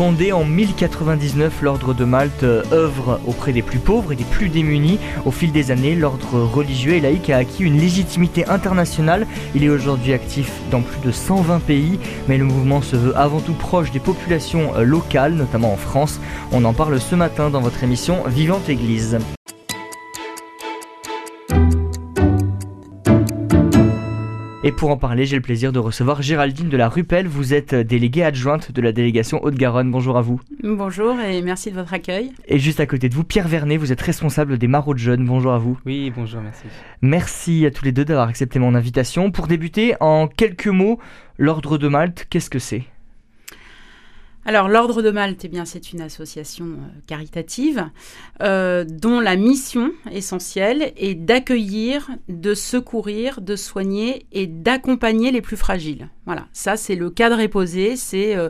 Fondé 0.00 0.32
en 0.32 0.46
1099, 0.46 1.60
l'ordre 1.60 1.92
de 1.92 2.06
Malte 2.06 2.42
œuvre 2.42 3.20
auprès 3.26 3.52
des 3.52 3.60
plus 3.60 3.80
pauvres 3.80 4.12
et 4.12 4.16
des 4.16 4.24
plus 4.24 4.48
démunis. 4.48 4.98
Au 5.26 5.30
fil 5.30 5.52
des 5.52 5.70
années, 5.70 5.94
l'ordre 5.94 6.40
religieux 6.40 6.94
et 6.94 7.00
laïque 7.00 7.28
a 7.28 7.36
acquis 7.36 7.64
une 7.64 7.78
légitimité 7.78 8.48
internationale. 8.48 9.26
Il 9.54 9.62
est 9.62 9.68
aujourd'hui 9.68 10.14
actif 10.14 10.50
dans 10.70 10.80
plus 10.80 11.00
de 11.02 11.12
120 11.12 11.58
pays, 11.58 11.98
mais 12.28 12.38
le 12.38 12.46
mouvement 12.46 12.80
se 12.80 12.96
veut 12.96 13.14
avant 13.14 13.40
tout 13.40 13.52
proche 13.52 13.90
des 13.90 14.00
populations 14.00 14.72
locales, 14.80 15.34
notamment 15.34 15.74
en 15.74 15.76
France. 15.76 16.18
On 16.50 16.64
en 16.64 16.72
parle 16.72 16.98
ce 16.98 17.14
matin 17.14 17.50
dans 17.50 17.60
votre 17.60 17.84
émission 17.84 18.22
Vivante 18.26 18.70
Église. 18.70 19.18
Et 24.70 24.72
pour 24.72 24.90
en 24.90 24.96
parler, 24.96 25.26
j'ai 25.26 25.34
le 25.34 25.42
plaisir 25.42 25.72
de 25.72 25.80
recevoir 25.80 26.22
Géraldine 26.22 26.68
de 26.68 26.76
la 26.76 26.88
Rupelle. 26.88 27.26
Vous 27.26 27.54
êtes 27.54 27.74
déléguée 27.74 28.22
adjointe 28.22 28.70
de 28.70 28.80
la 28.80 28.92
délégation 28.92 29.42
Haute-Garonne. 29.42 29.90
Bonjour 29.90 30.16
à 30.16 30.22
vous. 30.22 30.40
Bonjour 30.62 31.18
et 31.18 31.42
merci 31.42 31.72
de 31.72 31.74
votre 31.74 31.92
accueil. 31.92 32.30
Et 32.46 32.60
juste 32.60 32.78
à 32.78 32.86
côté 32.86 33.08
de 33.08 33.14
vous, 33.16 33.24
Pierre 33.24 33.48
Vernet, 33.48 33.78
vous 33.78 33.90
êtes 33.90 34.00
responsable 34.00 34.58
des 34.58 34.68
maraudes 34.68 34.98
jeunes. 34.98 35.26
Bonjour 35.26 35.52
à 35.52 35.58
vous. 35.58 35.76
Oui, 35.86 36.12
bonjour, 36.14 36.40
merci. 36.40 36.66
Merci 37.02 37.66
à 37.66 37.72
tous 37.72 37.84
les 37.84 37.90
deux 37.90 38.04
d'avoir 38.04 38.28
accepté 38.28 38.60
mon 38.60 38.76
invitation. 38.76 39.32
Pour 39.32 39.48
débuter, 39.48 39.96
en 39.98 40.28
quelques 40.28 40.68
mots, 40.68 41.00
l'Ordre 41.36 41.76
de 41.76 41.88
Malte, 41.88 42.28
qu'est-ce 42.30 42.48
que 42.48 42.60
c'est? 42.60 42.84
Alors, 44.50 44.68
l'Ordre 44.68 45.00
de 45.00 45.12
Malte, 45.12 45.44
eh 45.44 45.48
bien, 45.48 45.64
c'est 45.64 45.92
une 45.92 46.00
association 46.00 46.64
euh, 46.64 47.00
caritative 47.06 47.88
euh, 48.42 48.84
dont 48.84 49.20
la 49.20 49.36
mission 49.36 49.92
essentielle 50.10 50.92
est 50.96 51.14
d'accueillir, 51.14 52.10
de 52.28 52.54
secourir, 52.54 53.42
de 53.42 53.54
soigner 53.54 54.26
et 54.32 54.48
d'accompagner 54.48 55.30
les 55.30 55.40
plus 55.40 55.56
fragiles. 55.56 56.08
Voilà, 56.26 56.48
ça 56.52 56.76
c'est 56.76 56.96
le 56.96 57.10
cadre 57.10 57.38
éposé, 57.38 57.94
c'est 57.94 58.34
euh, 58.34 58.48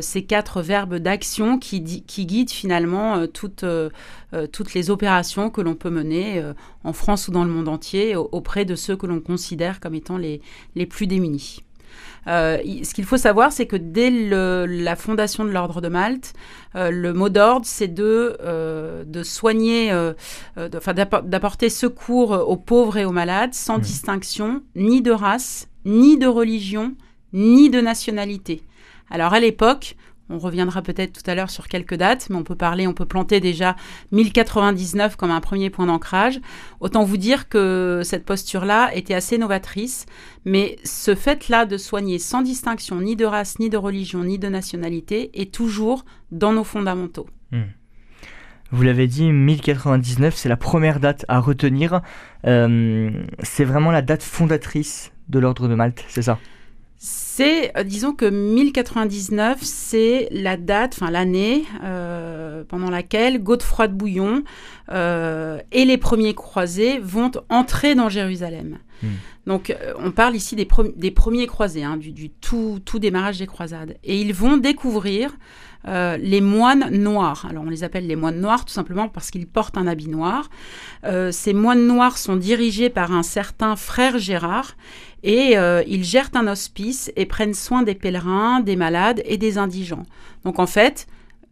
ces 0.00 0.22
quatre 0.22 0.62
verbes 0.62 0.98
d'action 0.98 1.58
qui, 1.58 1.80
guident 1.80 2.52
finalement 2.52 3.26
toutes, 3.26 3.64
les 4.74 4.90
opérations 4.90 5.50
que 5.50 5.60
l'on 5.60 5.74
peut 5.74 5.90
mener 5.90 6.44
en 6.84 6.92
France 6.92 7.26
ou 7.26 7.32
dans 7.32 7.44
le 7.44 7.50
monde 7.50 7.66
entier 7.66 8.14
auprès 8.14 8.64
de 8.64 8.76
ceux 8.76 8.96
que 8.96 9.06
l'on 9.06 9.20
considère 9.20 9.80
comme 9.80 9.96
étant 9.96 10.16
les 10.16 10.86
plus 10.86 11.08
démunis. 11.08 11.64
Euh, 12.26 12.58
ce 12.82 12.94
qu'il 12.94 13.04
faut 13.04 13.16
savoir, 13.16 13.52
c'est 13.52 13.66
que 13.66 13.76
dès 13.76 14.10
la 14.10 14.96
fondation 14.96 15.44
de 15.44 15.50
l'ordre 15.50 15.80
de 15.80 15.88
Malte, 15.88 16.32
euh, 16.76 16.90
le 16.90 17.12
mot 17.12 17.28
d'ordre, 17.28 17.66
c'est 17.66 17.88
de, 17.88 18.36
euh, 18.42 19.04
de 19.04 19.22
soigner, 19.22 19.92
d'apporter 20.56 21.68
secours 21.68 22.30
aux 22.30 22.56
pauvres 22.56 22.98
et 22.98 23.04
aux 23.04 23.12
malades, 23.12 23.54
sans 23.54 23.78
mmh. 23.78 23.82
distinction 23.82 24.62
ni 24.76 25.02
de 25.02 25.12
race, 25.12 25.68
ni 25.84 26.18
de 26.18 26.26
religion, 26.26 26.94
ni 27.32 27.70
de 27.70 27.80
nationalité. 27.80 28.62
Alors 29.10 29.32
à 29.32 29.40
l'époque, 29.40 29.96
on 30.30 30.38
reviendra 30.38 30.80
peut-être 30.82 31.12
tout 31.22 31.30
à 31.30 31.34
l'heure 31.34 31.50
sur 31.50 31.68
quelques 31.68 31.94
dates, 31.94 32.28
mais 32.30 32.36
on 32.36 32.44
peut 32.44 32.54
parler, 32.54 32.86
on 32.86 32.94
peut 32.94 33.04
planter 33.04 33.40
déjà 33.40 33.76
1099 34.12 35.16
comme 35.16 35.30
un 35.30 35.40
premier 35.40 35.70
point 35.70 35.86
d'ancrage. 35.86 36.40
Autant 36.80 37.04
vous 37.04 37.16
dire 37.16 37.48
que 37.48 38.02
cette 38.04 38.24
posture-là 38.24 38.94
était 38.94 39.14
assez 39.14 39.36
novatrice, 39.38 40.06
mais 40.44 40.76
ce 40.84 41.14
fait-là 41.14 41.66
de 41.66 41.76
soigner 41.76 42.18
sans 42.18 42.42
distinction 42.42 43.00
ni 43.00 43.16
de 43.16 43.24
race, 43.24 43.58
ni 43.58 43.68
de 43.68 43.76
religion, 43.76 44.24
ni 44.24 44.38
de 44.38 44.48
nationalité 44.48 45.30
est 45.34 45.52
toujours 45.52 46.04
dans 46.30 46.52
nos 46.52 46.64
fondamentaux. 46.64 47.26
Hmm. 47.50 47.62
Vous 48.72 48.82
l'avez 48.82 49.08
dit, 49.08 49.32
1099, 49.32 50.36
c'est 50.36 50.48
la 50.48 50.56
première 50.56 51.00
date 51.00 51.24
à 51.26 51.40
retenir. 51.40 52.02
Euh, 52.46 53.10
c'est 53.42 53.64
vraiment 53.64 53.90
la 53.90 54.00
date 54.00 54.22
fondatrice 54.22 55.12
de 55.28 55.40
l'ordre 55.40 55.66
de 55.66 55.74
Malte, 55.74 56.04
c'est 56.08 56.22
ça? 56.22 56.38
C'est, 57.02 57.74
euh, 57.78 57.82
disons 57.82 58.12
que 58.12 58.26
1099, 58.26 59.60
c'est 59.62 60.28
la 60.32 60.58
date, 60.58 60.98
enfin 61.00 61.10
l'année 61.10 61.64
euh, 61.82 62.62
pendant 62.68 62.90
laquelle 62.90 63.42
Godefroy 63.42 63.88
de 63.88 63.94
Bouillon 63.94 64.44
euh, 64.92 65.58
et 65.72 65.86
les 65.86 65.96
premiers 65.96 66.34
croisés 66.34 66.98
vont 66.98 67.30
entrer 67.48 67.94
dans 67.94 68.10
Jérusalem. 68.10 68.80
Hmm. 69.02 69.08
Donc, 69.46 69.74
on 69.98 70.10
parle 70.10 70.36
ici 70.36 70.54
des, 70.54 70.68
des 70.94 71.10
premiers 71.10 71.46
croisés, 71.46 71.82
hein, 71.82 71.96
du, 71.96 72.28
tout, 72.28 72.80
tout, 72.84 72.98
démarrage 72.98 73.38
des 73.38 73.46
croisades. 73.46 73.96
Et 74.04 74.20
ils 74.20 74.34
vont 74.34 74.58
découvrir 74.58 75.38
les 75.86 76.40
moines 76.40 76.90
noirs. 76.90 77.46
Alors, 77.48 77.64
on 77.66 77.70
les 77.70 77.84
appelle 77.84 78.06
les 78.06 78.16
moines 78.16 78.40
noirs 78.40 78.64
tout 78.64 78.72
simplement 78.72 79.08
parce 79.08 79.30
qu'ils 79.30 79.46
portent 79.46 79.78
un 79.78 79.86
habit 79.86 80.08
noir. 80.08 80.50
ces 81.30 81.52
moines 81.52 81.86
noirs 81.86 82.18
sont 82.18 82.36
dirigés 82.36 82.90
par 82.90 83.12
un 83.12 83.22
certain 83.22 83.76
frère 83.76 84.18
Gérard 84.18 84.74
et 85.22 85.56
euh, 85.56 85.82
ils 85.86 86.04
gèrent 86.04 86.30
un 86.34 86.46
hospice 86.46 87.12
et 87.16 87.26
prennent 87.26 87.54
soin 87.54 87.82
des 87.82 87.94
pèlerins, 87.94 88.60
des 88.60 88.76
malades 88.76 89.22
et 89.24 89.36
des 89.36 89.58
indigents. 89.58 90.06
Donc 90.44 90.58
en 90.58 90.66
fait, 90.66 91.06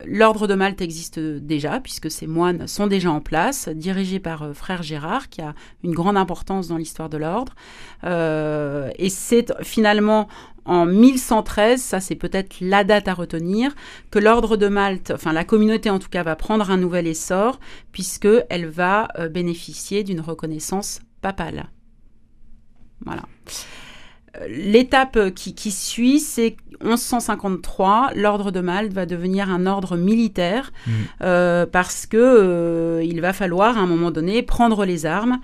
L'ordre 0.05 0.47
de 0.47 0.55
Malte 0.55 0.81
existe 0.81 1.19
déjà, 1.19 1.81
puisque 1.81 2.11
ces 2.11 2.29
moines 2.29 2.69
sont 2.69 2.87
déjà 2.87 3.11
en 3.11 3.21
place, 3.21 3.69
dirigés 3.69 4.21
par 4.21 4.43
euh, 4.45 4.53
Frère 4.53 4.83
Gérard, 4.83 5.29
qui 5.29 5.41
a 5.41 5.55
une 5.83 5.93
grande 5.93 6.17
importance 6.17 6.69
dans 6.69 6.77
l'histoire 6.77 7.09
de 7.09 7.17
l'ordre. 7.17 7.55
Euh, 8.05 8.91
et 8.97 9.11
c'est 9.11 9.53
finalement 9.65 10.29
en 10.65 10.87
1113, 10.87 11.83
ça 11.83 11.99
c'est 11.99 12.15
peut-être 12.15 12.57
la 12.61 12.85
date 12.85 13.09
à 13.09 13.15
retenir, 13.15 13.75
que 14.11 14.19
l'ordre 14.19 14.57
de 14.57 14.69
Malte, 14.69 15.11
enfin 15.13 15.33
la 15.33 15.45
communauté 15.45 15.91
en 15.91 15.99
tout 15.99 16.11
cas, 16.11 16.23
va 16.23 16.37
prendre 16.37 16.71
un 16.71 16.77
nouvel 16.77 17.07
essor, 17.07 17.59
puisqu'elle 17.91 18.67
va 18.67 19.09
bénéficier 19.31 20.05
d'une 20.05 20.21
reconnaissance 20.21 21.01
papale. 21.23 21.71
Voilà. 23.05 23.23
Euh, 24.37 24.47
l'étape 24.49 25.35
qui, 25.35 25.71
suit, 25.71 26.21
c'est 26.21 26.57
1153, 26.85 28.13
l'ordre 28.15 28.51
de 28.51 28.61
Malte 28.61 28.93
va 28.93 29.07
devenir 29.07 29.51
un 29.51 29.67
ordre 29.67 29.97
militaire 29.97 30.73
mmh. 30.87 30.91
euh, 31.23 31.67
parce 31.67 32.07
que 32.07 32.17
euh, 32.17 33.03
il 33.05 33.21
va 33.21 33.33
falloir 33.33 33.79
à 33.79 33.81
un 33.81 33.87
moment 33.87 34.11
donné 34.11 34.43
prendre 34.43 34.85
les 34.85 35.07
armes 35.07 35.41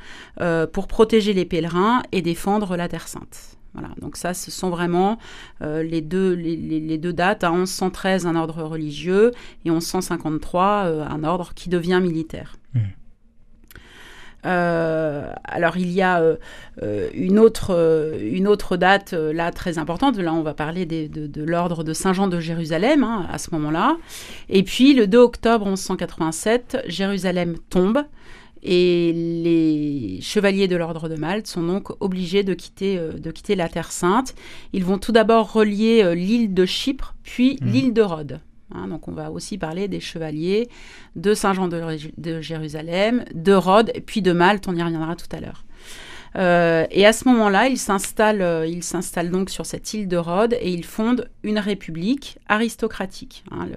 pour 0.72 0.88
protéger 0.88 1.32
les 1.32 1.44
pèlerins 1.44 2.02
et 2.12 2.22
défendre 2.22 2.76
la 2.76 2.88
Terre 2.88 3.08
Sainte. 3.08 3.56
Voilà, 3.72 3.88
donc 4.00 4.16
ça, 4.16 4.34
ce 4.34 4.50
sont 4.50 4.70
vraiment 4.70 5.18
les, 5.60 6.00
deux, 6.00 6.32
les, 6.32 6.98
deux 6.98 7.12
dates. 7.12 7.42
À 7.42 7.50
1113, 7.50 8.26
un 8.26 8.36
ordre 8.36 8.62
religieux 8.62 9.32
et 9.64 9.70
1153, 9.70 11.08
un 11.10 11.24
ordre 11.24 11.52
qui 11.54 11.68
devient 11.68 12.00
militaire. 12.02 12.56
Euh, 14.44 15.32
alors 15.44 15.77
il 15.77 15.91
y 15.91 16.03
a 16.03 16.21
euh, 16.21 16.37
euh, 16.82 17.09
une, 17.15 17.38
autre, 17.38 18.19
une 18.21 18.47
autre 18.47 18.77
date 18.77 19.12
là 19.12 19.50
très 19.53 19.78
importante. 19.78 20.19
Là, 20.19 20.34
on 20.34 20.43
va 20.43 20.55
parler 20.55 20.87
de, 20.87 21.44
l'ordre 21.44 21.84
de 21.84 21.93
Saint-Jean 21.93 22.28
de 22.28 22.41
Jérusalem 22.41 23.03
hein, 23.05 23.27
à 23.31 23.38
ce 23.38 23.50
moment-là. 23.53 23.97
Et 24.49 24.62
puis 24.62 24.94
le 24.94 25.06
2 25.06 25.19
octobre 25.19 25.66
1187, 25.66 26.84
Jérusalem 26.87 27.56
tombe. 27.71 28.03
Et 28.66 29.12
les 29.12 30.22
chevaliers 30.22 30.69
de 30.69 30.76
l'ordre 30.76 31.11
de 31.11 31.16
Malte 31.16 31.47
sont 31.47 31.62
donc 31.62 31.91
obligés 32.03 32.44
de 32.44 32.55
quitter, 32.55 32.99
de 32.99 33.31
quitter 33.31 33.56
la 33.56 33.69
Terre 33.69 33.93
Sainte. 33.93 34.34
Ils 34.72 34.87
vont 34.87 34.97
tout 34.97 35.12
d'abord 35.12 35.53
relier 35.53 36.15
l'île 36.15 36.55
de 36.55 36.65
Chypre, 36.65 37.15
puis 37.22 37.59
mmh. 37.61 37.66
l'île 37.66 37.93
de 37.93 38.00
Rhodes. 38.00 38.41
Hein, 38.72 38.88
donc 38.88 39.08
on 39.08 39.12
va 39.12 39.30
aussi 39.30 39.58
parler 39.58 39.88
des 39.88 40.00
chevaliers 40.00 40.69
de 41.16 41.34
Saint-Jean 41.34 41.69
de, 41.69 42.41
Jérusalem, 42.41 43.25
de 43.34 43.52
Rhodes, 43.52 43.92
puis 44.06 44.22
de 44.22 44.32
Malte, 44.32 44.66
on 44.69 44.76
y 44.76 44.82
reviendra 44.82 45.16
tout 45.16 45.28
à 45.32 45.41
l'heure. 45.41 45.64
Euh, 46.36 46.86
et 46.91 47.06
à 47.06 47.12
ce 47.12 47.28
moment-là, 47.28 47.69
ils 47.69 47.78
s'installent, 47.78 48.42
euh, 48.42 48.66
ils 48.66 48.82
s'installent 48.82 49.30
donc 49.30 49.50
sur 49.50 49.66
cette 49.66 49.94
île 49.94 50.08
de 50.08 50.16
Rhodes 50.16 50.56
et 50.60 50.72
ils 50.72 50.84
fondent 50.84 51.30
une 51.44 51.58
république 51.58 52.38
aristocratique. 52.48 53.44
Hein, 53.52 53.69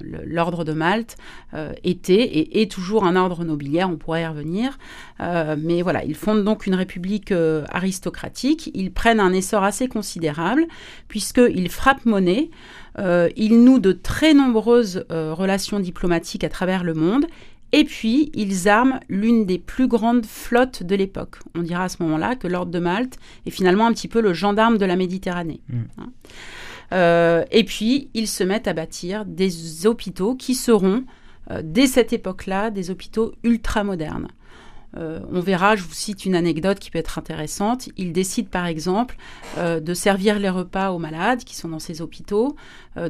l'ordre 0.00 0.64
de 0.64 0.72
Malte 0.72 1.18
euh, 1.52 1.74
était 1.82 2.14
et 2.14 2.62
est 2.62 2.70
toujours 2.70 3.04
un 3.04 3.14
ordre 3.14 3.44
nobiliaire, 3.44 3.90
on 3.90 3.96
pourrait 3.96 4.22
y 4.22 4.26
revenir. 4.26 4.78
mais 5.20 5.82
voilà, 5.82 6.02
ils 6.04 6.14
fondent 6.14 6.44
donc 6.44 6.66
une 6.66 6.74
république 6.74 7.32
aristocratique. 7.68 8.70
Ils 8.72 8.90
prennent 8.90 9.20
un 9.20 9.34
essor 9.34 9.62
assez 9.62 9.86
considérable 9.86 10.66
puisqu'ils 11.08 11.68
frappent 11.68 12.06
monnaie. 12.06 12.50
Euh, 12.98 13.28
ils 13.36 13.62
nouent 13.62 13.78
de 13.78 13.92
très 13.92 14.34
nombreuses 14.34 15.04
euh, 15.10 15.34
relations 15.34 15.80
diplomatiques 15.80 16.44
à 16.44 16.48
travers 16.48 16.84
le 16.84 16.94
monde. 16.94 17.26
Et 17.72 17.84
puis, 17.84 18.30
ils 18.34 18.68
arment 18.68 19.00
l'une 19.08 19.46
des 19.46 19.58
plus 19.58 19.88
grandes 19.88 20.26
flottes 20.26 20.84
de 20.84 20.94
l'époque. 20.94 21.38
On 21.56 21.62
dira 21.62 21.84
à 21.84 21.88
ce 21.88 22.02
moment-là 22.04 22.36
que 22.36 22.46
l'ordre 22.46 22.70
de 22.70 22.78
Malte 22.78 23.18
est 23.46 23.50
finalement 23.50 23.86
un 23.86 23.92
petit 23.92 24.06
peu 24.06 24.20
le 24.20 24.32
gendarme 24.32 24.78
de 24.78 24.84
la 24.84 24.94
Méditerranée. 24.94 25.60
Mm. 25.68 25.80
Hein. 25.98 26.12
Euh, 26.92 27.44
et 27.50 27.64
puis, 27.64 28.10
ils 28.14 28.28
se 28.28 28.44
mettent 28.44 28.68
à 28.68 28.74
bâtir 28.74 29.24
des 29.24 29.86
hôpitaux 29.86 30.36
qui 30.36 30.54
seront, 30.54 31.04
dès 31.62 31.88
cette 31.88 32.12
époque-là, 32.12 32.70
des 32.70 32.90
hôpitaux 32.90 33.32
ultra 33.42 33.82
modernes. 34.96 35.26
on 35.32 35.40
verra, 35.40 35.76
je 35.76 35.82
vous 35.82 35.92
cite 35.92 36.24
une 36.24 36.34
anecdote 36.34 36.78
qui 36.78 36.90
peut 36.90 36.98
être 36.98 37.18
intéressante. 37.18 37.88
Il 37.96 38.12
décide 38.12 38.48
par 38.48 38.66
exemple 38.66 39.16
de 39.58 39.94
servir 39.94 40.38
les 40.38 40.50
repas 40.50 40.90
aux 40.90 40.98
malades 40.98 41.44
qui 41.44 41.56
sont 41.56 41.68
dans 41.68 41.78
ces 41.78 42.00
hôpitaux 42.02 42.56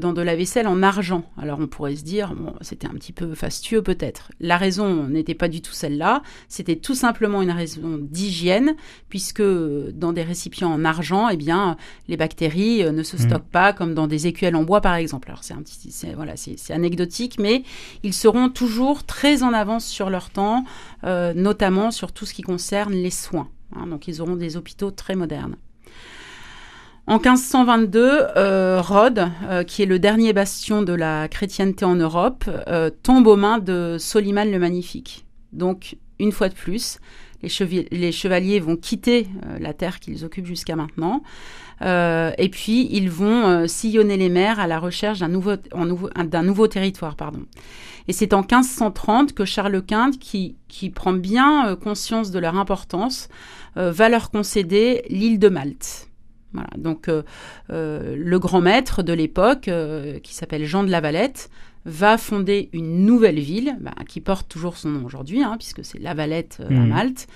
dans 0.01 0.13
de 0.13 0.23
la 0.23 0.35
vaisselle 0.35 0.67
en 0.67 0.83
argent. 0.83 1.25
Alors 1.41 1.59
on 1.61 1.67
pourrait 1.67 1.97
se 1.97 2.05
dire, 2.05 2.35
bon, 2.35 2.55
c'était 2.63 2.87
un 2.87 2.95
petit 2.95 3.13
peu 3.13 3.35
fastueux 3.35 3.83
peut-être. 3.83 4.33
La 4.41 4.57
raison 4.57 5.09
n'était 5.09 5.35
pas 5.35 5.49
du 5.49 5.61
tout 5.61 5.73
celle-là, 5.73 6.23
c'était 6.49 6.77
tout 6.77 6.95
simplement 6.95 7.43
une 7.43 7.51
raison 7.51 7.99
d'hygiène, 8.01 8.77
puisque 9.09 9.43
dans 9.43 10.13
des 10.13 10.23
récipients 10.23 10.73
en 10.73 10.85
argent, 10.85 11.29
eh 11.29 11.37
bien, 11.37 11.77
les 12.09 12.17
bactéries 12.17 12.91
ne 12.91 13.03
se 13.03 13.17
mmh. 13.17 13.21
stockent 13.21 13.51
pas 13.51 13.73
comme 13.73 13.95
dans 13.95 14.07
des 14.07 14.27
écuelles 14.27 14.57
en 14.57 14.65
bois 14.65 14.81
par 14.81 14.95
exemple. 14.95 15.29
Alors 15.29 15.45
c'est 15.45 15.55
un 15.55 15.63
petit, 15.63 15.93
voilà, 16.17 16.35
c'est 16.37 16.73
anecdotique, 16.73 17.39
mais 17.39 17.63
ils 18.03 18.15
seront 18.15 18.49
toujours 18.49 19.05
très 19.05 19.43
en 19.43 19.53
avance 19.53 19.85
sur 19.85 20.11
leur 20.11 20.31
temps, 20.31 20.65
euh, 21.05 21.33
sur 21.91 22.13
tout 22.13 22.27
ce 22.27 22.35
qui 22.35 22.43
concerne 22.43 22.93
les 22.93 23.11
soins. 23.11 23.49
Hein. 23.75 23.87
donc 23.87 24.09
ils 24.09 24.21
auront 24.21 24.37
des 24.37 24.57
hôpitaux 24.57 24.91
très 24.91 25.15
modernes. 25.15 25.57
En 27.07 27.19
1522, 27.19 28.01
euh, 28.37 28.81
Rhodes, 28.81 29.29
euh, 29.45 29.63
qui 29.63 29.83
est 29.83 29.87
le 29.87 29.99
dernier 29.99 30.33
bastion 30.33 30.83
de 30.83 30.95
la 30.95 31.29
chrétienté 31.29 31.85
en 31.85 31.97
Europe, 31.97 32.45
tombe 33.03 33.27
aux 33.27 33.37
mains 33.37 33.59
de 33.59 33.97
Soliman 33.99 34.51
le 34.51 34.59
Magnifique. 34.59 35.27
Donc, 35.53 35.97
une 36.19 36.33
fois 36.33 36.49
de 36.49 36.55
plus, 36.55 36.99
les, 37.91 38.13
chevaliers 38.13 38.61
vont 38.61 38.77
quitter 38.77 39.27
la 39.61 39.73
terre 39.73 40.01
qu'ils 40.01 40.25
occupent 40.25 40.47
jusqu'à 40.47 40.77
maintenant. 40.77 41.23
Euh, 41.83 42.33
et 42.39 42.49
puis, 42.49 42.89
ils 42.91 43.11
vont 43.11 43.47
euh, 43.47 43.67
sillonner 43.67 44.17
les 44.17 44.29
mers 44.29 44.61
à 44.61 44.67
la 44.67 44.79
recherche 44.79 45.19
d'un 45.19 45.29
nouveau, 45.29 46.67
territoire. 46.67 47.17
Pardon. 47.17 47.43
Et 48.09 48.13
c'est 48.13 48.33
en 48.33 48.41
1530 48.41 49.33
que 49.33 49.45
Charles 49.45 49.83
Quint, 49.83 50.13
qui, 50.19 50.57
qui 50.69 50.91
prend 50.91 51.13
bien 51.13 51.69
euh, 51.69 51.77
conscience 51.77 52.31
de 52.31 52.39
leur 52.39 52.57
importance, 52.57 53.29
va 53.77 54.09
leur 54.09 54.31
concéder 54.31 55.03
l'île 55.11 55.41
de 55.41 55.49
Malte. 55.49 56.09
Voilà, 56.53 56.69
donc 56.79 57.11
le 57.69 58.39
grand 58.39 58.61
maître 58.61 59.03
de 59.03 59.13
l'époque, 59.13 59.69
qui 60.23 60.33
s'appelle 60.33 60.65
Jean 60.65 60.85
de 60.85 60.93
la 60.93 61.01
Valette, 61.01 61.51
va 61.85 62.17
fonder 62.19 62.71
une 62.73 63.05
nouvelle 63.05 63.39
ville, 63.39 63.77
bah, 63.81 63.95
qui 64.09 64.21
porte 64.21 64.49
toujours 64.49 64.77
son 64.77 64.91
nom 64.91 65.05
aujourd'hui, 65.05 65.43
hein, 65.43 65.57
puisque 65.59 65.85
c'est 65.85 65.99
La 65.99 66.15
Valette 66.15 66.63
à 66.67 66.71
mmh. 66.71 66.87
Malte. 66.87 67.27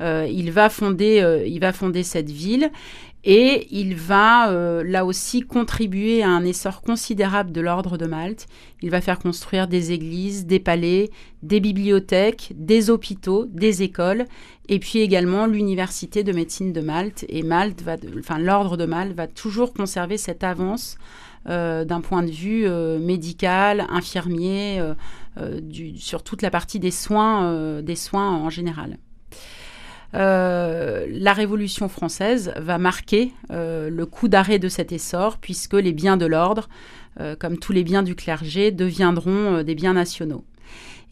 il, 0.00 0.50
va 0.52 0.68
fonder, 0.68 1.44
il 1.46 1.58
va 1.58 1.72
fonder 1.72 2.02
cette 2.02 2.30
ville 2.30 2.70
et 3.28 3.66
il 3.72 3.96
va 3.96 4.52
euh, 4.52 4.84
là 4.84 5.04
aussi 5.04 5.40
contribuer 5.40 6.22
à 6.22 6.28
un 6.28 6.44
essor 6.44 6.80
considérable 6.80 7.50
de 7.50 7.60
l'ordre 7.60 7.98
de 7.98 8.06
Malte. 8.06 8.46
Il 8.82 8.90
va 8.90 9.00
faire 9.00 9.18
construire 9.18 9.66
des 9.66 9.90
églises, 9.90 10.46
des 10.46 10.60
palais, 10.60 11.10
des 11.42 11.58
bibliothèques, 11.58 12.52
des 12.54 12.88
hôpitaux, 12.88 13.46
des 13.46 13.82
écoles, 13.82 14.26
et 14.68 14.78
puis 14.78 15.00
également 15.00 15.46
l'université 15.46 16.22
de 16.22 16.32
médecine 16.32 16.72
de 16.72 16.80
Malte. 16.80 17.26
Et 17.28 17.42
Malte 17.42 17.82
va, 17.82 17.96
enfin 18.16 18.38
l'ordre 18.38 18.76
de 18.76 18.86
Malte 18.86 19.16
va 19.16 19.26
toujours 19.26 19.74
conserver 19.74 20.18
cette 20.18 20.44
avance 20.44 20.96
euh, 20.96 21.35
d'un 21.46 22.00
point 22.00 22.22
de 22.22 22.30
vue 22.30 22.66
euh, 22.66 22.98
médical, 22.98 23.86
infirmier, 23.88 24.82
sur 25.96 26.22
toute 26.22 26.42
la 26.42 26.50
partie 26.50 26.80
des 26.80 26.90
soins, 26.90 27.82
en 28.20 28.50
général. 28.50 28.98
Euh, 30.14 31.06
la 31.10 31.32
Révolution 31.32 31.88
française 31.88 32.52
va 32.56 32.78
marquer 32.78 33.32
euh, 33.50 33.90
le 33.90 34.06
coup 34.06 34.28
d'arrêt 34.28 34.58
de 34.58 34.68
cet 34.68 34.92
essor, 34.92 35.38
puisque 35.38 35.74
les 35.74 35.92
biens 35.92 36.16
de 36.16 36.26
l'ordre, 36.26 36.68
euh, 37.20 37.36
comme 37.36 37.58
tous 37.58 37.72
les 37.72 37.84
biens 37.84 38.02
du 38.02 38.14
clergé, 38.14 38.70
deviendront 38.70 39.62
des 39.62 39.74
biens 39.74 39.94
nationaux. 39.94 40.44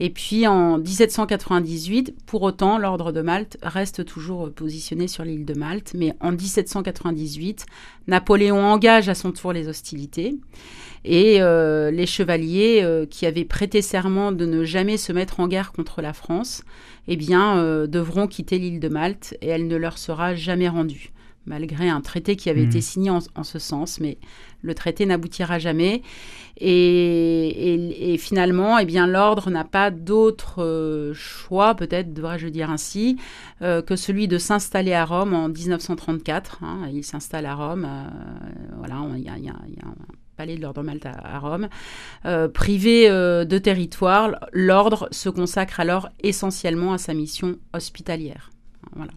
Et 0.01 0.11
puis 0.11 0.47
en 0.47 0.79
1798, 0.79 2.15
pour 2.27 2.43
autant, 2.43 2.79
l'ordre 2.79 3.13
de 3.13 3.21
Malte 3.21 3.59
reste 3.63 4.05
toujours 4.05 4.51
positionné 4.53 5.07
sur 5.07 5.25
l'île 5.25 5.45
de 5.45 5.55
Malte, 5.55 5.93
mais 5.95 6.15
en 6.21 6.33
1798, 6.33 7.65
Napoléon 8.09 8.65
engage 8.65 9.09
à 9.09 9.15
son 9.15 9.31
tour 9.31 9.53
les 9.53 9.69
hostilités. 9.69 10.35
Et 11.05 11.39
les 11.39 12.07
chevaliers 12.07 13.07
qui 13.11 13.27
avaient 13.27 13.45
prêté 13.45 13.83
serment 13.83 14.33
de 14.33 14.47
ne 14.47 14.65
jamais 14.65 14.97
se 14.97 15.13
mettre 15.13 15.39
en 15.39 15.49
guerre 15.49 15.71
contre 15.71 16.01
la 16.01 16.15
France 16.15 16.65
eh 17.09 17.17
bien, 17.17 17.59
euh, 17.59 17.87
devront 17.87 18.27
quitter 18.27 18.59
l'île 18.59 18.81
de 18.81 18.89
Malte 18.89 19.37
et 19.41 19.49
elle 19.49 19.67
ne 19.67 19.77
leur 19.77 19.99
sera 19.99 20.35
jamais 20.35 20.69
rendue, 20.69 21.13
malgré 21.47 21.89
un 21.89 22.01
traité 22.01 22.37
qui 22.37 22.49
avait 22.51 22.63
été 22.63 22.79
hmm. 22.79 22.83
signé 22.83 23.11
en, 23.11 23.45
ce 23.45 23.59
sens, 23.59 24.01
mais 24.01 24.19
le 24.65 24.75
traité 24.75 25.07
n'aboutira 25.07 25.59
jamais. 25.59 26.03
Et, 26.61 28.17
finalement, 28.19 28.79
eh 28.79 28.85
bien, 28.85 29.07
l'ordre 29.07 29.51
n'a 29.51 29.65
pas 29.65 29.91
d'autre 29.91 30.63
euh, 30.63 31.13
choix, 31.15 31.75
peut-être 31.75 32.15
devrais-je 32.15 32.49
dire 32.49 32.71
ainsi, 32.71 33.19
euh, 33.63 33.83
que 33.83 33.97
celui 33.97 34.29
de 34.29 34.39
s'installer 34.39 34.95
à 34.95 35.05
Rome 35.05 35.35
en 35.35 35.49
1934. 35.49 36.61
Hein. 36.63 36.89
il 36.93 37.05
s'installe 37.05 37.47
à 37.47 37.55
Rome. 37.55 37.89
voilà, 38.79 38.97
il 39.17 39.23
y 39.23 39.29
a, 39.29 39.33
a 39.33 39.95
palais 40.35 40.57
de 40.57 40.63
l'ordre 40.63 40.83
Malte 40.83 41.07
à, 41.07 41.39
Rome. 41.39 41.69
Euh, 42.27 42.49
privé 42.49 43.09
euh, 43.09 43.45
de 43.45 43.59
territoire, 43.59 44.33
l'ordre 44.53 45.09
se 45.11 45.29
consacre 45.29 45.81
alors 45.81 46.09
essentiellement 46.23 46.93
à 46.93 46.99
sa 46.99 47.15
mission 47.15 47.57
hospitalière. 47.73 48.51
Voilà 48.95 49.13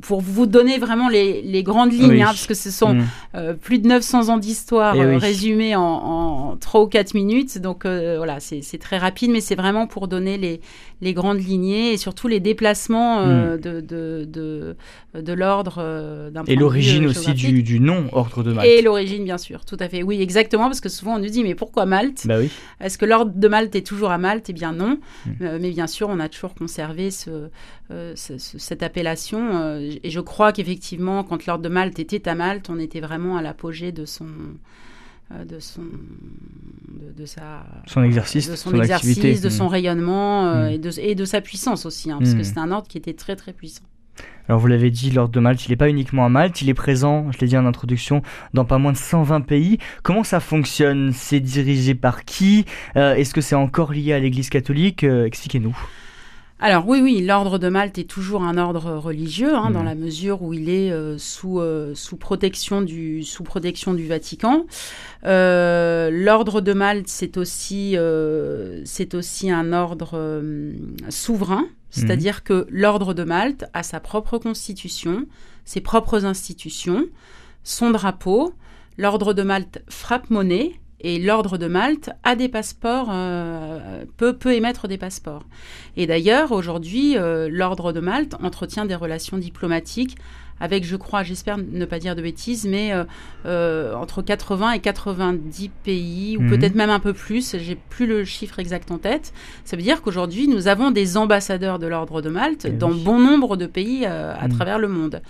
pour 0.00 0.20
vous 0.20 0.46
donner 0.46 0.78
vraiment 0.78 1.08
les, 1.08 1.62
grandes 1.62 1.92
lignes, 1.92 2.22
hein, 2.22 2.26
parce 2.26 2.46
que 2.46 2.54
ce 2.54 2.70
sont 2.70 2.94
mm. 2.94 3.04
euh, 3.34 3.54
plus 3.54 3.78
de 3.78 3.88
900 3.88 4.28
ans 4.28 4.38
d'histoire 4.38 4.96
euh, 4.96 5.16
résumés 5.16 5.76
en, 5.76 5.82
en, 5.82 6.56
3 6.56 6.82
ou 6.82 6.86
4 6.86 7.14
minutes. 7.14 7.58
Donc 7.58 7.84
euh, 7.84 8.16
voilà, 8.16 8.38
c'est 8.40 8.78
très 8.78 8.98
rapide, 8.98 9.30
mais 9.30 9.40
c'est 9.40 9.54
vraiment 9.54 9.86
pour 9.86 10.08
donner 10.08 10.38
les, 10.38 10.60
les, 11.00 11.14
grandes 11.14 11.40
lignées 11.40 11.92
et 11.92 11.96
surtout 11.96 12.28
les 12.28 12.40
déplacements 12.40 13.24
mm. 13.24 13.58
de, 13.58 13.80
de, 13.80 14.28
de, 14.28 14.76
de 15.20 15.32
l'ordre 15.32 16.30
d'un 16.30 16.44
Et 16.46 16.56
l'origine 16.56 17.06
aussi 17.06 17.32
du, 17.32 17.62
du, 17.62 17.80
nom 17.80 18.06
Ordre 18.12 18.42
de 18.42 18.52
Malte. 18.52 18.68
Et 18.68 18.82
l'origine, 18.82 19.24
bien 19.24 19.38
sûr, 19.38 19.64
tout 19.64 19.76
à 19.80 19.88
fait. 19.88 20.02
Oui, 20.02 20.20
exactement, 20.20 20.64
parce 20.64 20.80
que 20.80 20.88
souvent 20.88 21.16
on 21.16 21.18
nous 21.18 21.28
dit, 21.28 21.42
mais 21.42 21.54
pourquoi 21.54 21.86
Malte? 21.86 22.26
Bah 22.26 22.36
oui. 22.38 22.50
Est-ce 22.80 22.98
que 22.98 23.04
l'Ordre 23.04 23.32
de 23.34 23.48
Malte 23.48 23.74
est 23.74 23.86
toujours 23.86 24.10
à 24.10 24.18
Malte? 24.18 24.50
Eh 24.50 24.52
bien 24.52 24.72
non. 24.72 24.98
Mm. 25.26 25.58
mais 25.60 25.70
bien 25.70 25.86
sûr, 25.86 26.08
on 26.08 26.20
a 26.20 26.28
toujours 26.28 26.54
conservé 26.54 27.10
ce, 27.10 27.48
cette 28.14 28.82
appellation 28.82 29.78
et 30.02 30.10
je 30.10 30.20
crois 30.20 30.52
qu'effectivement, 30.52 31.24
quand 31.24 31.46
l'ordre 31.46 31.64
de 31.64 31.68
Malte 31.68 31.98
était 31.98 32.28
à 32.28 32.34
Malte, 32.34 32.70
on 32.70 32.78
était 32.78 33.00
vraiment 33.00 33.36
à 33.36 33.42
l'apogée 33.42 33.92
de 33.92 34.04
son 34.04 34.26
euh, 35.32 35.44
de 35.44 35.58
son 35.58 35.82
de, 37.16 37.24
sa 37.24 37.64
son 37.86 38.02
exercice 38.02 38.50
de 38.50 38.56
son, 38.56 38.74
exercice 38.74 39.40
de 39.40 39.48
son 39.48 39.64
hmm. 39.64 39.68
rayonnement 39.68 40.46
euh, 40.46 40.68
hmm. 40.68 40.72
et, 40.72 40.78
de, 40.78 41.00
et 41.00 41.14
de 41.14 41.24
sa 41.24 41.40
puissance 41.40 41.86
aussi 41.86 42.10
hein, 42.10 42.18
parce 42.18 42.34
que 42.34 42.40
hmm. 42.40 42.44
c'est 42.44 42.58
un 42.58 42.70
ordre 42.70 42.88
qui 42.88 42.98
était 42.98 43.14
très 43.14 43.34
très 43.34 43.54
puissant 43.54 43.84
alors 44.46 44.60
vous 44.60 44.66
l'avez 44.66 44.90
dit, 44.90 45.10
l'ordre 45.10 45.32
de 45.32 45.40
Malte, 45.40 45.64
il 45.66 45.70
n'est 45.70 45.76
pas 45.76 45.88
uniquement 45.88 46.26
à 46.26 46.28
Malte, 46.28 46.60
il 46.60 46.68
est 46.68 46.74
présent, 46.74 47.32
je 47.32 47.38
l'ai 47.38 47.46
dit 47.46 47.56
en 47.56 47.64
introduction, 47.64 48.22
dans 48.52 48.66
pas 48.66 48.76
moins 48.76 48.92
de 48.92 48.98
120 48.98 49.40
pays. 49.40 49.78
Comment 50.02 50.22
ça 50.22 50.38
fonctionne? 50.38 51.12
C'est 51.12 51.40
dirigé 51.40 51.94
par 51.94 52.26
qui? 52.26 52.66
Euh, 52.96 53.14
Est-ce 53.14 53.32
que 53.32 53.40
c'est 53.40 53.54
encore 53.54 53.92
lié 53.92 54.12
à 54.12 54.18
l'Église 54.18 54.50
catholique? 54.50 55.02
Expliquez-nous. 55.02 55.74
Alors 56.66 56.88
oui, 56.88 57.02
oui, 57.02 57.20
l'ordre 57.20 57.58
de 57.58 57.68
Malte 57.68 57.98
est 57.98 58.08
toujours 58.08 58.42
un 58.42 58.56
ordre 58.56 58.94
religieux, 58.94 59.54
hein, 59.54 59.70
dans 59.70 59.82
mmh. 59.82 59.84
la 59.84 59.94
mesure 59.94 60.40
où 60.40 60.54
il 60.54 60.70
est 60.70 60.90
euh, 60.90 61.18
sous, 61.18 61.60
euh, 61.60 61.94
sous, 61.94 62.16
protection 62.16 62.80
du, 62.80 63.22
sous 63.22 63.44
protection 63.44 63.92
du 63.92 64.06
Vatican. 64.06 64.64
Euh, 65.26 66.08
l'ordre 66.10 66.62
de 66.62 66.72
Malte, 66.72 67.06
c'est 67.06 67.36
aussi, 67.36 67.98
c'est 68.86 69.12
aussi 69.12 69.50
un 69.50 69.74
ordre 69.74 70.42
souverain, 71.10 71.66
c'est-à-dire 71.90 72.36
mmh. 72.38 72.46
que 72.46 72.66
l'ordre 72.70 73.12
de 73.12 73.24
Malte 73.24 73.66
a 73.74 73.82
sa 73.82 74.00
propre 74.00 74.38
constitution, 74.38 75.26
ses 75.66 75.82
propres 75.82 76.24
institutions, 76.24 77.04
son 77.62 77.90
drapeau. 77.90 78.54
L'ordre 78.96 79.34
de 79.34 79.42
Malte 79.42 79.82
frappe 79.90 80.30
monnaie, 80.30 80.72
et 81.04 81.18
l'ordre 81.18 81.58
de 81.58 81.66
Malte 81.66 82.10
a 82.24 82.34
des 82.34 82.48
passeports, 82.48 83.10
euh, 83.12 84.04
peut, 84.16 84.32
peut, 84.32 84.54
émettre 84.54 84.88
des 84.88 84.96
passeports. 84.96 85.44
Et 85.98 86.06
d'ailleurs, 86.06 86.50
aujourd'hui, 86.50 87.18
euh, 87.18 87.48
l'ordre 87.52 87.92
de 87.92 88.00
Malte 88.00 88.34
entretient 88.42 88.86
des 88.86 88.94
relations 88.94 89.36
diplomatiques 89.36 90.16
avec, 90.60 90.84
je 90.84 90.96
crois, 90.96 91.22
j'espère 91.22 91.58
ne 91.58 91.84
pas 91.84 91.98
dire 91.98 92.16
de 92.16 92.22
bêtises, 92.22 92.64
mais 92.64 92.92
euh, 93.44 93.94
entre 93.94 94.22
80 94.22 94.72
et 94.72 94.78
90 94.78 95.70
pays, 95.82 96.38
ou 96.38 96.42
mhm. 96.42 96.48
peut-être 96.48 96.74
même 96.74 96.90
un 96.90 97.00
peu 97.00 97.12
plus, 97.12 97.56
j'ai 97.58 97.74
plus 97.74 98.06
le 98.06 98.24
chiffre 98.24 98.58
exact 98.58 98.90
en 98.90 98.98
tête. 98.98 99.34
Ça 99.64 99.76
veut 99.76 99.82
dire 99.82 100.00
qu'aujourd'hui, 100.00 100.48
nous 100.48 100.68
avons 100.68 100.90
des 100.90 101.18
ambassadeurs 101.18 101.78
de 101.78 101.86
l'ordre 101.86 102.22
de 102.22 102.30
Malte 102.30 102.66
eh 102.66 102.70
dans 102.70 102.92
bon 102.92 103.18
nombre 103.18 103.56
de 103.56 103.66
pays 103.66 104.06
à 104.06 104.46
mhm. 104.46 104.54
travers 104.54 104.78
le 104.78 104.88
monde. 104.88 105.20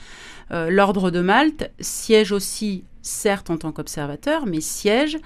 L'ordre 0.50 1.10
de 1.10 1.20
Malte 1.20 1.70
siège 1.80 2.32
aussi 2.32 2.84
certes 3.02 3.50
en 3.50 3.56
tant 3.56 3.72
qu'observateur, 3.72 4.46
mais 4.46 4.60
siège 4.60 5.18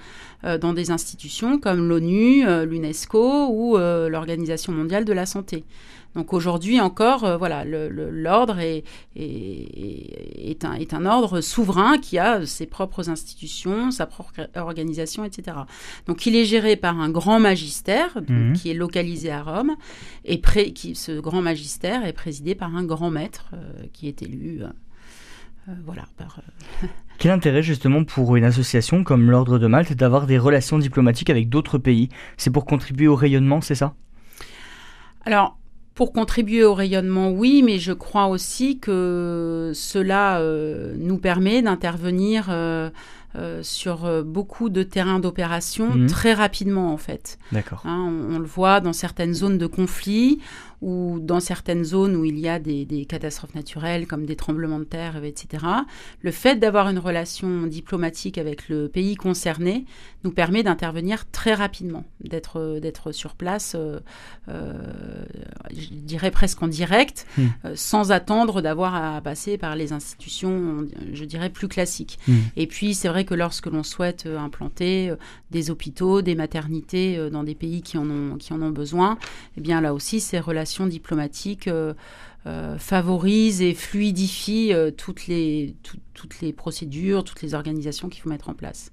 dans 0.43 0.73
des 0.73 0.91
institutions 0.91 1.59
comme 1.59 1.87
l'ONU, 1.87 2.45
l'UNESCO 2.65 3.47
ou 3.49 3.77
l'Organisation 3.77 4.73
mondiale 4.73 5.05
de 5.05 5.13
la 5.13 5.25
santé. 5.25 5.65
Donc 6.15 6.33
aujourd'hui 6.33 6.79
encore, 6.79 7.23
euh, 7.23 7.37
voilà, 7.37 7.63
l'ordre 7.65 8.59
est, 8.59 8.83
est, 9.15 10.65
un, 10.65 10.73
est, 10.73 10.93
un, 10.93 11.05
ordre 11.05 11.39
souverain 11.39 11.97
qui 11.99 12.17
a 12.17 12.45
ses 12.45 12.65
propres 12.65 13.09
institutions, 13.09 13.91
sa 13.91 14.07
propre 14.07 14.49
organisation, 14.55 15.23
etc. 15.23 15.57
Donc 16.07 16.25
il 16.25 16.35
est 16.35 16.45
géré 16.45 16.75
par 16.75 16.99
un 16.99 17.09
grand 17.09 17.39
magistère 17.39 18.17
mhm. 18.27 18.53
qui 18.53 18.71
est 18.71 18.73
localisé 18.73 19.31
à 19.31 19.43
Rome 19.43 19.75
et 20.25 20.41
qui, 20.41 20.95
ce 20.95 21.19
grand 21.19 21.41
magistère 21.41 22.05
est 22.05 22.13
présidé 22.13 22.55
par 22.55 22.75
un 22.75 22.83
grand 22.83 23.11
maître 23.11 23.51
euh, 23.53 23.83
qui 23.93 24.07
est 24.07 24.23
élu. 24.23 24.63
Euh, 24.63 24.69
voilà, 25.85 26.03
par, 26.17 26.41
Quel 27.19 27.31
intérêt 27.31 27.61
justement 27.61 28.05
pour 28.05 28.37
une 28.37 28.45
association 28.45 29.03
comme 29.03 29.29
l'Ordre 29.29 29.59
de 29.59 29.67
Malte 29.67 29.93
d'avoir 29.93 30.25
des 30.25 30.37
relations 30.37 30.79
diplomatiques 30.79 31.29
avec 31.29 31.49
d'autres 31.49 31.77
pays? 31.77 32.07
C'est 32.37 32.49
pour 32.49 32.65
contribuer 32.65 33.07
au 33.07 33.15
rayonnement, 33.15 33.59
c'est 33.59 33.75
ça? 33.75 33.93
Alors, 35.25 35.57
pour 35.95 36.13
contribuer 36.13 36.63
au 36.63 36.73
rayonnement, 36.73 37.29
oui, 37.29 37.61
mais 37.61 37.77
je 37.77 37.91
crois 37.91 38.27
aussi 38.27 38.79
que 38.79 39.73
cela 39.75 40.39
euh, 40.39 40.95
nous 40.97 41.17
permet 41.17 41.61
d'intervenir 41.61 42.47
euh, 42.49 42.89
euh, 43.35 43.59
sur 43.63 44.23
beaucoup 44.23 44.69
de 44.69 44.81
terrains 44.81 45.19
d'opération 45.19 45.89
mhm. 45.93 46.07
très 46.07 46.33
rapidement, 46.33 46.93
en 46.93 46.97
fait. 46.97 47.37
D'accord. 47.51 47.81
Hein, 47.83 48.09
on, 48.31 48.39
le 48.39 48.45
voit 48.45 48.79
dans 48.79 48.93
certaines 48.93 49.33
zones 49.33 49.57
de 49.57 49.67
conflit 49.67 50.39
ou 50.81 51.19
dans 51.19 51.39
certaines 51.39 51.83
zones 51.83 52.15
où 52.15 52.25
il 52.25 52.39
y 52.39 52.47
a 52.47 52.59
des, 52.59 53.05
catastrophes 53.07 53.55
naturelles 53.55 54.07
comme 54.07 54.25
des 54.25 54.35
tremblements 54.35 54.79
de 54.79 54.85
terre, 54.85 55.23
etc., 55.23 55.65
le 56.21 56.31
fait 56.31 56.57
d'avoir 56.57 56.89
une 56.89 56.99
relation 56.99 57.67
diplomatique 57.67 58.37
avec 58.37 58.69
le 58.69 58.87
pays 58.87 59.15
concerné 59.15 59.85
nous 60.23 60.31
permet 60.31 60.63
d'intervenir 60.63 61.29
très 61.31 61.53
rapidement, 61.53 62.03
d'être, 62.21 62.79
d'être 62.79 63.11
sur 63.11 63.35
place, 63.35 63.73
euh, 63.75 63.99
euh, 64.49 64.73
je 65.71 65.87
dirais 65.91 66.31
presque 66.31 66.61
en 66.61 66.67
direct, 66.67 67.25
hmm. 67.37 67.45
euh, 67.65 67.73
sans 67.75 68.11
attendre 68.11 68.61
d'avoir 68.61 68.95
à 68.95 69.21
passer 69.21 69.57
par 69.57 69.75
les 69.75 69.93
institutions, 69.93 70.85
je 71.13 71.25
dirais, 71.25 71.49
plus 71.49 71.67
classiques. 71.67 72.19
Hmm. 72.27 72.37
Et 72.55 72.67
puis, 72.67 72.93
c'est 72.93 73.07
vrai 73.07 73.25
que 73.25 73.33
lorsque 73.33 73.67
l'on 73.67 73.83
souhaite 73.83 74.25
implanter 74.25 75.13
des 75.51 75.71
hôpitaux, 75.71 76.21
des 76.21 76.35
maternités 76.35 77.29
dans 77.29 77.43
des 77.43 77.55
pays 77.55 77.81
qui 77.81 77.97
en 77.97 78.09
ont, 78.09 78.37
qui 78.37 78.53
en 78.53 78.61
ont 78.61 78.69
besoin, 78.69 79.17
eh 79.57 79.61
bien 79.61 79.81
là 79.81 79.93
aussi, 79.93 80.19
ces 80.19 80.39
relations 80.39 80.68
diplomatique 80.87 81.67
euh, 81.67 81.93
euh, 82.45 82.77
favorise 82.77 83.61
et 83.61 83.73
fluidifie 83.73 84.73
euh, 84.73 84.91
toutes, 84.91 85.27
les, 85.27 85.75
toutes 86.13 86.41
les 86.41 86.53
procédures, 86.53 87.23
toutes 87.23 87.41
les 87.41 87.53
organisations 87.53 88.09
qu'il 88.09 88.21
faut 88.21 88.29
mettre 88.29 88.49
en 88.49 88.53
place. 88.53 88.91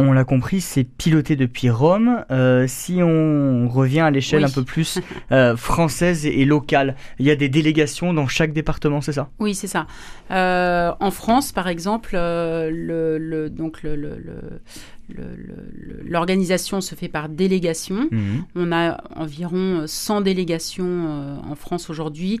On 0.00 0.12
l'a 0.12 0.22
compris, 0.22 0.60
c'est 0.60 0.84
piloté 0.84 1.34
depuis 1.34 1.70
Rome. 1.70 2.24
si 2.68 3.02
on 3.02 3.68
revient 3.68 3.98
à 3.98 4.12
l'échelle 4.12 4.44
un 4.44 4.48
peu 4.48 4.62
plus 4.62 5.00
française 5.56 6.24
et, 6.24 6.44
locale, 6.44 6.94
il 7.18 7.26
y 7.26 7.32
a 7.32 7.36
des 7.36 7.48
délégations 7.48 8.14
dans 8.14 8.28
chaque 8.28 8.52
département, 8.52 9.00
c'est 9.00 9.12
ça? 9.12 9.28
Oui, 9.40 9.56
c'est 9.56 9.66
ça. 9.66 9.88
en 10.30 11.10
France, 11.10 11.50
par 11.50 11.66
exemple, 11.66 12.10
le, 12.12 13.48
donc 13.50 13.82
le, 13.82 14.22
l'organisation 16.04 16.80
se 16.80 16.94
fait 16.94 17.08
par 17.08 17.28
délégation. 17.28 18.08
Mhm. 18.10 18.44
On 18.54 18.72
a 18.72 19.02
environ 19.16 19.86
100 19.86 20.20
délégations 20.20 20.86
euh, 20.86 21.36
en 21.48 21.54
France 21.54 21.90
aujourd'hui. 21.90 22.40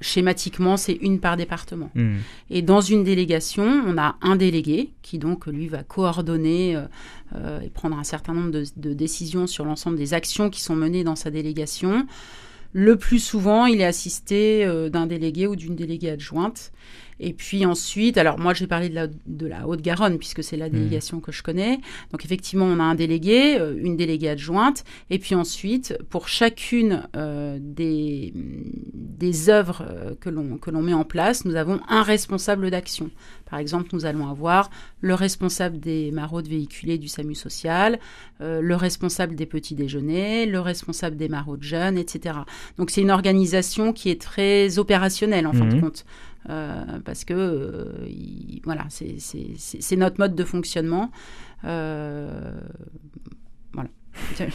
Schématiquement, 0.00 0.76
c'est 0.76 0.94
une 0.94 1.20
par 1.20 1.36
département. 1.36 1.90
Mhm. 1.94 2.18
Et 2.50 2.62
dans 2.62 2.80
une 2.80 3.04
délégation, 3.04 3.64
on 3.86 3.98
a 3.98 4.16
un 4.22 4.36
délégué 4.36 4.92
qui 5.02 5.18
donc 5.18 5.46
lui 5.46 5.68
va 5.68 5.82
coordonner 5.82 6.74
euh, 6.76 6.82
euh, 7.36 7.60
et 7.60 7.68
prendre 7.68 7.98
un 7.98 8.04
certain 8.04 8.34
nombre 8.34 8.50
de 8.50 8.92
décisions 8.92 9.46
sur 9.46 9.64
l'ensemble 9.64 9.96
des 9.96 10.14
actions 10.14 10.50
qui 10.50 10.60
sont 10.60 10.76
menées 10.76 11.04
dans 11.04 11.16
sa 11.16 11.30
délégation. 11.30 12.06
Le 12.72 12.96
plus 12.96 13.18
souvent, 13.18 13.66
il 13.66 13.80
est 13.80 13.84
assisté 13.84 14.64
d'un 14.90 15.06
délégué 15.06 15.48
ou 15.48 15.56
d'une 15.56 15.74
déléguée 15.74 16.10
adjointe. 16.10 16.70
Et 17.20 17.34
puis 17.34 17.66
ensuite, 17.66 18.16
alors 18.16 18.38
moi 18.38 18.54
j'ai 18.54 18.66
parlé 18.66 18.88
de 18.88 18.94
la, 18.94 19.06
de 19.06 19.46
la 19.46 19.68
Haute-Garonne 19.68 20.18
puisque 20.18 20.42
c'est 20.42 20.56
la 20.56 20.68
mmh. 20.68 20.72
délégation 20.72 21.20
que 21.20 21.30
je 21.32 21.42
connais. 21.42 21.78
Donc 22.10 22.24
effectivement, 22.24 22.64
on 22.64 22.80
a 22.80 22.82
un 22.82 22.94
délégué, 22.94 23.58
euh, 23.60 23.78
une 23.78 23.96
déléguée 23.96 24.30
adjointe. 24.30 24.84
Et 25.10 25.18
puis 25.18 25.34
ensuite, 25.34 25.96
pour 26.08 26.28
chacune 26.28 27.06
euh, 27.16 27.58
des, 27.60 28.32
des 28.34 29.50
œuvres 29.50 29.84
euh, 29.86 30.14
que 30.18 30.30
l'on 30.30 30.82
met 30.82 30.94
en 30.94 31.04
place, 31.04 31.44
nous 31.44 31.56
avons 31.56 31.80
un 31.88 32.02
responsable 32.02 32.70
d'action. 32.70 33.10
Par 33.50 33.58
exemple, 33.58 33.90
nous 33.92 34.06
allons 34.06 34.28
avoir 34.28 34.70
le 35.00 35.14
responsable 35.14 35.78
des 35.78 36.12
maraudes 36.12 36.48
véhiculées 36.48 36.98
du 36.98 37.08
SAMU 37.08 37.34
social, 37.34 37.98
le 38.38 38.74
responsable 38.76 39.34
des 39.34 39.44
petits 39.44 39.74
déjeuners, 39.74 40.46
le 40.46 40.60
responsable 40.60 41.16
des 41.16 41.28
maraudes 41.28 41.64
jeunes, 41.64 41.98
etc. 41.98 42.38
Donc 42.78 42.90
c'est 42.90 43.00
une 43.00 43.10
organisation 43.10 43.92
qui 43.92 44.08
est 44.08 44.20
très 44.20 44.78
opérationnelle 44.78 45.48
en 45.48 45.52
fin 45.52 45.66
de 45.66 45.74
mmh. 45.74 45.80
compte. 45.80 46.04
Euh, 46.48 46.98
parce 47.04 47.24
que 47.24 47.34
euh, 47.34 48.08
voilà, 48.64 48.86
c'est 48.88 49.96
notre 49.96 50.18
mode 50.18 50.34
de 50.34 50.44
fonctionnement. 50.44 51.10
Euh, 51.64 52.52
voilà. 53.72 53.90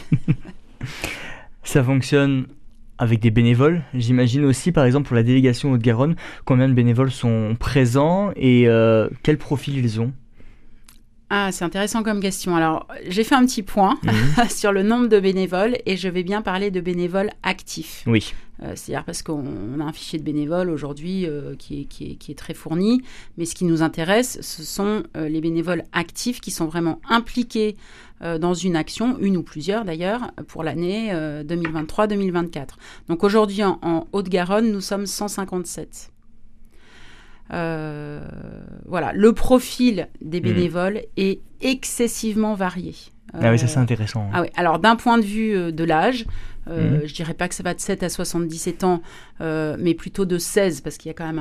Ça 1.62 1.82
fonctionne 1.84 2.46
avec 2.98 3.20
des 3.20 3.30
bénévoles, 3.30 3.82
j'imagine 3.92 4.44
aussi, 4.44 4.72
par 4.72 4.84
exemple 4.84 5.06
pour 5.06 5.16
la 5.16 5.22
délégation 5.22 5.72
Haute-Garonne, 5.72 6.16
combien 6.46 6.66
de 6.68 6.72
bénévoles 6.72 7.10
sont 7.10 7.54
présents 7.58 8.30
et 8.36 8.66
quel 9.22 9.36
profil 9.38 9.76
ils 9.76 10.00
ont? 10.00 10.12
Ah, 11.28 11.50
c'est 11.50 11.64
intéressant 11.64 12.04
comme 12.04 12.20
question. 12.20 12.54
Alors, 12.54 12.86
j'ai 13.08 13.24
fait 13.24 13.34
un 13.34 13.44
petit 13.44 13.64
point 13.64 13.98
mhm. 14.04 14.48
sur 14.48 14.72
le 14.72 14.82
nombre 14.82 15.08
de 15.08 15.18
bénévoles 15.18 15.76
et 15.84 15.96
je 15.96 16.08
vais 16.08 16.22
bien 16.22 16.40
parler 16.40 16.70
de 16.70 16.80
bénévoles 16.80 17.30
actifs. 17.42 18.04
Oui. 18.06 18.32
Euh, 18.62 18.72
c'est-à-dire 18.74 19.04
parce 19.04 19.22
qu'on 19.22 19.80
a 19.80 19.84
un 19.84 19.92
fichier 19.92 20.18
de 20.18 20.24
bénévoles 20.24 20.70
aujourd'hui 20.70 21.26
euh, 21.26 21.54
qui, 21.56 21.86
est, 22.28 22.38
très 22.38 22.54
fourni, 22.54 23.02
mais 23.36 23.44
ce 23.44 23.54
qui 23.54 23.64
nous 23.64 23.82
intéresse, 23.82 24.38
ce 24.40 24.62
sont 24.62 25.02
euh, 25.16 25.28
les 25.28 25.40
bénévoles 25.40 25.84
actifs 25.92 26.40
qui 26.40 26.50
sont 26.50 26.66
vraiment 26.66 27.00
impliqués 27.08 27.76
dans 28.40 28.54
une 28.54 28.76
action, 28.76 29.18
une 29.18 29.36
ou 29.36 29.42
plusieurs 29.42 29.84
d'ailleurs, 29.84 30.30
pour 30.48 30.64
l'année 30.64 31.12
2023-2024. 31.12 32.68
Donc 33.10 33.22
aujourd'hui, 33.24 33.62
en 33.62 34.06
Haute-Garonne, 34.12 34.72
nous 34.72 34.80
sommes 34.80 35.04
157. 35.04 36.12
Euh, 37.52 38.20
voilà, 38.86 39.12
le 39.12 39.32
profil 39.32 40.08
des 40.20 40.40
hmm. 40.40 40.44
bénévoles 40.44 41.02
est 41.16 41.40
excessivement 41.60 42.54
varié. 42.54 42.94
Ah 43.34 43.50
oui, 43.50 43.58
ça 43.58 43.66
c'est 43.66 43.78
euh, 43.78 43.82
intéressant. 43.82 44.28
Ah 44.32 44.42
oui. 44.42 44.48
Alors 44.56 44.78
d'un 44.78 44.96
point 44.96 45.18
de 45.18 45.24
vue 45.24 45.56
euh, 45.56 45.72
de 45.72 45.84
l'âge, 45.84 46.24
euh, 46.68 46.98
hmm. 46.98 47.06
je 47.06 47.14
dirais 47.14 47.34
pas 47.34 47.48
que 47.48 47.54
ça 47.54 47.62
va 47.62 47.74
de 47.74 47.80
7 47.80 48.02
à 48.02 48.08
77 48.08 48.84
ans, 48.84 49.02
mais 49.40 49.94
plutôt 49.94 50.24
de 50.24 50.38
16, 50.38 50.80
parce 50.80 50.96
qu'il 50.96 51.08
y 51.08 51.10
a 51.10 51.14
quand 51.14 51.26
même 51.26 51.40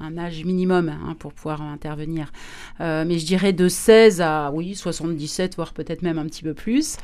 un, 0.00 0.18
âge 0.18 0.44
minimum 0.44 0.90
hein, 0.90 1.16
pour 1.18 1.32
pouvoir 1.32 1.62
intervenir. 1.62 2.32
mais 2.80 3.18
je 3.18 3.24
dirais 3.24 3.54
de 3.54 3.68
16 3.68 4.20
à, 4.20 4.50
oui, 4.52 4.74
77, 4.74 5.56
voire 5.56 5.72
peut-être 5.72 6.02
même 6.02 6.18
un 6.18 6.26
petit 6.26 6.42
peu 6.42 6.52
plus. 6.52 6.98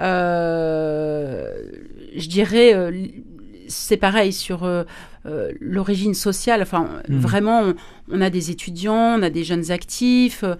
je 0.00 0.08
dirais 2.28 2.92
c'est 3.68 3.96
pareil 3.96 4.32
sur 4.32 4.64
euh, 4.64 4.84
euh, 5.26 5.52
l'origine 5.60 6.14
sociale. 6.14 6.62
Enfin, 6.62 6.88
hmm. 7.08 7.18
vraiment, 7.18 7.72
on, 8.10 8.20
a 8.20 8.30
des 8.30 8.50
étudiants, 8.50 9.18
on 9.18 9.22
a 9.22 9.30
des 9.30 9.44
jeunes 9.44 9.70
actifs. 9.70 10.42
Euh, 10.42 10.56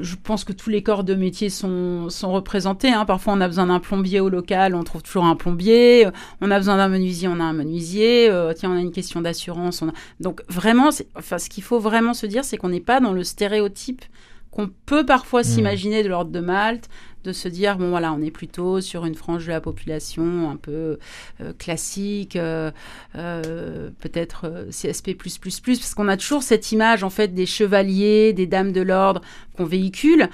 je 0.00 0.16
pense 0.16 0.44
que 0.44 0.52
tous 0.52 0.70
les 0.70 0.82
corps 0.82 1.04
de 1.04 1.14
métier 1.14 1.48
sont, 1.48 2.10
sont 2.10 2.32
représentés. 2.32 2.90
Hein. 2.90 3.04
Parfois, 3.04 3.32
on 3.34 3.40
a 3.40 3.48
besoin 3.48 3.66
d'un 3.66 3.80
plombier 3.80 4.20
au 4.20 4.28
local, 4.28 4.74
on 4.74 4.82
trouve 4.82 5.02
toujours 5.02 5.24
un 5.24 5.36
plombier. 5.36 6.06
On 6.40 6.50
a 6.50 6.58
besoin 6.58 6.76
d'un 6.76 6.88
menuisier, 6.88 7.28
on 7.28 7.40
a 7.40 7.44
un 7.44 7.52
menuisier. 7.52 8.30
tiens, 8.56 8.70
on 8.70 8.76
a 8.76 8.80
une 8.80 8.92
question 8.92 9.20
d'assurance. 9.20 9.82
Donc, 10.20 10.42
vraiment, 10.48 10.90
enfin, 11.16 11.38
ce 11.38 11.48
qu'il 11.48 11.62
faut 11.62 11.78
vraiment 11.78 12.14
se 12.14 12.26
dire, 12.26 12.44
c'est 12.44 12.56
qu'on 12.56 12.68
n'est 12.68 12.80
pas 12.80 13.00
dans 13.00 13.12
le 13.12 13.24
stéréotype 13.24 14.04
qu'on 14.50 14.70
peut 14.86 15.04
parfois 15.04 15.40
hmm. 15.40 15.44
s'imaginer 15.44 16.02
de 16.02 16.08
l'ordre 16.08 16.30
de 16.30 16.40
Malte, 16.40 16.88
de 17.24 17.32
se 17.32 17.48
dire 17.48 17.76
bon 17.76 17.90
voilà 17.90 18.12
on 18.12 18.22
est 18.22 18.30
plutôt 18.30 18.80
sur 18.80 19.04
une 19.04 19.14
frange 19.14 19.46
de 19.46 19.50
la 19.50 19.60
population 19.60 20.50
un 20.50 20.56
peu 20.56 20.98
euh, 21.40 21.52
classique 21.58 22.36
euh, 22.36 22.70
euh, 23.16 23.90
peut-être 24.00 24.66
CSP 24.70 25.16
parce 25.16 25.94
qu'on 25.94 26.08
a 26.08 26.16
toujours 26.16 26.42
cette 26.42 26.72
image 26.72 27.02
en 27.02 27.10
fait 27.10 27.34
des 27.34 27.46
chevaliers 27.46 28.32
des 28.32 28.46
dames 28.46 28.72
de 28.72 28.80
l'ordre 28.80 29.20
qu'on 29.56 29.64
véhicule 29.64 30.28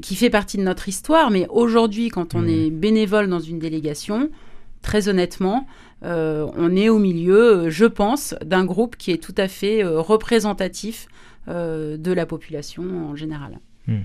qui 0.00 0.14
fait 0.14 0.30
partie 0.30 0.56
de 0.56 0.62
notre 0.62 0.88
histoire 0.88 1.30
mais 1.30 1.46
aujourd'hui 1.50 2.08
quand 2.08 2.34
on 2.34 2.42
mmh. 2.42 2.48
est 2.48 2.70
bénévole 2.70 3.28
dans 3.28 3.40
une 3.40 3.58
délégation 3.58 4.30
très 4.82 5.08
honnêtement 5.08 5.66
on 6.02 6.76
est 6.76 6.88
au 6.88 6.98
milieu 6.98 7.68
je 7.68 7.84
pense 7.84 8.34
d'un 8.42 8.64
groupe 8.64 8.96
qui 8.96 9.10
est 9.10 9.22
tout 9.22 9.34
à 9.36 9.48
fait 9.48 9.84
représentatif 9.84 11.06
de 11.46 12.12
la 12.12 12.26
population 12.26 13.10
en 13.10 13.16
général. 13.16 13.60
Mmh. 13.86 14.00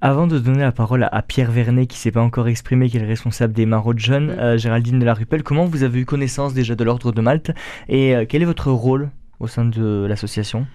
Avant 0.00 0.28
de 0.28 0.38
donner 0.38 0.60
la 0.60 0.70
parole 0.70 1.08
à, 1.10 1.22
Pierre 1.22 1.50
Vernet, 1.50 1.86
qui 1.86 1.96
ne 1.96 2.00
s'est 2.00 2.12
pas 2.12 2.22
encore 2.22 2.46
exprimé, 2.46 2.88
qui 2.88 2.98
est 2.98 3.00
le 3.00 3.06
responsable 3.06 3.52
des 3.52 3.66
maraudes 3.66 3.98
jeunes, 3.98 4.36
mm. 4.36 4.56
Géraldine 4.56 5.00
de 5.00 5.04
la 5.04 5.14
Rupelle, 5.14 5.42
comment 5.42 5.64
vous 5.64 5.82
avez 5.82 6.00
eu 6.00 6.04
connaissance 6.04 6.54
déjà 6.54 6.76
de 6.76 6.84
l'Ordre 6.84 7.10
de 7.10 7.20
Malte 7.20 7.50
et 7.88 8.14
quel 8.28 8.42
est 8.42 8.46
votre 8.46 8.70
rôle 8.70 9.10
au 9.40 9.48
sein 9.48 9.64
de 9.64 10.06
l'association? 10.08 10.66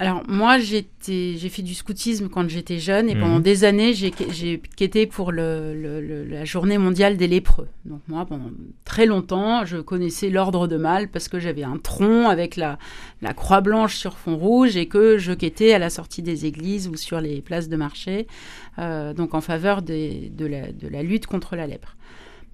Alors 0.00 0.22
moi, 0.28 0.58
j'ai 0.58 0.86
fait 1.02 1.62
du 1.62 1.74
scoutisme 1.74 2.28
quand 2.28 2.48
j'étais 2.48 2.78
jeune 2.78 3.10
et 3.10 3.16
pendant 3.16 3.38
mhm. 3.38 3.42
des 3.42 3.64
années, 3.64 3.94
j'ai 3.94 4.12
quitté 4.76 5.06
pour 5.06 5.32
le, 5.32 6.24
la 6.30 6.44
journée 6.44 6.78
mondiale 6.78 7.16
des 7.16 7.26
lépreux. 7.26 7.66
Donc 7.84 8.00
moi, 8.06 8.24
pendant 8.24 8.50
très 8.84 9.06
longtemps, 9.06 9.64
je 9.64 9.78
connaissais 9.78 10.30
l'ordre 10.30 10.68
de 10.68 10.76
Malte 10.76 11.10
parce 11.10 11.26
que 11.26 11.40
j'avais 11.40 11.64
un 11.64 11.78
tronc 11.78 12.28
avec 12.28 12.54
la, 12.54 12.78
la, 13.22 13.34
croix 13.34 13.60
blanche 13.60 13.96
sur 13.96 14.18
fond 14.18 14.36
rouge 14.36 14.76
et 14.76 14.86
que 14.86 15.18
je 15.18 15.32
quittais 15.32 15.74
à 15.74 15.80
la 15.80 15.90
sortie 15.90 16.22
des 16.22 16.46
églises 16.46 16.86
ou 16.86 16.94
sur 16.94 17.20
les 17.20 17.42
places 17.42 17.68
de 17.68 17.76
marché, 17.76 18.28
euh, 18.78 19.12
donc 19.14 19.34
en 19.34 19.40
faveur 19.40 19.82
de, 19.82 20.30
la, 20.46 20.70
de 20.70 20.86
la 20.86 21.02
lutte 21.02 21.26
contre 21.26 21.56
la 21.56 21.66
lèpre 21.66 21.96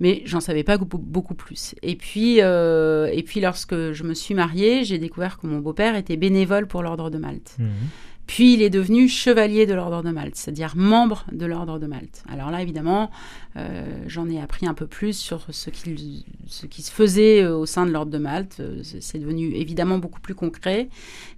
mais 0.00 0.22
j'en 0.24 0.40
savais 0.40 0.64
pas 0.64 0.76
beaucoup 0.78 1.34
plus. 1.34 1.74
Et 1.82 1.96
puis, 1.96 2.40
euh, 2.40 3.08
et 3.12 3.22
puis 3.22 3.40
lorsque 3.40 3.92
je 3.92 4.02
me 4.02 4.14
suis 4.14 4.34
mariée, 4.34 4.84
j'ai 4.84 4.98
découvert 4.98 5.38
que 5.38 5.46
mon 5.46 5.60
beau-père 5.60 5.96
était 5.96 6.16
bénévole 6.16 6.66
pour 6.66 6.82
l'Ordre 6.82 7.10
de 7.10 7.18
Malte. 7.18 7.56
Mmh. 7.58 7.64
Puis 8.34 8.54
il 8.54 8.62
est 8.62 8.70
devenu 8.70 9.08
chevalier 9.08 9.64
de 9.64 9.74
l'ordre 9.74 10.02
de 10.02 10.10
Malte, 10.10 10.34
c'est-à-dire 10.34 10.72
membre 10.74 11.24
de 11.30 11.46
l'ordre 11.46 11.78
de 11.78 11.86
Malte. 11.86 12.24
Alors 12.28 12.50
là, 12.50 12.62
évidemment, 12.62 13.12
euh, 13.56 13.84
j'en 14.08 14.28
ai 14.28 14.40
appris 14.40 14.66
un 14.66 14.74
peu 14.74 14.88
plus 14.88 15.16
sur 15.16 15.46
ce 15.50 15.70
qui, 15.70 16.26
se 16.50 16.90
faisait 16.90 17.44
euh, 17.44 17.56
au 17.56 17.64
sein 17.64 17.86
de 17.86 17.92
l'ordre 17.92 18.10
de 18.10 18.18
Malte. 18.18 18.56
Euh, 18.58 18.82
c'est 18.82 19.20
devenu 19.20 19.54
évidemment 19.54 19.98
beaucoup 19.98 20.18
plus 20.18 20.34
concret. 20.34 20.88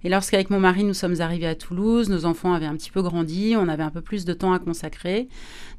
Et 0.03 0.09
lorsqu'avec 0.09 0.49
mon 0.49 0.59
mari, 0.59 0.83
nous 0.83 0.95
sommes 0.95 1.21
arrivés 1.21 1.45
à 1.45 1.53
Toulouse, 1.53 2.09
nos 2.09 2.25
enfants 2.25 2.53
avaient 2.53 2.65
un 2.65 2.75
petit 2.75 2.89
peu 2.89 3.03
grandi, 3.03 3.53
on 3.55 3.67
avait 3.67 3.83
un 3.83 3.91
peu 3.91 4.01
plus 4.01 4.25
de 4.25 4.33
temps 4.33 4.53
à 4.53 4.57
consacrer. 4.57 5.27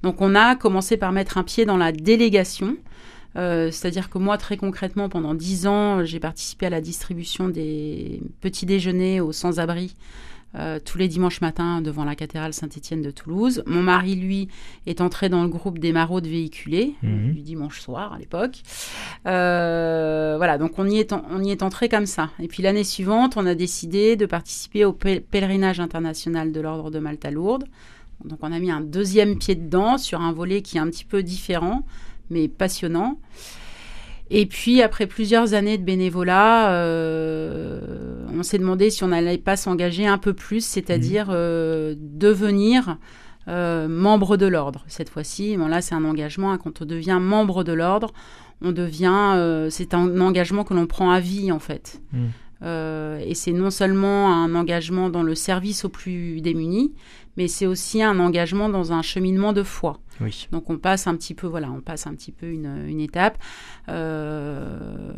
Donc 0.04 0.20
on 0.20 0.36
a 0.36 0.54
commencé 0.54 0.96
par 0.96 1.10
mettre 1.10 1.36
un 1.36 1.42
pied 1.42 1.64
dans 1.64 1.78
la 1.78 1.90
délégation. 1.90 2.76
C'est-à-dire 3.34 4.10
que 4.10 4.18
moi, 4.18 4.36
très 4.36 4.56
concrètement, 4.56 5.08
pendant 5.08 5.32
dix 5.32 5.68
ans, 5.68 6.04
j'ai 6.04 6.18
participé 6.18 6.66
à 6.66 6.70
la 6.70 6.80
distribution 6.80 7.48
des 7.48 8.20
petits 8.40 8.66
déjeuners 8.66 9.20
aux 9.20 9.30
sans-abri 9.30 9.94
euh, 10.54 10.78
tous 10.82 10.96
les 10.96 11.08
dimanches 11.08 11.42
matins 11.42 11.82
devant 11.82 12.04
la 12.04 12.14
cathédrale 12.14 12.54
Saint-Étienne 12.54 13.02
de 13.02 13.10
Toulouse. 13.10 13.62
Mon 13.66 13.82
mari, 13.82 14.14
lui, 14.16 14.48
est 14.86 15.02
entré 15.02 15.28
dans 15.28 15.42
le 15.42 15.48
groupe 15.48 15.78
des 15.78 15.92
maraudes 15.92 16.26
véhiculés 16.26 16.94
mhm. 17.02 17.32
du 17.32 17.42
dimanche 17.42 17.80
soir 17.80 18.14
à 18.14 18.18
l'époque. 18.18 18.62
Euh, 19.26 20.34
voilà, 20.38 20.56
donc 20.56 20.78
on 20.78 20.88
y, 20.88 20.98
est 20.98 21.12
on 21.12 21.42
y 21.42 21.50
est 21.50 21.62
entré 21.62 21.90
comme 21.90 22.06
ça. 22.06 22.30
Et 22.40 22.48
puis 22.48 22.62
l'année 22.62 22.84
suivante, 22.84 23.36
on 23.36 23.44
a 23.44 23.54
décidé 23.54 24.16
de 24.16 24.24
participer 24.24 24.86
au 24.86 24.92
pèlerinage 24.92 25.80
international 25.80 26.50
de 26.50 26.60
l'Ordre 26.60 26.90
de 26.90 26.98
Malte 26.98 27.26
à 27.26 27.30
Lourdes. 27.30 27.66
Donc 28.24 28.38
on 28.42 28.50
a 28.50 28.58
mis 28.58 28.70
un 28.70 28.80
deuxième 28.80 29.38
pied 29.38 29.54
dedans 29.54 29.98
sur 29.98 30.20
un 30.22 30.32
volet 30.32 30.62
qui 30.62 30.78
est 30.78 30.80
un 30.80 30.88
petit 30.88 31.04
peu 31.04 31.22
différent, 31.22 31.84
mais 32.30 32.48
passionnant. 32.48 33.18
Et 34.30 34.46
puis, 34.46 34.82
après 34.82 35.06
plusieurs 35.06 35.54
années 35.54 35.78
de 35.78 35.84
bénévolat, 35.84 36.72
euh, 36.72 37.80
on 38.36 38.42
s'est 38.42 38.58
demandé 38.58 38.90
si 38.90 39.02
on 39.04 39.08
n'allait 39.08 39.38
pas 39.38 39.56
s'engager 39.56 40.06
un 40.06 40.18
peu 40.18 40.34
plus, 40.34 40.64
c'est-à-dire 40.64 41.28
mmh. 41.28 41.32
euh, 41.34 41.94
devenir 41.98 42.98
euh, 43.48 43.88
membre 43.88 44.36
de 44.36 44.46
l'ordre. 44.46 44.84
Cette 44.86 45.08
fois-ci, 45.08 45.56
bon, 45.56 45.68
là, 45.68 45.80
c'est 45.80 45.94
un 45.94 46.04
engagement. 46.04 46.52
Hein, 46.52 46.58
quand 46.62 46.82
on 46.82 46.84
devient 46.84 47.18
membre 47.20 47.64
de 47.64 47.72
l'ordre, 47.72 48.12
on 48.60 48.72
devient. 48.72 49.68
c'est 49.70 49.94
un 49.94 50.20
engagement 50.20 50.64
que 50.64 50.74
l'on 50.74 50.86
prend 50.86 51.10
à 51.10 51.20
vie, 51.20 51.50
en 51.52 51.60
fait. 51.60 52.02
Mmh. 52.12 52.26
Et 52.62 53.34
c'est 53.34 53.52
non 53.52 53.70
seulement 53.70 54.32
un 54.32 54.54
engagement 54.54 55.10
dans 55.10 55.22
le 55.22 55.34
service 55.34 55.84
aux 55.84 55.88
plus 55.88 56.40
démunis, 56.40 56.92
mais 57.36 57.46
c'est 57.46 57.66
aussi 57.66 58.02
un 58.02 58.18
engagement 58.18 58.68
dans 58.68 58.92
un 58.92 59.02
cheminement 59.02 59.52
de 59.52 59.62
foi. 59.62 60.00
Donc 60.50 60.70
on 60.70 60.78
passe 60.78 61.06
un 61.06 61.14
petit 61.14 61.34
peu, 61.34 61.46
voilà, 61.46 61.70
on 61.70 61.80
passe 61.80 62.06
un 62.06 62.14
petit 62.14 62.32
peu 62.32 62.46
une, 62.46 63.00
étape. 63.00 63.38
Euh, 63.88 65.12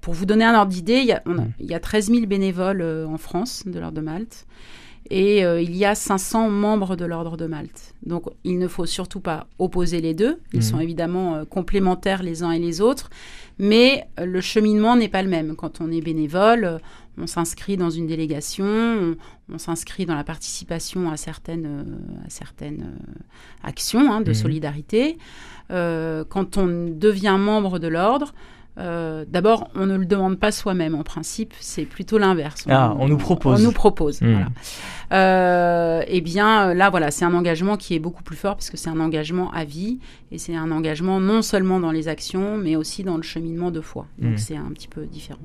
pour 0.00 0.14
vous 0.14 0.26
donner 0.26 0.44
un 0.44 0.54
ordre 0.54 0.72
d'idée, 0.72 1.00
il 1.00 1.06
y, 1.06 1.12
a, 1.12 1.22
mm. 1.26 1.52
il 1.60 1.66
y 1.66 1.74
a 1.74 1.80
13 1.80 2.10
000 2.10 2.26
bénévoles 2.26 2.80
euh, 2.80 3.06
en 3.06 3.18
France 3.18 3.64
de 3.66 3.78
l'Ordre 3.78 3.96
de 3.96 4.02
Malte 4.02 4.46
et 5.10 5.44
euh, 5.44 5.60
il 5.60 5.76
y 5.76 5.84
a 5.84 5.94
500 5.94 6.50
membres 6.50 6.96
de 6.96 7.04
l'Ordre 7.04 7.36
de 7.36 7.46
Malte. 7.46 7.94
Donc 8.04 8.24
il 8.44 8.58
ne 8.58 8.68
faut 8.68 8.86
surtout 8.86 9.20
pas 9.20 9.46
opposer 9.58 10.00
les 10.00 10.14
deux. 10.14 10.40
Ils 10.52 10.60
mm. 10.60 10.62
sont 10.62 10.80
évidemment 10.80 11.44
complémentaires 11.44 12.22
les 12.22 12.42
uns 12.42 12.52
et 12.52 12.58
les 12.58 12.80
autres, 12.80 13.10
mais 13.58 14.06
le 14.18 14.40
cheminement 14.40 14.96
n'est 14.96 15.08
pas 15.08 15.22
le 15.22 15.28
même. 15.28 15.56
Quand 15.56 15.80
on 15.80 15.90
est 15.90 16.00
bénévole, 16.00 16.80
on 17.20 17.26
s'inscrit 17.26 17.76
dans 17.76 17.90
une 17.90 18.06
délégation, 18.06 19.16
on, 19.52 19.58
s'inscrit 19.58 20.06
dans 20.06 20.14
la 20.14 20.24
participation 20.24 21.10
à 21.10 21.16
certaines, 21.16 21.66
euh, 21.66 22.26
à 22.26 22.30
certaines 22.30 22.82
euh, 22.82 23.68
actions 23.68 24.12
hein, 24.12 24.20
de 24.20 24.30
mhm. 24.30 24.34
solidarité. 24.34 25.18
Euh, 25.70 26.24
quand 26.28 26.56
on 26.56 26.66
devient 26.66 27.36
membre 27.38 27.78
de 27.78 27.88
l'ordre, 27.88 28.34
D'abord, 29.26 29.68
on 29.74 29.86
ne 29.86 29.96
le 29.96 30.06
demande 30.06 30.38
pas 30.38 30.52
soi-même 30.52 30.94
en 30.94 31.02
principe, 31.02 31.54
c'est 31.60 31.84
plutôt 31.84 32.18
l'inverse. 32.18 32.64
On, 32.66 32.72
ah, 32.72 32.96
on 32.98 33.08
nous 33.08 33.16
propose. 33.16 33.60
On, 33.60 33.64
nous 33.64 33.72
propose. 33.72 34.20
Mhm. 34.20 34.46
Voilà. 35.10 36.04
eh 36.08 36.20
bien, 36.20 36.74
là, 36.74 36.90
voilà, 36.90 37.10
c'est 37.10 37.24
un 37.24 37.34
engagement 37.34 37.76
qui 37.76 37.94
est 37.94 37.98
beaucoup 37.98 38.22
plus 38.22 38.36
fort 38.36 38.56
parce 38.56 38.70
que 38.70 38.76
c'est 38.76 38.90
un 38.90 39.00
engagement 39.00 39.50
à 39.52 39.64
vie 39.64 39.98
et 40.32 40.38
c'est 40.38 40.56
un 40.56 40.70
engagement 40.70 41.20
non 41.20 41.42
seulement 41.42 41.80
dans 41.80 41.92
les 41.92 42.08
actions, 42.08 42.56
mais 42.56 42.76
aussi 42.76 43.02
dans 43.02 43.16
le 43.16 43.22
cheminement 43.22 43.70
de 43.70 43.80
foi. 43.80 44.06
Donc, 44.18 44.32
mhm. 44.32 44.38
c'est 44.38 44.56
un 44.56 44.70
petit 44.72 44.88
peu 44.88 45.06
différent. 45.06 45.40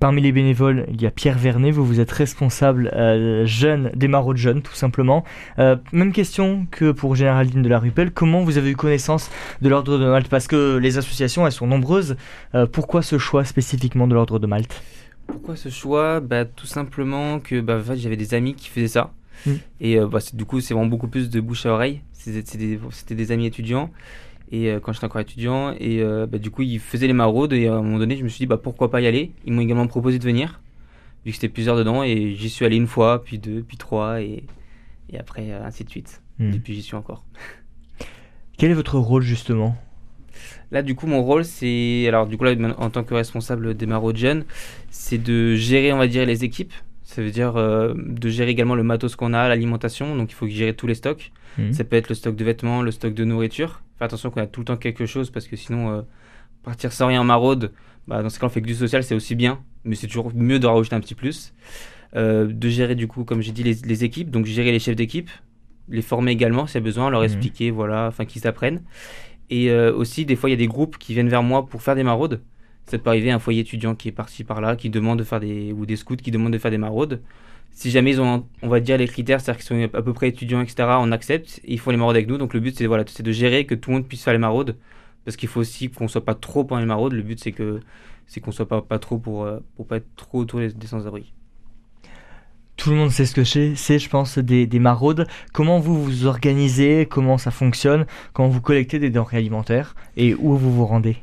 Parmi 0.00 0.22
les 0.22 0.32
bénévoles, 0.32 0.86
il 0.90 1.02
y 1.02 1.04
a 1.04 1.10
Pierre 1.10 1.36
Vernet, 1.36 1.72
vous, 1.72 1.84
vous 1.84 2.00
êtes 2.00 2.10
responsable 2.10 2.90
euh, 2.94 3.44
jeune 3.44 3.90
des 3.94 4.08
maraudes 4.08 4.38
jeunes, 4.38 4.62
tout 4.62 4.72
simplement. 4.72 5.24
Euh, 5.58 5.76
même 5.92 6.12
question 6.14 6.66
que 6.70 6.90
pour 6.90 7.16
Généraldine 7.16 7.60
de 7.60 7.68
la 7.68 7.78
Rupelle, 7.78 8.10
comment 8.10 8.42
vous 8.42 8.56
avez 8.56 8.70
eu 8.70 8.76
connaissance 8.76 9.30
de 9.60 9.68
l'Ordre 9.68 9.98
de 9.98 10.06
Malte? 10.06 10.28
Parce 10.28 10.46
que 10.46 10.78
les 10.78 10.96
associations, 10.96 11.44
elles 11.44 11.52
sont 11.52 11.66
nombreuses. 11.66 12.16
Euh, 12.54 12.64
pourquoi 12.64 13.02
ce 13.02 13.18
choix 13.18 13.44
spécifiquement 13.44 14.08
de 14.08 14.14
l'Ordre 14.14 14.38
de 14.38 14.46
Malte? 14.46 14.82
Pourquoi 15.26 15.54
ce 15.54 15.68
choix? 15.68 16.20
Bah, 16.20 16.46
Tout 16.46 16.66
simplement 16.66 17.38
que 17.38 17.60
bah, 17.60 17.82
j'avais 17.94 18.16
des 18.16 18.32
amis 18.32 18.54
qui 18.54 18.70
faisaient 18.70 18.88
ça. 18.88 19.12
Mm. 19.44 19.52
Et 19.82 20.00
bah, 20.00 20.20
du 20.32 20.46
coup, 20.46 20.62
c'est 20.62 20.72
vraiment 20.72 20.88
beaucoup 20.88 21.08
plus 21.08 21.28
de 21.28 21.40
bouche 21.42 21.66
à 21.66 21.74
oreille. 21.74 22.00
C'était 22.12 22.56
des, 22.56 22.80
des 23.10 23.32
amis 23.32 23.44
étudiants 23.44 23.90
et 24.50 24.70
euh, 24.70 24.80
quand 24.80 24.92
j'étais 24.92 25.06
encore 25.06 25.20
étudiant 25.20 25.72
et 25.78 26.00
euh, 26.02 26.26
bah, 26.26 26.38
du 26.38 26.50
coup 26.50 26.62
ils 26.62 26.80
faisaient 26.80 27.06
les 27.06 27.12
maraudes 27.12 27.52
et 27.52 27.68
à 27.68 27.74
un 27.74 27.82
moment 27.82 27.98
donné 27.98 28.16
je 28.16 28.24
me 28.24 28.28
suis 28.28 28.40
dit 28.40 28.46
bah 28.46 28.58
pourquoi 28.58 28.90
pas 28.90 29.00
y 29.00 29.06
aller? 29.06 29.32
Ils 29.44 29.52
m'ont 29.52 29.60
également 29.60 29.86
proposé 29.86 30.18
de 30.18 30.24
venir 30.24 30.60
vu 31.24 31.30
que 31.30 31.36
c'était 31.36 31.48
plusieurs 31.48 31.76
dedans 31.76 32.02
et 32.02 32.34
j'y 32.34 32.50
suis 32.50 32.64
allé 32.64 32.76
une 32.76 32.86
fois 32.86 33.22
puis 33.22 33.38
deux 33.38 33.62
puis 33.62 33.76
trois 33.76 34.20
et, 34.20 34.44
et 35.10 35.18
après 35.18 35.50
euh, 35.50 35.64
ainsi 35.64 35.84
de 35.84 35.90
suite 35.90 36.22
hmm. 36.38 36.50
depuis 36.50 36.74
j'y 36.74 36.82
suis 36.82 36.96
encore 36.96 37.24
quel 38.58 38.70
est 38.70 38.74
votre 38.74 38.98
rôle 38.98 39.22
justement? 39.22 39.76
Là, 40.70 40.82
du 40.82 40.94
coup, 40.94 41.06
mon 41.06 41.22
rôle, 41.22 41.44
c'est. 41.44 42.06
Alors, 42.06 42.26
du 42.26 42.38
coup, 42.38 42.44
là, 42.44 42.54
en 42.78 42.90
tant 42.90 43.02
que 43.02 43.12
responsable 43.12 43.74
des 43.74 43.86
maraudes 43.86 44.16
jeunes, 44.16 44.44
c'est 44.90 45.18
de 45.18 45.54
gérer, 45.56 45.92
on 45.92 45.98
va 45.98 46.06
dire, 46.06 46.24
les 46.24 46.44
équipes. 46.44 46.72
Ça 47.02 47.20
veut 47.20 47.32
dire 47.32 47.54
de 47.54 48.28
gérer 48.28 48.50
également 48.50 48.76
le 48.76 48.84
matos 48.84 49.16
qu'on 49.16 49.34
a, 49.34 49.48
l'alimentation. 49.48 50.16
Donc, 50.16 50.30
il 50.30 50.34
faut 50.34 50.46
gérer 50.46 50.72
tous 50.72 50.86
les 50.86 50.94
stocks. 50.94 51.32
Hmm. 51.58 51.72
Ça 51.72 51.82
peut 51.82 51.96
être 51.96 52.08
le 52.08 52.14
stock 52.14 52.36
de 52.36 52.44
vêtements, 52.44 52.80
le 52.80 52.92
stock 52.92 53.12
de 53.12 53.24
nourriture 53.24 53.82
faire 54.00 54.06
attention 54.06 54.30
qu'on 54.30 54.40
a 54.40 54.46
tout 54.46 54.60
le 54.60 54.64
temps 54.64 54.78
quelque 54.78 55.04
chose 55.04 55.30
parce 55.30 55.46
que 55.46 55.56
sinon, 55.56 55.90
euh, 55.90 56.02
partir 56.62 56.90
sans 56.90 57.08
rien 57.08 57.20
en 57.20 57.24
maraude, 57.24 57.72
bah, 58.08 58.22
dans 58.22 58.30
ce 58.30 58.40
cas, 58.40 58.46
on 58.46 58.48
fait 58.48 58.62
que 58.62 58.66
du 58.66 58.74
social, 58.74 59.04
c'est 59.04 59.14
aussi 59.14 59.34
bien, 59.34 59.60
mais 59.84 59.94
c'est 59.94 60.06
toujours 60.06 60.32
mieux 60.34 60.58
de 60.58 60.66
rajouter 60.66 60.96
un 60.96 61.00
petit 61.00 61.14
plus. 61.14 61.52
Euh, 62.16 62.46
de 62.46 62.68
gérer, 62.70 62.94
du 62.94 63.06
coup, 63.06 63.24
comme 63.24 63.42
j'ai 63.42 63.52
dit, 63.52 63.62
les, 63.62 64.04
équipes, 64.04 64.30
donc 64.30 64.46
gérer 64.46 64.72
les 64.72 64.78
chefs 64.78 64.96
d'équipe, 64.96 65.28
les 65.88 66.00
former 66.00 66.32
également 66.32 66.66
s'il 66.66 66.76
y 66.76 66.78
a 66.78 66.84
besoin, 66.84 67.10
leur 67.10 67.20
mhm. 67.20 67.26
expliquer, 67.26 67.70
voilà, 67.70 68.06
afin 68.06 68.24
qu'ils 68.24 68.46
apprennent. 68.46 68.82
Et 69.50 69.70
euh, 69.70 69.92
aussi, 69.94 70.24
des 70.24 70.34
fois, 70.34 70.48
il 70.48 70.52
y 70.52 70.54
a 70.54 70.58
des 70.58 70.66
groupes 70.66 70.96
qui 70.96 71.12
viennent 71.12 71.28
vers 71.28 71.42
moi 71.42 71.66
pour 71.66 71.82
faire 71.82 71.94
des 71.94 72.04
maraudes. 72.04 72.40
Ça 72.86 72.98
peut 72.98 73.10
arriver 73.10 73.30
un 73.30 73.38
foyer 73.38 73.60
étudiant 73.60 73.94
qui 73.94 74.08
est 74.08 74.12
parti 74.12 74.44
par 74.44 74.62
là, 74.62 74.76
qui 74.76 74.88
demande 74.88 75.18
de 75.18 75.24
faire 75.24 75.40
des. 75.40 75.72
ou 75.72 75.84
des 75.84 75.96
scouts 75.96 76.16
qui 76.16 76.30
demandent 76.30 76.54
de 76.54 76.58
faire 76.58 76.70
des 76.70 76.78
maraudes 76.78 77.20
si 77.70 77.90
jamais 77.90 78.10
ils 78.10 78.20
ont, 78.20 78.46
on 78.62 78.68
va 78.68 78.80
dire, 78.80 78.98
les 78.98 79.08
critères, 79.08 79.40
c'est-à-dire 79.40 79.64
qu'ils 79.64 79.88
sont 79.88 79.96
à 79.96 80.02
peu 80.02 80.12
près 80.12 80.28
étudiants, 80.28 80.60
etc., 80.60 80.88
on 80.98 81.12
accepte, 81.12 81.60
ils 81.64 81.78
font 81.78 81.90
les 81.90 81.96
maraudes 81.96 82.16
avec 82.16 82.28
nous. 82.28 82.38
Donc 82.38 82.54
le 82.54 82.60
but, 82.60 82.76
c'est 82.76 82.86
voilà, 82.86 83.04
de 83.04 83.32
gérer 83.32 83.66
que 83.66 83.74
tout 83.74 83.90
le 83.90 83.96
monde 83.96 84.06
puisse 84.06 84.22
faire 84.22 84.32
les 84.32 84.38
maraudes. 84.38 84.76
Parce 85.24 85.36
qu'il 85.36 85.48
faut 85.48 85.60
aussi 85.60 85.90
qu'on 85.90 86.08
soit 86.08 86.24
pas 86.24 86.34
trop 86.34 86.64
pendant 86.64 86.80
les 86.80 86.86
maraudes. 86.86 87.12
Le 87.12 87.22
but, 87.22 87.38
c'est 87.40 87.52
que 87.52 87.80
c'est 88.26 88.40
qu'on 88.40 88.52
soit 88.52 88.68
pas, 88.68 88.80
pas 88.80 88.98
trop 88.98 89.18
pour, 89.18 89.44
euh, 89.44 89.58
pour 89.76 89.86
pas 89.86 89.96
être 89.96 90.06
trop 90.16 90.38
autour 90.38 90.60
des, 90.60 90.86
sans-abri. 90.86 91.32
Tout 92.76 92.90
le 92.90 92.96
monde 92.96 93.10
sait 93.10 93.26
ce 93.26 93.34
que 93.34 93.44
c'est, 93.44 93.98
je 93.98 94.08
pense, 94.08 94.38
des, 94.38 94.66
des, 94.66 94.78
maraudes. 94.78 95.26
Comment 95.52 95.80
vous 95.80 96.02
vous 96.02 96.26
organisez? 96.26 97.06
Comment 97.06 97.38
ça 97.38 97.50
fonctionne? 97.50 98.06
Comment 98.32 98.48
vous 98.48 98.60
collectez 98.60 98.98
des 98.98 99.10
denrées 99.10 99.38
alimentaires? 99.38 99.94
Et 100.16 100.34
où 100.34 100.56
vous 100.56 100.72
vous 100.72 100.86
rendez? 100.86 101.16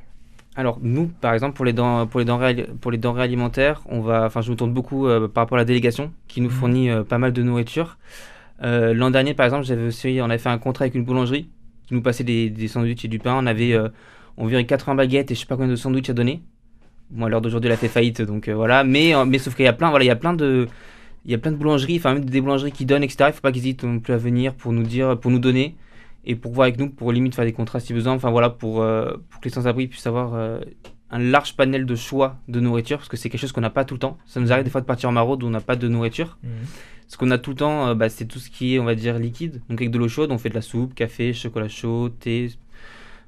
Alors 0.58 0.80
nous, 0.82 1.06
par 1.06 1.36
exemple, 1.36 1.56
pour 1.56 1.66
les, 1.66 1.74
pour 1.74 2.20
les, 2.20 2.26
denrées, 2.26 2.68
pour 2.82 2.90
les 2.90 2.98
denrées 2.98 3.22
alimentaires, 3.22 3.84
on 3.86 4.02
va, 4.02 4.26
enfin, 4.26 4.42
je 4.42 4.50
me 4.50 4.56
tourne 4.56 4.74
beaucoup 4.74 5.08
euh, 5.08 5.28
par 5.28 5.44
rapport 5.44 5.56
à 5.56 5.62
la 5.62 5.66
délégation 5.66 6.12
qui 6.28 6.42
nous 6.42 6.50
mmh. 6.50 6.52
fournit 6.52 6.90
euh, 6.90 7.04
pas 7.04 7.20
mal 7.20 7.32
de 7.32 7.44
nourriture. 7.44 8.00
Euh, 8.64 8.92
l'an 8.96 9.12
dernier, 9.12 9.36
par 9.36 9.46
exemple, 9.46 9.66
j'avais 9.66 9.86
aussi, 9.86 10.18
on 10.20 10.32
a 10.32 10.38
fait 10.40 10.50
un 10.50 10.58
contrat 10.58 10.86
avec 10.86 10.96
une 10.96 11.06
boulangerie 11.06 11.48
qui 11.88 11.94
nous 11.94 12.02
passait 12.02 12.24
des, 12.24 12.50
des 12.50 12.68
sandwichs 12.68 13.06
et 13.06 13.08
du 13.08 13.20
pain. 13.20 13.36
On 13.38 13.46
avait 13.46 13.78
environ 14.36 14.64
80 14.64 14.96
baguettes 14.96 15.30
et 15.30 15.36
je 15.36 15.42
sais 15.42 15.46
pas 15.46 15.56
combien 15.56 15.70
de 15.70 15.76
sandwichs 15.76 16.10
à 16.10 16.14
donner. 16.14 16.42
Bon, 17.12 17.28
à 17.28 17.30
l'heure 17.30 17.42
d'aujourd'hui, 17.42 17.68
elle 17.68 17.76
a 17.76 17.78
fait 17.78 17.88
faillite, 17.88 18.24
donc 18.24 18.50
voilà. 18.50 18.84
Mais, 18.84 19.14
mais 19.28 19.38
sauf 19.38 19.56
qu'il 19.56 19.64
y 19.64 19.70
a 19.70 19.74
plein, 19.74 19.92
voilà, 19.92 20.06
il 20.06 20.08
y 20.08 20.12
a 20.12 20.16
plein 20.16 20.34
de, 20.34 20.68
il 21.24 21.32
y 21.32 21.36
a 21.36 21.38
plein 21.38 21.52
de 21.52 21.58
boulangeries, 21.58 21.98
enfin 21.98 22.16
même 22.16 22.26
des 22.26 22.42
boulangeries 22.42 22.72
qui 22.72 22.86
donnent, 22.86 23.04
etc. 23.04 23.26
Il 23.28 23.34
faut 23.34 23.42
pas 23.42 23.52
qu'ils 23.52 23.62
hésitent 23.62 23.84
non 23.84 24.00
plus 24.00 24.14
à 24.14 24.18
venir 24.18 24.56
pour 24.56 24.74
nous 24.74 24.84
dire, 24.84 25.20
pour 25.20 25.30
nous 25.30 25.40
donner 25.40 25.76
et 26.28 26.36
pour 26.36 26.52
voir 26.52 26.66
avec 26.66 26.78
nous, 26.78 26.90
pour 26.92 27.12
limite 27.12 27.34
faire 27.34 27.46
des 27.46 27.54
contrats 27.54 27.80
si 27.80 27.94
besoin. 27.94 28.14
Enfin 28.14 28.30
voilà, 28.30 28.50
pour, 28.52 28.82
euh, 28.84 29.14
pour 29.30 29.40
que 29.42 29.46
les 29.50 29.54
sans-abri 29.54 29.88
puissent 29.88 30.06
avoir 30.06 30.36
euh, 30.36 30.60
un 31.10 31.20
large 31.20 31.56
panel 31.56 31.86
de 31.86 31.96
choix 31.96 32.38
de 32.48 32.60
nourriture, 32.60 32.98
parce 32.98 33.10
que 33.10 33.18
c'est 33.18 33.30
quelque 33.30 33.42
chose 33.42 33.54
qu'on 33.54 33.62
n'a 33.62 33.70
pas 33.72 33.86
tout 33.86 33.96
le 33.96 34.00
temps. 34.00 34.18
Ça 34.28 34.40
nous 34.40 34.52
arrive 34.52 34.66
des 34.66 34.70
fois 34.70 34.82
de 34.82 34.86
partir 34.86 35.10
en 35.10 35.14
maraude 35.14 35.42
où 35.42 35.48
on 35.48 35.50
n'a 35.50 35.62
pas 35.62 35.76
de 35.78 35.88
nourriture. 35.88 36.38
Mhm. 36.44 36.50
Ce 37.08 37.16
qu'on 37.18 37.32
a 37.32 37.38
tout 37.38 37.52
le 37.52 37.56
temps, 37.56 37.88
euh, 37.88 37.96
bah, 37.96 38.10
c'est 38.10 38.26
tout 38.26 38.40
ce 38.40 38.50
qui 38.50 38.76
est, 38.76 38.80
on 38.80 38.84
va 38.84 38.94
dire, 38.94 39.18
liquide. 39.18 39.62
Donc 39.70 39.80
avec 39.82 39.90
de 39.92 39.98
l'eau 39.98 40.10
chaude, 40.10 40.32
on 40.32 40.38
fait 40.38 40.50
de 40.50 40.56
la 40.56 40.62
soupe, 40.62 40.94
café, 40.94 41.32
chocolat 41.34 41.70
chaud, 41.70 42.10
thé. 42.10 42.50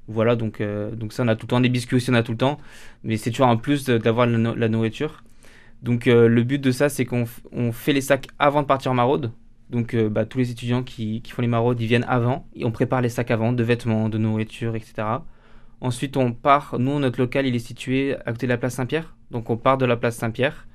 Voilà, 0.10 0.36
donc, 0.36 0.62
donc 0.94 1.14
ça, 1.14 1.24
on 1.24 1.28
a 1.28 1.36
tout 1.36 1.46
le 1.46 1.50
temps. 1.50 1.62
Des 1.62 1.70
biscuits 1.70 1.96
aussi, 1.98 2.10
on 2.10 2.16
a 2.16 2.24
tout 2.24 2.32
le 2.34 2.38
temps. 2.38 2.58
Mais 3.04 3.16
c'est 3.16 3.30
toujours 3.30 3.48
en 3.48 3.58
plus 3.58 3.86
d'avoir 3.86 4.26
la, 4.26 4.38
no- 4.38 4.56
la 4.56 4.68
nourriture. 4.68 5.24
Donc 5.84 6.08
le 6.08 6.44
but 6.44 6.60
de 6.60 6.72
ça, 6.72 6.90
c'est 6.90 7.06
qu'on 7.06 7.26
on 7.54 7.72
fait 7.72 7.94
les 7.94 8.02
sacs 8.02 8.28
avant 8.40 8.64
de 8.64 8.68
partir 8.68 8.92
en 8.92 8.96
maraude. 8.96 9.32
Donc 9.70 9.94
euh, 9.94 10.10
bah, 10.10 10.26
tous 10.26 10.40
les 10.40 10.52
étudiants 10.52 10.84
qui, 10.84 11.22
font 11.28 11.42
les 11.42 11.48
maraudes, 11.48 11.80
ils 11.82 11.88
viennent 11.88 12.06
avant. 12.08 12.48
Et 12.56 12.66
on 12.66 12.72
prépare 12.72 13.02
les 13.02 13.10
sacs 13.10 13.32
avant, 13.32 13.54
de 13.54 13.64
vêtements, 13.64 14.10
de 14.10 14.18
nourriture, 14.18 14.76
etc. 14.76 15.08
Ensuite, 15.82 16.18
on 16.18 16.34
part. 16.34 16.78
Nous, 16.80 17.00
notre 17.00 17.20
local, 17.20 17.46
il 17.46 17.56
est 17.56 17.60
situé 17.60 18.16
à 18.26 18.32
côté 18.32 18.48
de 18.48 18.52
la 18.52 18.58
place 18.58 18.76
Saint-Pierre. 18.76 19.16
Donc 19.32 19.50
on 19.50 19.58
part 19.58 19.78
de 19.78 19.86
la 19.86 19.96
place 19.96 20.16
Saint-Pierre. 20.18 20.68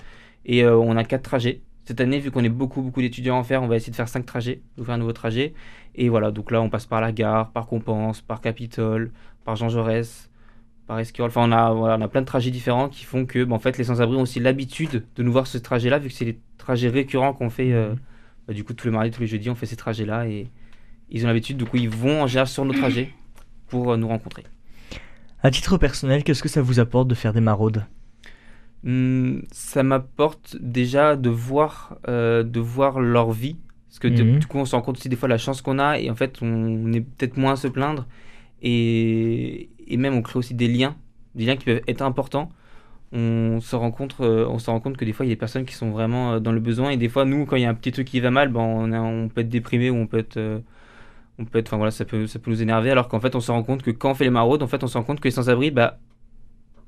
Et 0.47 0.65
euh, 0.65 0.77
on 0.77 0.97
a 0.97 1.05
quatre 1.05 1.23
trajets. 1.23 1.63
Cette 1.85 2.01
année, 2.01 2.19
vu 2.19 2.31
qu'on 2.31 2.45
est 2.45 2.49
beaucoup, 2.49 2.81
beaucoup 2.81 3.03
d'étudiants 3.03 3.39
à 3.39 3.45
faire, 3.45 3.63
on 3.63 3.67
va 3.67 3.77
essayer 3.77 3.91
de 3.91 3.97
faire 3.97 4.09
cinq 4.09 4.25
trajets, 4.25 4.63
d'ouvrir 4.77 4.95
un 4.95 4.99
nouveau 4.99 5.13
trajet. 5.13 5.53
Et 5.95 6.09
voilà, 6.09 6.31
donc 6.31 6.51
là, 6.51 6.63
on 6.63 6.71
passe 6.71 6.87
par 6.87 7.01
la 7.01 7.13
gare, 7.13 7.51
par 7.53 7.67
Compense, 7.67 8.23
par 8.23 8.41
Capitole, 8.41 9.13
par 9.45 9.57
Jean 9.57 9.69
Jaurès, 9.69 10.31
par 10.87 10.99
Esquirol. 10.99 11.29
Enfin, 11.29 11.47
on 11.47 11.53
a, 11.53 11.73
voilà, 11.73 11.97
on 11.99 12.01
a 12.01 12.09
plein 12.09 12.23
de 12.23 12.27
trajets 12.27 12.51
différents 12.51 12.89
qui 12.89 13.05
font 13.05 13.27
que, 13.27 13.45
bah, 13.45 13.55
en 13.55 13.59
fait, 13.59 13.77
les 13.77 13.85
sans-abri 13.85 14.17
ont 14.17 14.23
aussi 14.23 14.41
l'habitude 14.41 15.05
de 15.15 15.23
nous 15.23 15.33
voir 15.33 15.47
ce 15.47 15.59
trajet-là, 15.59 15.99
vu 15.99 16.09
que 16.09 16.15
c'est 16.15 16.25
les 16.25 16.39
trajets 16.57 16.89
récurrents 16.89 17.35
qu'on 17.35 17.51
fait, 17.51 17.73
euh, 17.73 17.95
bah, 18.47 18.55
du 18.55 18.65
coup, 18.65 18.75
tous 18.75 18.87
les 18.87 18.93
mardis, 18.93 19.11
tous 19.11 19.21
les 19.21 19.27
jeudis, 19.27 19.51
on 19.51 19.55
fait 19.55 19.67
ces 19.67 19.77
trajets-là. 19.77 20.27
Et 20.29 20.49
ils 21.11 21.25
ont 21.25 21.29
l'habitude, 21.29 21.57
du 21.57 21.65
coup, 21.65 21.77
ils 21.77 21.89
vont 21.89 22.23
en 22.23 22.27
général 22.27 22.49
sur 22.49 22.65
nos 22.65 22.73
trajets 22.73 23.11
pour 23.69 23.93
euh, 23.93 23.97
nous 23.97 24.09
rencontrer. 24.09 24.45
À 25.43 25.51
titre 25.51 25.77
personnel, 25.77 26.25
qu'est-ce 26.25 26.43
que 26.43 26.49
ça 26.49 26.63
vous 26.63 26.81
apporte 26.81 27.09
de 27.09 27.15
faire 27.15 27.33
des 27.33 27.41
maraudes? 27.41 27.85
Hmm, 28.83 29.41
ça 29.51 29.83
m'apporte 29.83 30.57
déjà 30.61 31.17
de 31.17 31.31
voir, 31.31 31.97
euh, 32.09 32.43
de 32.43 32.61
voir 32.61 33.01
leur 33.01 33.33
vie. 33.33 33.57
Parce 33.89 33.99
que 33.99 34.09
Mhm. 34.09 34.39
du 34.41 34.47
coup, 34.47 34.59
on 34.59 34.65
se 34.65 34.75
rend 34.75 34.83
compte 34.83 34.99
aussi 34.99 35.09
des 35.09 35.17
fois 35.17 35.29
la 35.29 35.39
chance 35.39 35.63
qu'on 35.63 35.79
a 35.79 35.99
et 35.99 36.11
en 36.11 36.15
fait, 36.17 36.43
on 36.43 36.93
est 36.93 37.01
peut-être 37.01 37.37
moins 37.37 37.53
à 37.53 37.57
se 37.57 37.69
plaindre. 37.69 38.07
Et, 38.63 39.69
et 39.87 39.97
même, 39.97 40.15
on 40.15 40.23
crée 40.23 40.39
aussi 40.39 40.55
des 40.55 40.69
liens, 40.69 40.97
des 41.35 41.45
liens 41.45 41.57
qui 41.57 41.67
peuvent 41.67 41.83
être 41.87 42.03
importants. 42.03 42.51
On 43.17 43.61
se 43.61 43.77
rend 43.77 43.93
compte, 43.93 44.17
euh, 44.21 44.45
on 44.49 44.59
se 44.59 44.69
rend 44.71 44.81
compte 44.81 44.97
que 44.97 45.05
des 45.05 45.13
fois, 45.13 45.25
il 45.25 45.29
y 45.29 45.33
a 45.33 45.37
des 45.37 45.39
personnes 45.39 45.65
qui 45.65 45.75
sont 45.75 45.91
vraiment 45.91 46.33
euh, 46.33 46.41
dans 46.41 46.51
le 46.53 46.59
besoin. 46.61 46.91
Et 46.91 46.97
des 46.97 47.09
fois, 47.09 47.25
nous, 47.25 47.47
quand 47.47 47.55
il 47.57 47.63
y 47.63 47.65
a 47.65 47.71
un 47.71 47.75
petit 47.75 47.93
truc 47.93 48.09
qui 48.09 48.19
va 48.21 48.31
mal, 48.33 48.49
ben, 48.49 48.61
on, 48.61 48.91
a- 48.93 49.01
on 49.01 49.29
peut 49.29 49.43
être 49.43 49.49
déprimé 49.49 49.89
ou 49.91 49.97
on 49.97 50.07
peut 50.09 50.19
être. 50.19 50.37
euh, 50.37 50.59
on 51.39 51.45
peut 51.45 51.59
être, 51.59 51.69
enfin 51.69 51.77
voilà, 51.79 51.91
ça 51.91 52.05
peut, 52.05 52.27
ça 52.29 52.39
peut 52.39 52.51
nous 52.51 52.63
énerver, 52.63 52.91
alors 52.93 53.09
qu'en 53.09 53.19
fait, 53.21 53.35
on 53.35 53.41
se 53.41 53.51
rend 53.51 53.63
compte 53.65 53.83
que 53.83 53.91
quand 53.91 54.11
on 54.13 54.15
fait 54.15 54.25
les 54.25 54.31
maraudes, 54.31 54.63
en 54.63 54.69
fait, 54.69 54.83
on 54.85 54.87
se 54.87 54.97
rend 54.99 55.03
compte 55.05 55.19
que 55.21 55.27
les 55.29 55.33
sans-abri, 55.33 55.71
bah, 55.73 55.99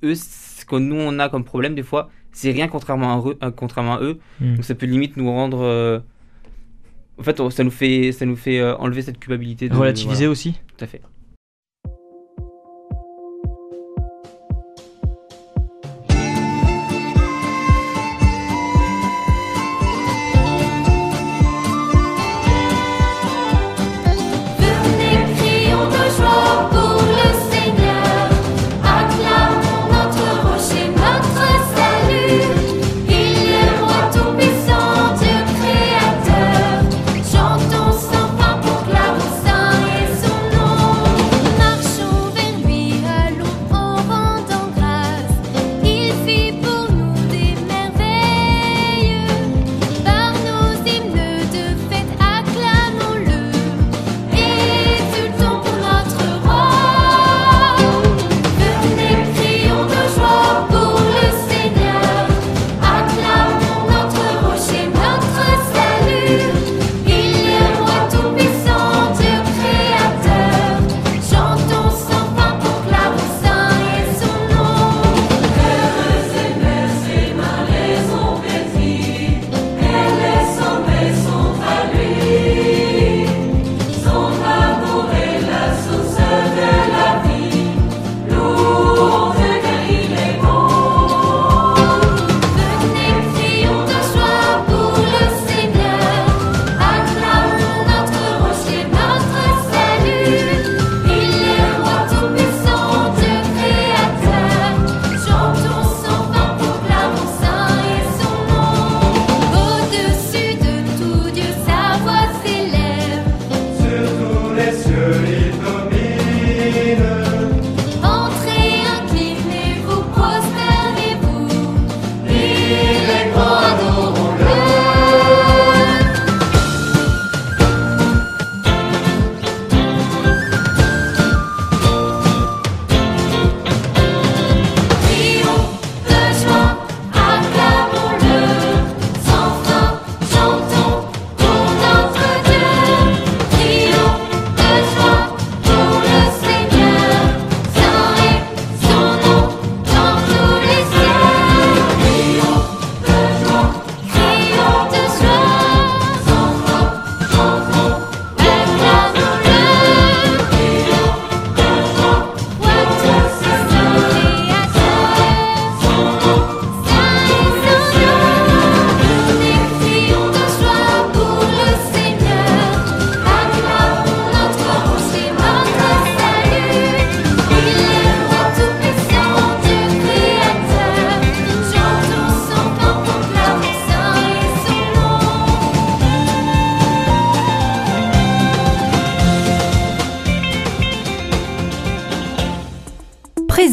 eux, 0.04 0.14
ce 0.14 0.64
que 0.64 0.76
nous 0.76 0.96
on 0.96 1.18
a 1.18 1.28
comme 1.28 1.42
problème 1.44 1.74
des 1.74 1.82
fois, 1.82 2.10
c'est 2.32 2.50
rien 2.52 2.68
contrairement 2.68 3.14
à 3.14 3.28
eux, 3.28 3.36
euh, 3.42 3.50
contrairement 3.50 3.94
à 3.94 4.00
eux. 4.02 4.18
Mhm. 4.40 4.56
Donc 4.56 4.64
ça 4.64 4.74
peut 4.74 4.86
limite 4.86 5.16
nous 5.16 5.28
rendre. 5.30 5.62
euh, 5.62 5.98
En 7.18 7.22
fait, 7.22 7.40
ça 7.50 7.64
nous 7.64 7.70
fait, 7.70 8.12
ça 8.12 8.26
nous 8.26 8.36
fait 8.36 8.60
euh, 8.60 8.76
enlever 8.76 9.02
cette 9.02 9.18
culpabilité. 9.18 9.68
De, 9.68 9.74
Relativiser 9.76 10.26
voilà, 10.26 10.30
aussi 10.30 10.52
tout 10.76 10.84
à 10.84 10.86
fait. 10.86 11.00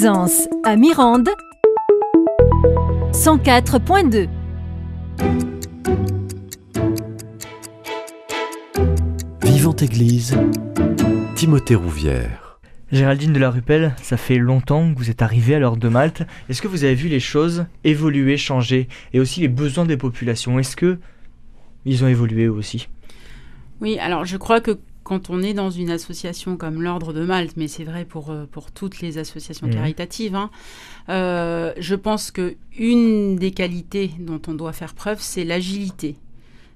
À 0.05 0.75
Mirande 0.75 1.29
104.2 3.13 4.27
Vivante 9.43 9.81
Église, 9.81 10.37
Timothée 11.35 11.75
Rouvière. 11.75 12.59
Géraldine 12.91 13.31
de 13.31 13.39
la 13.39 13.49
Rupelle, 13.49 13.95
ça 14.01 14.17
fait 14.17 14.37
longtemps 14.37 14.93
que 14.93 14.97
vous 14.97 15.09
êtes 15.09 15.21
arrivée 15.21 15.55
à 15.55 15.59
l'heure 15.59 15.77
de 15.77 15.87
Malte. 15.87 16.23
Est-ce 16.49 16.61
que 16.61 16.67
vous 16.67 16.83
avez 16.83 16.95
vu 16.95 17.07
les 17.07 17.21
choses 17.21 17.65
évoluer, 17.85 18.35
changer 18.35 18.89
et 19.13 19.21
aussi 19.21 19.39
les 19.39 19.47
besoins 19.47 19.85
des 19.85 19.95
populations? 19.95 20.59
Est-ce 20.59 20.75
que 20.75 20.99
ils 21.85 22.03
ont 22.03 22.09
évolué 22.09 22.49
aussi? 22.49 22.89
Oui, 23.79 23.97
alors 23.99 24.25
je 24.25 24.35
crois 24.35 24.59
que 24.59 24.77
quand 25.13 25.29
on 25.29 25.43
est 25.43 25.53
dans 25.53 25.69
une 25.69 25.91
association 25.91 26.57
comme 26.57 26.81
l'Ordre 26.81 27.13
de 27.13 27.23
Malte, 27.23 27.53
mais 27.55 27.67
c'est 27.67 27.83
vrai 27.83 28.03
pour, 28.03 28.31
euh, 28.31 28.45
pour 28.51 28.71
toutes 28.71 28.99
les 28.99 29.19
associations 29.19 29.67
Mhm. 29.67 29.73
caritatives, 29.75 30.33
hein, 30.35 30.49
euh, 31.09 31.71
je 31.77 31.93
pense 31.93 32.31
que 32.31 32.55
une 32.79 33.35
des 33.35 33.51
qualités 33.51 34.09
dont 34.19 34.41
on 34.47 34.55
doit 34.55 34.73
faire 34.73 34.95
preuve, 34.95 35.19
c'est 35.21 35.43
l'agilité. 35.43 36.15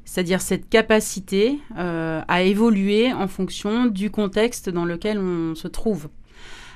C'est-à-dire 0.06 0.39
cette 0.41 0.69
capacité 0.69 1.58
euh, 1.80 2.21
à 2.28 2.43
évoluer 2.43 3.12
en 3.12 3.28
fonction 3.28 3.88
du 3.88 4.12
contexte 4.12 4.69
dans 4.69 4.86
lequel 4.86 5.17
on 5.17 5.56
se 5.56 5.67
trouve. 5.67 6.08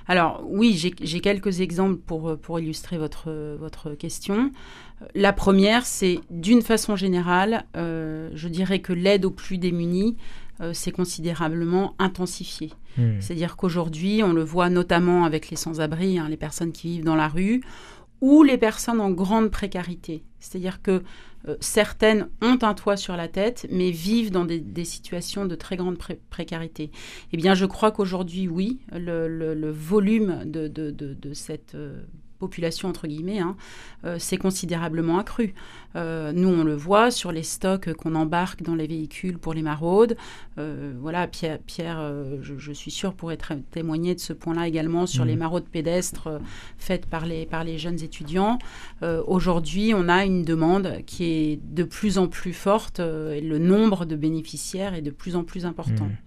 Alors 0.08 0.41
oui, 0.45 0.76
j'ai 1.02 1.19
quelques 1.21 1.62
exemples 1.62 2.00
pour, 2.08 2.36
pour 2.38 2.60
illustrer 2.60 2.97
votre, 2.97 3.32
votre 3.60 3.91
question. 3.91 4.52
La 5.15 5.32
première, 5.32 5.86
c'est 5.86 6.19
d'une 6.30 6.62
façon 6.62 6.95
générale, 6.95 7.65
euh, 7.78 8.30
je 8.34 8.47
dirais 8.47 8.80
que 8.80 8.93
l'aide 8.93 9.26
aux 9.26 9.32
plus 9.32 9.58
démunis 9.58 10.17
s'est 10.74 10.91
considérablement 10.91 11.95
intensifiée. 12.00 12.71
Hmm. 12.97 13.19
C'est-à-dire 13.19 13.56
qu'aujourd'hui, 13.56 14.21
on 14.24 14.34
le 14.34 14.43
voit 14.43 14.69
notamment 14.69 15.26
avec 15.26 15.50
les 15.50 15.58
sans-abri, 15.58 16.19
hein, 16.19 16.28
les 16.30 16.38
personnes 16.38 16.71
qui 16.71 16.88
vivent 16.89 17.06
dans 17.06 17.15
la 17.15 17.28
rue, 17.28 17.62
ou 18.21 18.43
les 18.43 18.58
personnes 18.58 19.02
en 19.02 19.10
grande 19.12 19.50
précarité. 19.50 20.24
C'est-à-dire 20.39 20.82
que 20.84 21.02
euh, 21.47 21.56
certaines 21.60 22.28
ont 22.43 22.60
un 22.62 22.76
toit 22.76 22.95
sur 22.97 23.15
la 23.17 23.28
tête, 23.28 23.65
mais 23.71 23.89
vivent 23.89 24.30
dans 24.30 24.45
des, 24.45 24.60
des 24.60 24.86
situations 24.86 25.45
de 25.47 25.56
très 25.56 25.76
grande 25.76 25.97
pré- 25.97 26.19
précarité. 26.30 26.91
Eh 27.34 27.38
bien, 27.38 27.56
je 27.56 27.65
crois 27.65 27.91
qu'aujourd'hui, 27.91 28.47
oui, 28.47 28.80
le, 28.91 29.28
le- 29.28 29.56
le 29.56 29.71
volume 29.71 30.43
de, 30.45 30.67
de- 30.67 30.91
de- 30.91 31.15
de 31.15 31.34
cette 31.34 31.74
euh, 31.74 32.04
population, 32.41 32.89
entre 32.89 33.08
guillemets, 33.08 33.39
hein, 33.39 33.56
euh, 34.04 34.17
s'est 34.17 34.38
considérablement 34.38 35.19
accru. 35.19 35.54
Euh, 35.95 36.32
nous, 36.34 36.49
on 36.49 36.63
le 36.63 36.75
voit 36.75 37.12
sur 37.12 37.32
les 37.32 37.43
stocks 37.43 37.93
qu'on 37.93 38.15
embarque 38.15 38.63
dans 38.63 38.73
les 38.73 38.88
véhicules 38.88 39.38
pour 39.38 39.54
les 39.54 39.62
maraudes. 39.62 40.17
Euh, 40.58 40.91
voilà, 40.99 41.27
Pierre, 41.27 41.60
Pierre 41.60 41.99
je, 42.41 42.58
je 42.58 42.71
suis 42.71 42.89
sûre, 42.89 43.13
pourrait 43.13 43.38
témoigner 43.69 44.15
de 44.15 44.19
ce 44.19 44.34
point-là 44.34 44.67
également 44.67 45.06
sur 45.06 45.23
les 45.23 45.36
maraudes 45.36 45.69
pédestres 45.69 46.30
faites 46.77 47.06
par 47.06 47.25
les, 47.25 47.45
par 47.45 47.63
les 47.63 47.77
jeunes 47.77 48.01
étudiants. 48.01 48.58
Aujourd'hui, 49.27 49.93
on 49.95 50.10
a 50.10 50.25
une 50.25 50.43
demande 50.43 50.97
qui 51.06 51.23
est 51.25 51.60
de 51.62 51.84
plus 51.84 52.17
en 52.17 52.27
plus 52.27 52.54
forte 52.54 52.99
et 52.99 53.41
le 53.41 53.60
nombre 53.60 54.06
de 54.06 54.15
bénéficiaires 54.15 54.95
est 54.95 55.01
de 55.01 55.12
plus 55.12 55.36
en 55.36 55.43
plus 55.43 55.65
important. 55.65 56.06
Mhm. 56.06 56.17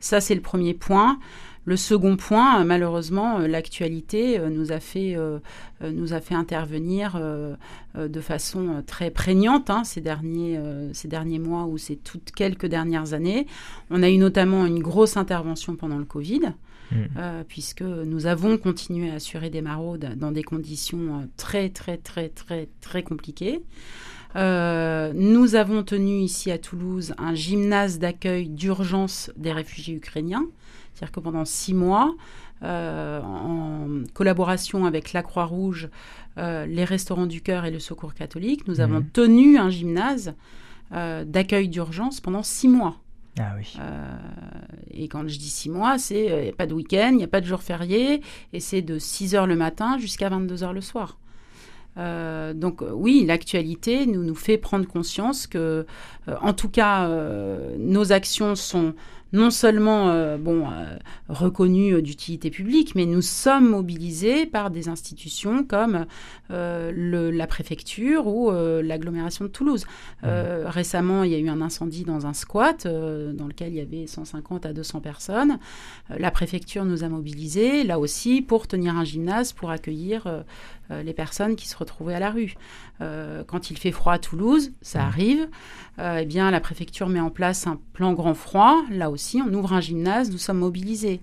Ça, 0.00 0.20
c'est 0.20 0.34
le 0.34 0.42
premier 0.42 0.74
point. 0.74 1.18
Le 1.66 1.76
second 1.76 2.16
point, 2.16 2.60
euh, 2.60 2.64
malheureusement, 2.64 3.40
euh, 3.40 3.46
l'actualité 3.46 4.38
euh, 4.38 4.50
nous 4.50 4.72
a 4.72 4.80
fait 4.80 5.16
nous 5.82 6.14
a 6.14 6.20
fait 6.20 6.34
intervenir 6.34 7.20
de 7.94 8.20
façon 8.20 8.82
très 8.86 9.10
prégnante 9.10 9.68
hein, 9.68 9.84
ces 9.84 10.00
derniers 10.00 10.58
ces 10.92 11.08
derniers 11.08 11.38
mois 11.38 11.64
ou 11.64 11.76
ces 11.76 11.96
toutes 11.96 12.30
quelques 12.32 12.66
dernières 12.66 13.12
années. 13.12 13.46
On 13.90 14.02
a 14.02 14.08
eu 14.08 14.16
notamment 14.16 14.64
une 14.64 14.80
grosse 14.80 15.16
intervention 15.16 15.76
pendant 15.76 15.98
le 15.98 16.04
Covid. 16.04 16.54
Mm. 16.92 16.96
euh, 17.16 17.44
puisque 17.48 17.82
nous 17.82 18.26
avons 18.26 18.58
continué 18.58 19.10
à 19.10 19.14
assurer 19.14 19.50
des 19.50 19.62
maraudes 19.62 20.14
dans 20.16 20.32
des 20.32 20.42
conditions 20.42 21.28
très 21.36 21.70
très 21.70 21.96
très 21.96 22.28
très 22.28 22.68
très 22.80 23.02
compliquées. 23.02 23.62
Euh, 24.36 25.12
nous 25.14 25.54
avons 25.54 25.82
tenu 25.84 26.18
ici 26.20 26.50
à 26.50 26.58
Toulouse 26.58 27.14
un 27.18 27.34
gymnase 27.34 27.98
d'accueil 27.98 28.48
d'urgence 28.48 29.30
des 29.36 29.52
réfugiés 29.52 29.94
ukrainiens. 29.94 30.46
C'est-à-dire 30.94 31.12
que 31.12 31.20
pendant 31.20 31.44
six 31.44 31.74
mois, 31.74 32.14
euh, 32.62 33.20
en 33.22 33.86
collaboration 34.12 34.86
avec 34.86 35.12
la 35.12 35.22
Croix-Rouge, 35.22 35.88
euh, 36.38 36.66
les 36.66 36.84
Restaurants 36.84 37.26
du 37.26 37.40
Cœur 37.42 37.64
et 37.64 37.70
le 37.70 37.78
Secours 37.78 38.14
catholique, 38.14 38.66
nous 38.68 38.74
Mhm. 38.76 38.80
avons 38.80 39.04
tenu 39.12 39.58
un 39.58 39.70
gymnase 39.70 40.34
euh, 40.92 41.24
d'accueil 41.24 41.68
d'urgence 41.68 42.20
pendant 42.20 42.42
six 42.42 42.68
mois. 42.68 42.96
Ah 43.38 43.54
oui. 43.58 43.74
Euh, 43.80 44.16
et 44.92 45.08
quand 45.08 45.26
je 45.26 45.38
dis 45.38 45.48
six 45.50 45.68
mois, 45.68 45.98
c'est 45.98 46.26
il 46.26 46.42
n'y 46.44 46.48
a 46.50 46.52
pas 46.52 46.66
de 46.66 46.74
week-end, 46.74 47.08
il 47.10 47.16
n'y 47.16 47.24
a 47.24 47.28
pas 47.28 47.40
de 47.40 47.46
jour 47.46 47.62
férié, 47.62 48.20
et 48.52 48.60
c'est 48.60 48.82
de 48.82 48.98
6 49.00 49.34
heures 49.34 49.48
le 49.48 49.56
matin 49.56 49.98
jusqu'à 49.98 50.28
22 50.28 50.62
heures 50.62 50.72
le 50.72 50.80
soir. 50.80 51.18
Euh, 51.96 52.54
donc 52.54 52.82
euh, 52.82 52.90
oui, 52.92 53.24
l'actualité 53.26 54.06
nous, 54.06 54.24
nous 54.24 54.34
fait 54.34 54.58
prendre 54.58 54.86
conscience 54.86 55.46
que, 55.46 55.86
euh, 56.28 56.34
en 56.42 56.52
tout 56.52 56.68
cas, 56.68 57.08
euh, 57.08 57.76
nos 57.78 58.12
actions 58.12 58.54
sont 58.56 58.94
non 59.32 59.50
seulement 59.50 60.36
bon, 60.38 60.64
reconnues 61.28 62.00
d'utilité 62.02 62.50
publique, 62.50 62.94
mais 62.94 63.04
nous 63.04 63.20
sommes 63.20 63.68
mobilisés 63.68 64.46
par 64.46 64.70
des 64.70 64.88
institutions 64.88 65.64
comme 65.64 66.06
le- 66.50 67.30
la 67.32 67.46
préfecture 67.48 68.28
ou 68.28 68.52
l'agglomération 68.52 69.44
de 69.46 69.50
Toulouse. 69.50 69.86
Euh, 70.22 70.66
récemment, 70.68 71.24
il 71.24 71.32
y 71.32 71.34
a 71.34 71.38
eu 71.38 71.48
un 71.48 71.60
incendie 71.62 72.04
dans 72.04 72.26
un 72.26 72.32
squat 72.32 72.86
dans 72.86 73.48
lequel 73.48 73.72
il 73.72 73.78
y 73.78 73.80
avait 73.80 74.06
150 74.06 74.66
à 74.66 74.72
200 74.72 75.00
personnes. 75.00 75.58
La 76.16 76.30
préfecture 76.30 76.84
nous 76.84 77.02
a 77.02 77.08
mobilisés, 77.08 77.82
là 77.82 77.98
aussi, 77.98 78.40
pour 78.40 78.68
tenir 78.68 78.96
un 78.96 79.02
gymnase 79.02 79.52
pour 79.52 79.70
accueillir 79.70 80.44
euh, 80.90 81.02
les 81.02 81.14
personnes 81.14 81.56
qui 81.56 81.68
se 81.68 81.76
retrouvaient 81.76 82.14
à 82.14 82.20
la 82.20 82.30
rue. 82.30 82.54
Euh, 83.00 83.42
quand 83.46 83.70
il 83.70 83.78
fait 83.78 83.90
froid 83.92 84.12
à 84.12 84.18
Toulouse, 84.18 84.72
ça 84.82 85.00
Mhm. 85.00 85.06
arrive, 85.06 85.48
euh, 85.98 86.18
eh 86.22 86.26
bien, 86.26 86.50
la 86.50 86.60
préfecture 86.60 87.08
met 87.08 87.20
en 87.20 87.30
place 87.30 87.66
un 87.66 87.78
plan 87.92 88.12
grand 88.12 88.34
froid. 88.34 88.82
Là 88.90 89.10
aussi, 89.10 89.40
on 89.42 89.52
ouvre 89.54 89.72
un 89.72 89.80
gymnase, 89.80 90.30
nous 90.30 90.38
sommes 90.38 90.58
mobilisés. 90.58 91.20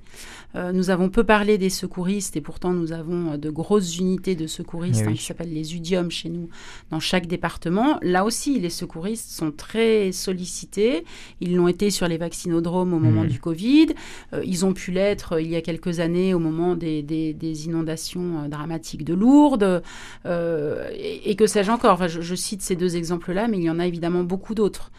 Euh, 0.55 0.71
nous 0.71 0.89
avons 0.89 1.09
peu 1.09 1.23
parlé 1.23 1.57
des 1.57 1.69
secouristes 1.69 2.35
et 2.35 2.41
pourtant 2.41 2.73
nous 2.73 2.91
avons 2.91 3.31
euh, 3.33 3.37
de 3.37 3.49
grosses 3.49 3.97
unités 3.97 4.35
de 4.35 4.47
secouristes 4.47 5.01
Eh 5.05 5.09
hein, 5.09 5.13
qui 5.13 5.23
s'appellent 5.23 5.53
les 5.53 5.75
UDIUM 5.75 6.11
chez 6.11 6.29
nous 6.29 6.49
dans 6.89 6.99
chaque 6.99 7.25
département. 7.27 7.97
Là 8.01 8.25
aussi, 8.25 8.59
les 8.59 8.69
secouristes 8.69 9.29
sont 9.31 9.51
très 9.51 10.11
sollicités. 10.11 11.05
Ils 11.39 11.55
l'ont 11.55 11.67
été 11.67 11.89
sur 11.89 12.07
les 12.07 12.17
vaccinodromes 12.17 12.93
au 12.93 12.99
moment 12.99 13.23
Mhm. 13.23 13.29
du 13.29 13.39
Covid. 13.39 13.87
Euh, 14.33 14.41
ils 14.45 14.65
ont 14.65 14.73
pu 14.73 14.91
l'être 14.91 15.39
il 15.39 15.47
y 15.49 15.55
a 15.55 15.61
quelques 15.61 15.99
années 15.99 16.33
au 16.33 16.39
moment 16.39 16.75
des, 16.75 17.01
des- 17.01 17.33
des 17.33 17.65
inondations 17.65 18.47
dramatiques 18.49 19.05
de 19.05 19.13
Lourdes. 19.13 19.81
Et, 20.25 21.31
et 21.31 21.35
que 21.35 21.47
sais-je 21.47 21.71
encore? 21.71 21.93
Enfin, 21.93 22.07
je, 22.07 22.21
je 22.21 22.35
cite 22.35 22.61
ces 22.61 22.75
deux 22.75 22.95
exemples-là, 22.95 23.47
mais 23.47 23.57
il 23.57 23.63
y 23.63 23.69
en 23.69 23.79
a 23.79 23.87
évidemment 23.87 24.23
beaucoup 24.23 24.55
d'autres. 24.55 24.91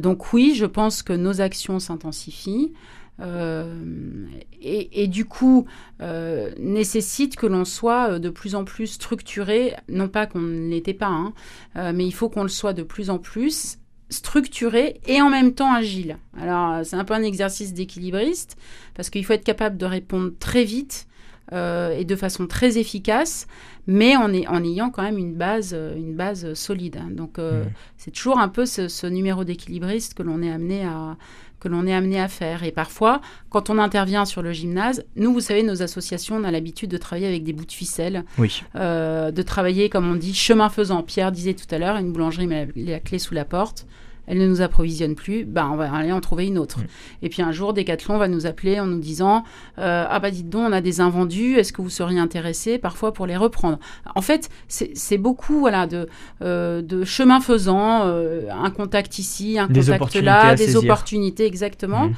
Donc 0.00 0.32
oui, 0.32 0.52
je 0.54 0.66
pense 0.66 1.02
que 1.02 1.12
nos 1.14 1.40
actions 1.40 1.78
s'intensifient. 1.78 2.72
Euh, 3.20 4.26
et, 4.60 5.02
et 5.02 5.06
du 5.08 5.24
coup, 5.24 5.66
euh, 6.00 6.50
nécessite 6.58 7.36
que 7.36 7.46
l'on 7.46 7.64
soit 7.64 8.10
euh, 8.12 8.18
de 8.18 8.30
plus 8.30 8.54
en 8.54 8.64
plus 8.64 8.86
structuré, 8.86 9.74
non 9.88 10.08
pas 10.08 10.26
qu'on 10.26 10.40
ne 10.40 10.68
l'était 10.70 10.94
pas, 10.94 11.06
hein, 11.08 11.32
euh, 11.76 11.92
mais 11.94 12.06
il 12.06 12.12
faut 12.12 12.28
qu'on 12.28 12.42
le 12.42 12.48
soit 12.48 12.72
de 12.72 12.82
plus 12.82 13.10
en 13.10 13.18
plus 13.18 13.78
structuré 14.10 15.00
et 15.06 15.20
en 15.20 15.30
même 15.30 15.52
temps 15.54 15.72
agile. 15.72 16.16
Alors, 16.40 16.84
c'est 16.84 16.96
un 16.96 17.04
peu 17.04 17.14
un 17.14 17.22
exercice 17.22 17.74
d'équilibriste, 17.74 18.56
parce 18.94 19.10
qu'il 19.10 19.24
faut 19.24 19.34
être 19.34 19.44
capable 19.44 19.76
de 19.76 19.84
répondre 19.86 20.32
très 20.38 20.64
vite 20.64 21.06
et 21.50 22.04
de 22.04 22.14
façon 22.14 22.46
très 22.46 22.76
efficace, 22.76 23.46
mais 23.86 24.16
en, 24.16 24.30
est- 24.34 24.46
en 24.48 24.62
ayant 24.62 24.90
quand 24.90 25.02
même 25.02 25.16
une 25.16 25.32
base, 25.34 25.72
une 25.74 26.14
base 26.14 26.52
solide. 26.52 26.98
hein. 27.00 27.08
Donc, 27.10 27.38
Mhm. 27.38 27.70
c'est 27.96 28.10
toujours 28.10 28.38
un 28.38 28.48
peu 28.48 28.66
ce, 28.66 28.86
ce 28.88 29.06
numéro 29.06 29.44
d'équilibriste 29.44 30.12
que 30.12 30.22
l'on 30.22 30.42
est 30.42 30.50
amené 30.52 30.84
à 30.84 31.16
que 31.60 31.68
l'on 31.68 31.86
est 31.86 31.92
amené 31.94 32.20
à 32.20 32.28
faire. 32.28 32.62
Et 32.64 32.70
parfois, 32.72 33.20
quand 33.50 33.70
on 33.70 33.78
intervient 33.78 34.24
sur 34.24 34.42
le 34.42 34.52
gymnase, 34.52 35.04
nous, 35.16 35.32
vous 35.32 35.40
savez, 35.40 35.62
nos 35.62 35.82
associations, 35.82 36.36
on 36.36 36.44
a 36.44 36.50
l'habitude 36.50 36.90
de 36.90 36.96
travailler 36.98 37.26
avec 37.28 37.44
des 37.44 37.52
bouts 37.52 37.64
de 37.66 37.72
ficelle, 37.72 38.24
Oui. 38.38 38.62
euh, 38.76 39.30
de 39.30 39.42
travailler, 39.42 39.88
comme 39.88 40.10
on 40.10 40.14
dit, 40.14 40.34
chemin 40.34 40.68
faisant. 40.68 41.02
Pierre 41.02 41.32
disait 41.32 41.54
tout 41.54 41.66
à 41.74 41.78
l'heure, 41.78 41.96
une 41.96 42.12
boulangerie 42.12 42.46
met 42.46 42.68
la, 42.76 42.92
la 42.92 43.00
clé 43.00 43.18
sous 43.18 43.34
la 43.34 43.44
porte. 43.44 43.86
Elle 44.28 44.38
ne 44.38 44.46
nous 44.46 44.60
approvisionne 44.60 45.14
plus, 45.14 45.44
ben 45.44 45.70
on 45.72 45.76
va 45.76 45.92
aller 45.92 46.12
en 46.12 46.20
trouver 46.20 46.46
une 46.46 46.58
autre. 46.58 46.78
Et 47.22 47.28
puis 47.28 47.42
un 47.42 47.50
jour, 47.50 47.72
Decathlon 47.72 48.18
va 48.18 48.28
nous 48.28 48.46
appeler 48.46 48.78
en 48.78 48.86
nous 48.86 49.00
disant 49.00 49.42
euh, 49.78 50.04
Ah 50.08 50.20
bah 50.20 50.30
dites 50.30 50.48
donc, 50.50 50.68
on 50.68 50.72
a 50.72 50.80
des 50.80 51.00
invendus, 51.00 51.56
est-ce 51.56 51.72
que 51.72 51.80
vous 51.82 51.90
seriez 51.90 52.20
intéressé 52.20 52.78
parfois 52.78 53.12
pour 53.12 53.26
les 53.26 53.36
reprendre? 53.36 53.78
En 54.14 54.20
fait, 54.22 54.50
c'est 54.68 55.18
beaucoup 55.18 55.58
voilà, 55.58 55.86
de, 55.86 56.08
euh, 56.42 56.82
de 56.82 57.04
chemin 57.04 57.40
faisant, 57.40 58.02
euh, 58.04 58.42
un 58.52 58.70
contact 58.70 59.18
ici, 59.18 59.58
un 59.58 59.66
Des 59.66 59.80
contact 59.80 60.14
là, 60.16 60.54
des 60.54 60.66
saisir. 60.66 60.84
opportunités, 60.84 61.46
exactement. 61.46 62.10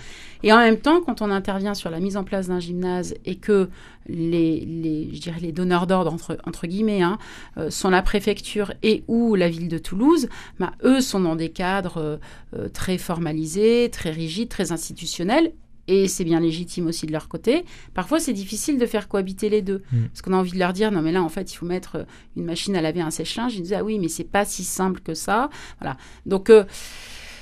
Et 0.42 0.52
en 0.52 0.58
même 0.58 0.78
temps, 0.78 1.00
quand 1.00 1.22
on 1.22 1.30
intervient 1.30 1.74
sur 1.74 1.90
la 1.90 2.00
mise 2.00 2.16
en 2.16 2.24
place 2.24 2.48
d'un 2.48 2.60
gymnase 2.60 3.14
et 3.24 3.36
que 3.36 3.68
les, 4.06 4.60
les, 4.60 5.10
je 5.12 5.20
dirais 5.20 5.40
les 5.40 5.52
donneurs 5.52 5.86
d'ordre, 5.86 6.12
entre, 6.12 6.38
entre 6.46 6.66
guillemets, 6.66 7.02
hein, 7.02 7.18
euh, 7.58 7.70
sont 7.70 7.90
la 7.90 8.02
préfecture 8.02 8.72
et 8.82 9.04
ou 9.08 9.34
la 9.34 9.48
ville 9.48 9.68
de 9.68 9.78
Toulouse, 9.78 10.28
bah, 10.58 10.72
eux 10.84 11.00
sont 11.00 11.20
dans 11.20 11.36
des 11.36 11.50
cadres 11.50 11.98
euh, 11.98 12.16
euh, 12.56 12.68
très 12.68 12.98
formalisés, 12.98 13.88
très 13.90 14.10
rigides, 14.10 14.48
très 14.48 14.72
institutionnels. 14.72 15.52
Et 15.88 16.06
c'est 16.06 16.24
bien 16.24 16.38
légitime 16.38 16.86
aussi 16.86 17.06
de 17.06 17.12
leur 17.12 17.28
côté. 17.28 17.64
Parfois, 17.94 18.20
c'est 18.20 18.32
difficile 18.32 18.78
de 18.78 18.86
faire 18.86 19.08
cohabiter 19.08 19.48
les 19.48 19.60
deux. 19.60 19.82
Mm. 19.90 20.02
Parce 20.04 20.22
qu'on 20.22 20.32
a 20.34 20.36
envie 20.36 20.52
de 20.52 20.58
leur 20.58 20.72
dire, 20.72 20.92
non 20.92 21.02
mais 21.02 21.10
là, 21.10 21.20
en 21.20 21.28
fait, 21.28 21.52
il 21.52 21.56
faut 21.56 21.66
mettre 21.66 22.06
une 22.36 22.44
machine 22.44 22.76
à 22.76 22.80
laver 22.80 23.00
un 23.00 23.10
sèche-linge. 23.10 23.56
Ils 23.56 23.62
disent, 23.62 23.72
ah 23.72 23.82
oui, 23.82 23.98
mais 23.98 24.06
c'est 24.06 24.22
pas 24.22 24.44
si 24.44 24.62
simple 24.62 25.00
que 25.00 25.14
ça. 25.14 25.50
Voilà. 25.80 25.96
Donc, 26.26 26.48
euh, 26.48 26.64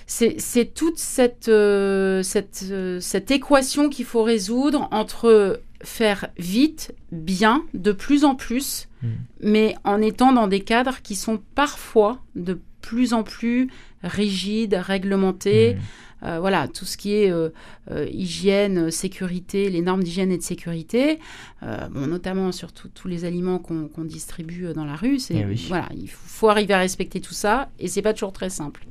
c'est 0.08 0.74
toute 0.74 0.98
cette, 0.98 1.48
euh, 1.48 2.22
cette, 2.22 2.64
euh, 2.70 2.98
cette 2.98 3.30
équation 3.30 3.88
qu'il 3.88 4.06
faut 4.06 4.22
résoudre 4.22 4.88
entre 4.90 5.60
faire 5.82 6.28
vite, 6.38 6.94
bien, 7.12 7.64
de 7.74 7.92
plus 7.92 8.24
en 8.24 8.34
plus, 8.34 8.88
Mm. 9.02 9.06
mais 9.42 9.74
en 9.84 10.00
étant 10.00 10.32
dans 10.32 10.48
des 10.48 10.60
cadres 10.60 11.00
qui 11.02 11.14
sont 11.14 11.40
parfois 11.54 12.20
de 12.34 12.58
plus 12.80 13.12
en 13.12 13.22
plus 13.22 13.68
rigides, 14.02 14.74
réglementés. 14.74 15.74
Mm. 15.74 15.78
Euh, 16.24 16.40
voilà, 16.40 16.66
tout 16.66 16.84
ce 16.84 16.96
qui 16.96 17.14
est 17.14 17.30
euh, 17.30 17.50
euh, 17.92 18.08
hygiène, 18.10 18.90
sécurité, 18.90 19.70
les 19.70 19.82
normes 19.82 20.02
d'hygiène 20.02 20.32
et 20.32 20.38
de 20.38 20.42
sécurité, 20.42 21.20
bon, 21.62 22.08
notamment 22.08 22.50
sur 22.50 22.72
tous 22.72 23.06
les 23.06 23.24
aliments 23.24 23.60
qu'on 23.60 24.04
distribue 24.04 24.72
dans 24.74 24.84
la 24.84 24.96
rue. 24.96 25.20
C'est 25.20 25.36
Eh 25.36 25.44
oui. 25.44 25.64
voilà, 25.68 25.88
il 25.96 26.08
faut, 26.10 26.18
faut 26.26 26.48
arriver 26.48 26.74
à 26.74 26.78
respecter 26.78 27.20
tout 27.20 27.34
ça, 27.34 27.70
et 27.78 27.86
c'est 27.86 28.02
pas 28.02 28.14
toujours 28.14 28.32
très 28.32 28.50
simple. 28.50 28.84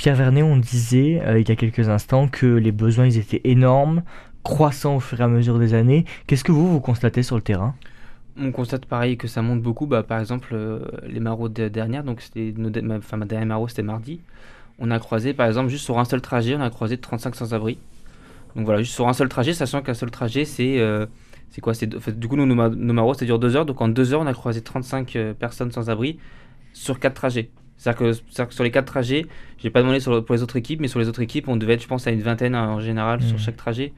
Pierre 0.00 0.16
Vernet, 0.16 0.42
on 0.42 0.56
disait 0.56 1.20
euh, 1.26 1.38
il 1.38 1.46
y 1.46 1.52
a 1.52 1.56
quelques 1.56 1.90
instants 1.90 2.26
que 2.26 2.46
les 2.46 2.72
besoins 2.72 3.10
étaient 3.10 3.42
énormes, 3.44 4.02
croissants 4.42 4.96
au 4.96 5.00
fur 5.00 5.20
et 5.20 5.24
à 5.24 5.28
mesure 5.28 5.58
des 5.58 5.74
années. 5.74 6.06
Qu'est-ce 6.26 6.42
que 6.42 6.52
vous, 6.52 6.72
vous 6.72 6.80
constatez 6.80 7.22
sur 7.22 7.36
le 7.36 7.42
terrain? 7.42 7.74
On 8.40 8.50
constate 8.50 8.86
pareil 8.86 9.18
que 9.18 9.28
ça 9.28 9.42
monte 9.42 9.60
beaucoup. 9.60 9.84
Bah, 9.86 10.02
par 10.02 10.18
exemple, 10.18 10.54
euh, 10.54 10.86
les 11.06 11.20
maraudes 11.20 11.52
de- 11.52 11.68
dernières, 11.68 12.02
donc 12.02 12.22
nos 12.34 12.70
de- 12.70 12.80
ma, 12.80 12.98
dernière 13.26 13.46
maraude 13.46 13.68
c'était 13.68 13.82
mardi. 13.82 14.20
On 14.78 14.90
a 14.90 14.98
croisé, 14.98 15.34
par 15.34 15.46
exemple, 15.46 15.68
juste 15.68 15.84
sur 15.84 15.98
un 15.98 16.06
seul 16.06 16.22
trajet, 16.22 16.56
on 16.56 16.62
a 16.62 16.70
croisé 16.70 16.96
35 16.96 17.34
sans-abri. 17.34 17.76
Donc 18.56 18.64
voilà, 18.64 18.80
juste 18.80 18.94
sur 18.94 19.06
un 19.06 19.12
seul 19.12 19.28
trajet, 19.28 19.52
sachant 19.52 19.82
qu'un 19.82 19.92
seul 19.92 20.10
trajet, 20.10 20.46
c'est 20.46 20.80
euh, 20.80 21.04
quoi? 21.60 21.74
Du 22.16 22.26
coup, 22.26 22.36
nous, 22.36 22.46
nos, 22.46 22.54
ma- 22.54 22.70
nos 22.70 22.94
maraudes, 22.94 23.18
ça 23.18 23.26
dure 23.26 23.38
deux 23.38 23.54
heures. 23.54 23.66
Donc 23.66 23.82
en 23.82 23.88
deux 23.88 24.14
heures, 24.14 24.22
on 24.22 24.26
a 24.26 24.32
croisé 24.32 24.62
35 24.62 25.14
euh, 25.16 25.34
personnes 25.34 25.70
sans-abri 25.72 26.18
sur 26.72 26.98
quatre 26.98 27.16
trajets. 27.16 27.50
C'est-à-dire 27.82 27.98
que, 27.98 28.12
c'est-à-dire 28.12 28.48
que 28.48 28.54
sur 28.54 28.62
les 28.64 28.70
quatre 28.70 28.84
trajets, 28.84 29.24
j'ai 29.56 29.70
pas 29.70 29.80
demandé 29.80 30.00
sur 30.00 30.22
pour 30.22 30.34
les 30.34 30.42
autres 30.42 30.56
équipes, 30.56 30.80
mais 30.80 30.88
sur 30.88 30.98
les 30.98 31.08
autres 31.08 31.22
équipes, 31.22 31.48
on 31.48 31.56
devait 31.56 31.72
être, 31.74 31.82
je 31.82 31.88
pense, 31.88 32.06
à 32.06 32.10
une 32.10 32.20
vingtaine 32.20 32.54
en 32.54 32.78
général 32.78 33.20
Mhm. 33.20 33.26
sur 33.28 33.38
chaque 33.38 33.56
trajet. 33.56 33.94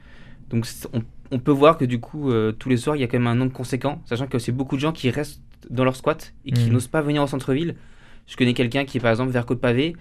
Donc 0.49 0.65
on, 0.93 1.01
on 1.31 1.39
peut 1.39 1.51
voir 1.51 1.77
que 1.77 1.83
du 1.83 1.99
coup, 1.99 2.31
euh, 2.31 2.53
tous 2.53 2.69
les 2.69 2.77
soirs, 2.77 2.95
il 2.95 3.01
y 3.01 3.03
a 3.03 3.07
quand 3.07 3.17
même 3.19 3.27
un 3.27 3.35
nombre 3.35 3.51
conséquent, 3.51 4.01
sachant 4.05 4.27
que 4.27 4.39
c'est 4.39 4.53
beaucoup 4.53 4.75
de 4.77 4.81
gens 4.81 4.93
qui 4.93 5.09
restent 5.09 5.41
dans 5.69 5.83
leur 5.83 5.95
squat 5.97 6.33
et 6.45 6.51
qui 6.53 6.67
Mhm. 6.67 6.73
n'osent 6.73 6.87
pas 6.87 7.01
venir 7.01 7.21
au 7.23 7.27
centre-ville. 7.27 7.75
Je 8.25 8.37
connais 8.37 8.53
quelqu'un 8.53 8.85
qui 8.85 8.99
est 8.99 9.01
par 9.01 9.11
exemple 9.11 9.31
vers 9.31 9.45
Côte-Pavé, 9.45 9.97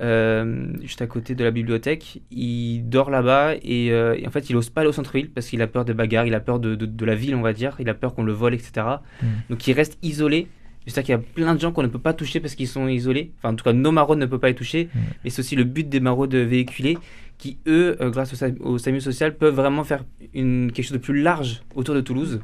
euh, 0.00 0.68
juste 0.80 1.02
à 1.02 1.06
côté 1.06 1.34
de 1.34 1.44
la 1.44 1.50
bibliothèque. 1.50 2.22
Il 2.30 2.88
dort 2.88 3.10
là-bas 3.10 3.54
et, 3.62 3.90
euh, 3.92 4.14
et 4.18 4.26
en 4.26 4.30
fait, 4.30 4.48
il 4.50 4.54
n'ose 4.54 4.70
pas 4.70 4.80
aller 4.82 4.88
au 4.88 4.92
centre-ville 4.94 5.30
parce 5.30 5.46
qu'il 5.48 5.60
a 5.62 5.66
peur 5.66 5.84
de 5.84 5.92
bagarres, 5.92 6.26
il 6.26 6.34
a 6.34 6.40
peur 6.40 6.58
de, 6.58 6.74
de- 6.74 6.86
de 6.86 7.04
la 7.04 7.14
ville, 7.14 7.34
on 7.34 7.42
va 7.42 7.52
dire, 7.52 7.76
il 7.78 7.88
a 7.88 7.94
peur 7.94 8.14
qu'on 8.14 8.22
le 8.24 8.32
vole, 8.32 8.54
etc. 8.54 8.86
Mhm. 9.22 9.28
Donc 9.50 9.66
il 9.66 9.72
reste 9.72 9.98
isolé. 10.02 10.48
C'est-à-dire 10.86 11.02
qu'il 11.04 11.12
y 11.12 11.16
a 11.16 11.32
plein 11.34 11.54
de 11.54 11.60
gens 11.60 11.72
qu'on 11.72 11.82
ne 11.82 11.88
peut 11.88 11.98
pas 11.98 12.12
toucher 12.14 12.38
parce 12.40 12.54
qu'ils 12.54 12.68
sont 12.68 12.86
isolés. 12.88 13.32
Enfin, 13.38 13.52
en 13.52 13.56
tout 13.56 13.64
cas, 13.64 13.72
nos 13.72 13.90
maraudes 13.92 14.18
ne 14.18 14.26
peuvent 14.26 14.38
pas 14.40 14.48
les 14.48 14.54
toucher. 14.54 14.88
Mhm. 14.94 15.00
Mais 15.24 15.30
c'est 15.30 15.40
aussi 15.40 15.56
le 15.56 15.64
but 15.64 15.88
des 15.88 16.00
maraudes 16.00 16.34
véhiculés 16.34 16.96
qui, 17.38 17.58
eux, 17.66 17.96
euh, 18.00 18.10
grâce 18.10 18.32
au, 18.32 18.36
Sa- 18.36 18.48
au 18.60 18.78
SAMU 18.78 19.00
social, 19.00 19.36
peuvent 19.36 19.54
vraiment 19.54 19.82
faire 19.84 20.04
une, 20.32 20.70
quelque 20.72 20.84
chose 20.84 20.92
de 20.96 20.98
plus 21.02 21.20
large 21.20 21.62
autour 21.74 21.94
de 21.94 22.00
Toulouse. 22.00 22.40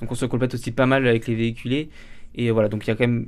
Donc 0.00 0.12
on 0.12 0.14
se 0.14 0.26
complète 0.26 0.54
aussi 0.54 0.70
pas 0.72 0.86
mal 0.86 1.06
avec 1.06 1.26
les 1.26 1.34
véhiculés. 1.34 1.88
Et 2.34 2.50
voilà, 2.50 2.68
donc 2.68 2.86
il 2.86 2.88
y 2.88 2.90
a 2.92 2.96
quand 2.96 3.06
même 3.08 3.26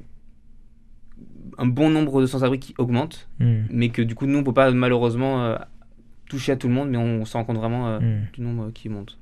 un 1.58 1.66
bon 1.66 1.90
nombre 1.90 2.20
de 2.20 2.26
sans-abri 2.26 2.58
qui 2.58 2.74
augmente, 2.78 3.28
Hmm. 3.40 3.62
mais 3.70 3.88
que 3.90 4.02
du 4.02 4.14
coup, 4.14 4.26
nous, 4.26 4.38
on 4.38 4.44
peut 4.44 4.54
pas 4.54 4.70
malheureusement 4.70 5.44
euh, 5.44 5.56
toucher 6.28 6.52
à 6.52 6.56
tout 6.56 6.68
le 6.68 6.74
monde, 6.74 6.88
mais 6.90 6.98
on 6.98 7.24
se 7.24 7.32
rend 7.36 7.44
compte 7.44 7.56
vraiment 7.58 7.88
euh, 7.88 7.98
Hmm. 8.00 8.26
du 8.32 8.40
nombre 8.42 8.70
qui 8.72 8.88
monte. 8.88 9.18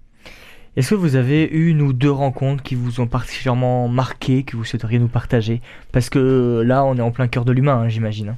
Est-ce 0.76 0.90
que 0.90 0.94
vous 0.94 1.16
avez 1.16 1.44
une 1.44 1.82
ou 1.82 1.92
deux 1.92 2.10
rencontres 2.10 2.62
qui 2.62 2.74
vous 2.76 3.00
ont 3.00 3.06
particulièrement 3.08 3.88
marqué, 3.88 4.44
que 4.44 4.56
vous 4.56 4.64
souhaiteriez 4.64 4.98
nous 4.98 5.08
partager? 5.08 5.60
Parce 5.92 6.10
que 6.10 6.62
là, 6.64 6.84
on 6.84 6.96
est 6.96 7.00
en 7.02 7.10
plein 7.10 7.28
cœur 7.28 7.44
de 7.44 7.52
l'humain, 7.52 7.82
hein, 7.82 7.88
j'imagine. 7.88 8.30
hein. 8.30 8.36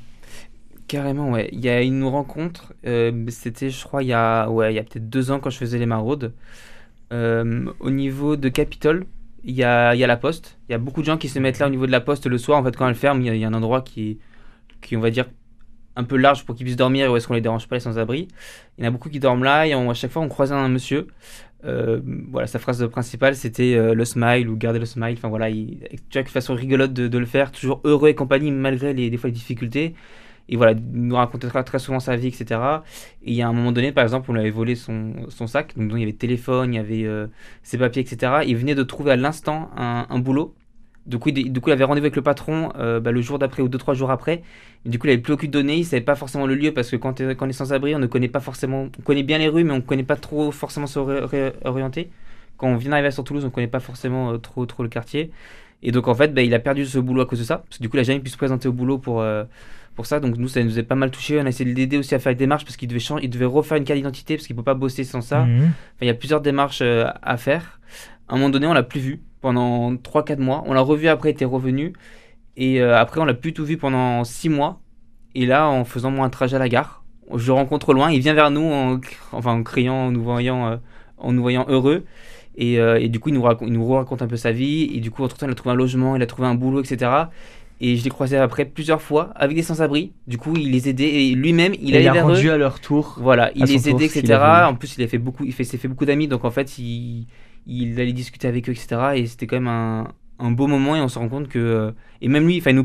Carrément, 0.89 1.31
ouais. 1.31 1.49
Il 1.53 1.61
y 1.61 1.69
a 1.69 1.83
une 1.83 2.05
rencontre, 2.05 2.73
euh, 2.87 3.25
c'était, 3.29 3.71
je 3.71 3.85
crois, 3.85 4.03
il 4.03 4.09
y 4.09 4.13
a, 4.13 4.49
ouais, 4.51 4.79
a 4.79 4.83
peut-être 4.83 5.09
deux 5.09 5.31
ans 5.31 5.41
quand 5.41 5.51
je 5.51 5.59
faisais 5.59 5.79
les 5.79 5.87
maraudes. 5.87 6.33
Euh, 7.13 7.67
au 7.81 7.91
niveau 7.91 8.37
de 8.37 8.49
Capitole, 8.49 9.07
il 9.45 9.55
y 9.55 9.65
a, 9.65 9.95
y 9.95 10.03
a 10.05 10.07
la 10.07 10.17
poste. 10.17 10.59
Il 10.69 10.73
y 10.73 10.75
a 10.75 10.79
beaucoup 10.79 11.01
de 11.03 11.07
gens 11.07 11.19
qui 11.19 11.29
se 11.29 11.39
mettent 11.39 11.59
là 11.59 11.67
au 11.67 11.71
niveau 11.71 11.87
de 11.87 11.93
la 11.93 12.01
poste 12.01 12.27
le 12.27 12.39
soir. 12.39 12.59
En 12.59 12.65
fait, 12.65 12.77
quand 12.77 12.89
elle 12.89 12.95
ferme, 12.95 13.21
il 13.21 13.27
y 13.27 13.31
a, 13.31 13.35
y 13.35 13.45
a 13.45 13.49
un 13.49 13.55
endroit 13.55 13.83
qui, 13.83 14.19
qui, 14.81 14.97
on 14.97 15.01
va 15.01 15.11
dire, 15.11 15.27
un 15.95 16.05
peu 16.05 16.17
large 16.17 16.45
pour 16.47 16.55
qu'ils 16.55 16.65
puissent 16.65 16.77
dormir 16.77 17.07
et 17.07 17.09
où 17.09 17.17
est-ce 17.17 17.29
qu'on 17.29 17.35
les 17.35 17.43
dérange 17.43 17.69
pas, 17.69 17.77
les 17.77 17.81
sans-abri. 17.81 18.29
Il 18.79 18.85
y 18.85 18.87
en 18.87 18.89
a 18.89 18.91
beaucoup 18.91 19.11
qui 19.11 19.21
dorment 19.21 19.45
là 19.45 19.67
et 19.67 19.75
on- 19.75 19.91
à 19.91 19.95
chaque 19.95 20.11
fois, 20.11 20.23
on 20.23 20.29
croisait 20.29 20.55
un 20.55 20.69
monsieur. 20.69 21.07
Euh, 21.65 22.01
voilà, 22.31 22.47
sa 22.47 22.59
phrase 22.59 22.87
principale, 22.89 23.37
c'était 23.37 23.75
euh, 23.75 23.95
le 23.95 24.05
smile 24.05 24.49
ou 24.49 24.57
garder 24.57 24.79
le 24.79 24.87
smile. 24.87 25.15
Enfin 25.17 25.29
voilà, 25.29 25.49
il, 25.49 25.81
de 26.13 26.23
façon 26.29 26.55
rigolote 26.55 26.93
de, 26.93 27.09
de 27.09 27.19
le 27.19 27.27
faire, 27.27 27.53
toujours 27.53 27.81
heureux 27.85 28.09
et 28.09 28.15
compagnie 28.15 28.51
malgré 28.51 28.93
les, 28.93 29.11
des 29.11 29.17
fois 29.17 29.29
les 29.29 29.35
difficultés. 29.35 29.95
Et 30.49 30.57
voilà, 30.57 30.73
il 30.73 30.83
nous 30.93 31.17
racontait 31.17 31.49
très, 31.49 31.79
souvent 31.79 32.01
sa 32.01 32.17
vie, 32.17 32.29
etc. 32.29 32.61
Et 33.23 33.31
il 33.31 33.35
y 33.35 33.43
a 33.43 33.49
un 33.49 33.53
moment 33.53 33.73
donné, 33.73 33.93
par 33.93 34.03
exemple, 34.05 34.31
on 34.31 34.35
lui 34.35 34.41
avait 34.41 34.51
volé 34.51 34.75
son, 34.75 35.13
son 35.29 35.47
sac. 35.47 35.73
Donc, 35.77 35.93
il 35.93 36.01
y 36.01 36.03
avait 36.03 36.13
le 36.13 36.17
téléphone, 36.19 36.75
il 36.75 36.77
y 36.77 36.81
avait 36.81 37.05
euh, 37.05 37.29
ses 37.63 37.79
papiers, 37.79 38.03
etc. 38.03 38.43
Il 38.47 38.57
venait 38.57 38.75
de 38.75 38.83
trouver 38.83 39.13
à 39.13 39.17
l'instant 39.17 39.71
un, 39.77 40.07
un 40.11 40.19
boulot. 40.19 40.55
Du 41.07 41.19
coup, 41.19 41.31
il, 41.31 41.53
du 41.53 41.61
coup, 41.61 41.71
il 41.71 41.73
avait 41.73 41.85
rendez-vous 41.85 42.07
avec 42.07 42.17
le 42.17 42.23
patron 42.23 42.73
euh, 42.79 43.01
bah, 43.01 43.11
le 43.11 43.21
jour 43.21 43.39
d'après 43.39 43.61
ou 43.63 43.69
deux, 43.69 43.79
trois 43.79 43.95
jours 43.95 44.11
après. 44.11 44.43
Et 44.87 44.89
du 44.89 44.99
coup, 44.99 45.07
il 45.09 45.11
avait 45.11 45.21
plus 45.23 45.33
aucune 45.33 45.51
donnée. 45.51 45.77
Il 45.79 45.85
savait 45.85 46.01
pas 46.03 46.15
forcément 46.15 46.47
le 46.47 46.55
lieu 46.55 46.73
parce 46.73 46.91
que 46.91 46.97
quand, 46.97 47.21
on 47.21 47.49
est 47.49 47.53
sans 47.53 47.73
abri, 47.73 47.95
on 47.95 47.99
ne 47.99 48.07
connaît 48.07 48.29
pas 48.29 48.41
forcément. 48.41 48.89
On 48.99 49.03
connaît 49.03 49.23
bien 49.25 49.39
les 49.39 49.49
rues, 49.49 49.65
mais 49.65 49.73
on 49.73 49.77
ne 49.77 49.81
connaît 49.81 50.05
pas 50.05 50.17
trop 50.17 50.53
forcément 50.53 50.87
se 50.87 50.99
ré- 51.01 51.21
ré- 51.25 51.53
orienter. 51.65 52.11
Quand 52.57 52.69
on 52.69 52.77
vient 52.77 52.91
d'arriver 52.91 53.11
sur 53.11 53.25
Toulouse, 53.25 53.43
on 53.45 53.49
ne 53.49 53.53
connaît 53.53 53.67
pas 53.67 53.81
forcément 53.81 54.33
euh, 54.33 54.39
trop, 54.39 54.65
trop 54.67 54.83
le 54.85 54.89
quartier. 54.89 55.33
Et 55.83 55.91
donc, 55.91 56.07
en 56.07 56.15
fait, 56.15 56.33
bah, 56.33 56.43
il 56.43 56.55
a 56.55 56.61
perdu 56.61 56.87
ce 56.87 56.99
boulot 57.01 57.23
à 57.23 57.27
cause 57.27 57.41
de 57.41 57.45
ça. 57.45 57.59
Parce 57.59 57.79
que 57.79 57.83
du 57.83 57.89
coup, 57.89 57.97
il 57.97 58.01
n'a 58.01 58.05
jamais 58.05 58.21
pu 58.21 58.31
se 58.31 58.37
présenter 58.37 58.69
au 58.69 58.73
boulot 58.73 58.99
pour. 58.99 59.21
euh, 59.21 59.45
pour 59.95 60.07
ça. 60.07 60.21
Donc 60.21 60.39
nous, 60.39 60.49
ça 60.49 60.63
nous 60.65 60.79
a 60.79 60.83
pas 60.85 60.95
mal 60.95 61.11
touché. 61.11 61.39
On 61.39 61.45
a 61.45 61.49
essayé 61.51 61.71
de 61.71 61.77
l'aider 61.77 61.99
aussi 61.99 62.15
à 62.15 62.19
faire 62.19 62.33
des 62.33 62.39
démarches 62.39 62.65
parce 62.65 62.77
qu'il 62.79 62.89
devait, 62.89 62.99
changer, 63.01 63.25
il 63.25 63.29
devait 63.31 63.45
refaire 63.45 63.77
une 63.77 63.85
carte 63.85 63.99
d'identité 63.99 64.37
parce 64.37 64.47
qu'il 64.47 64.57
peut 64.57 64.63
pas 64.63 64.73
bosser 64.73 65.05
sans 65.05 65.21
ça. 65.21 65.41
Enfin, 65.43 65.49
Mhm. 65.49 65.71
il 66.01 66.07
y 66.07 66.11
a 66.11 66.15
plusieurs 66.15 66.41
démarches 66.41 66.79
euh, 66.81 67.05
à 67.23 67.37
faire. 67.37 67.79
À 68.29 68.33
un 68.35 68.37
moment 68.39 68.49
donné, 68.49 68.67
on 68.67 68.73
l'a 68.73 68.85
plus 68.85 69.01
vu 69.01 69.21
pendant 69.43 69.93
3-4 69.93 70.39
mois. 70.39 70.63
On 70.67 70.73
l'a 70.73 70.81
revu 70.81 71.09
après, 71.09 71.31
il 71.31 71.33
était 71.33 71.45
revenu. 71.45 71.93
Et 72.57 72.81
euh, 72.81 72.97
après, 72.97 73.21
on 73.21 73.27
l'a 73.27 73.35
plus 73.35 73.53
tout 73.53 73.65
vu 73.65 73.77
pendant 73.77 74.25
6 74.25 74.49
mois. 74.49 74.81
Et 75.35 75.45
là, 75.45 75.69
en 75.69 75.85
faisant 75.85 76.11
moi 76.11 76.25
un 76.25 76.31
trajet 76.31 76.57
à 76.57 76.59
la 76.59 76.69
gare, 76.69 77.05
je 77.35 77.47
le 77.47 77.53
rencontre 77.53 77.93
loin. 77.93 78.11
Il 78.11 78.21
vient 78.21 78.35
vers 78.35 78.51
nous 78.51 78.65
en, 78.65 79.01
enfin, 79.33 79.53
en 79.53 79.63
criant, 79.63 80.07
en 80.07 80.11
nous 80.11 80.23
voyant, 80.23 80.69
euh, 80.69 80.77
en 81.19 81.33
nous 81.33 81.43
voyant 81.43 81.67
heureux. 81.69 82.05
Et, 82.57 82.79
euh, 82.79 83.01
et 83.01 83.09
du 83.09 83.19
coup, 83.19 83.31
il 83.31 83.35
nous, 83.35 83.43
raconte, 83.43 83.69
il 83.69 83.75
nous 83.75 83.87
raconte 83.93 84.23
un 84.23 84.27
peu 84.27 84.37
sa 84.37 84.53
vie. 84.53 84.91
Et 84.95 85.01
du 85.01 85.11
coup, 85.11 85.25
entre-temps, 85.25 85.47
il 85.47 85.53
a 85.53 85.55
trouvé 85.55 85.73
un 85.73 85.77
logement, 85.77 86.17
il 86.17 86.23
a 86.23 86.27
trouvé 86.27 86.47
un 86.49 86.55
boulot, 86.55 86.81
etc. 86.83 87.11
Et 87.81 87.97
je 87.97 88.05
l'ai 88.05 88.11
croisé 88.11 88.37
après 88.37 88.65
plusieurs 88.65 89.03
fois 89.03 89.33
avec 89.35 89.57
des 89.57 89.63
sans-abri. 89.63 90.13
Du 90.29 90.39
coup, 90.39 90.55
il 90.55 90.71
les 90.71 90.89
aidait 90.89 91.25
et 91.25 91.35
lui-même, 91.35 91.75
il 91.81 91.95
Et 91.95 91.97
allait 91.97 92.05
il 92.05 92.09
a 92.09 92.13
vers 92.13 92.29
eux. 92.29 92.35
rendu 92.35 92.51
à 92.51 92.57
leur 92.57 92.79
tour. 92.79 93.17
Voilà, 93.21 93.51
il 93.57 93.65
les 93.65 93.89
aidait, 93.89 94.05
etc. 94.05 94.39
En 94.69 94.75
plus, 94.77 94.97
il 94.99 95.03
a 95.03 95.09
fait 95.09 95.19
beaucoup, 95.19 95.45
il 95.45 95.53
fait, 95.53 95.65
s'est 95.65 95.79
fait 95.79 95.89
beaucoup 95.89 96.05
d'amis, 96.05 96.29
donc 96.29 96.45
en 96.45 96.53
fait, 96.53 96.79
il, 96.79 97.27
il 97.67 98.01
allait 98.01 98.13
discuter 98.13 98.49
avec 98.49 98.69
eux, 98.69 98.73
etc. 98.73 99.13
Et 99.15 99.27
c'était 99.27 99.47
quand 99.47 99.61
même 99.61 99.69
un, 100.39 100.51
beau 100.51 100.67
moment 100.67 100.97
et 100.97 101.01
on 101.01 101.09
se 101.09 101.19
rend 101.19 101.29
compte 101.29 101.49
que, 101.49 101.59
euh, 101.59 101.93
et 102.21 102.29
même 102.29 102.47
lui, 102.47 102.63
il 102.65 102.75
nous 102.75 102.85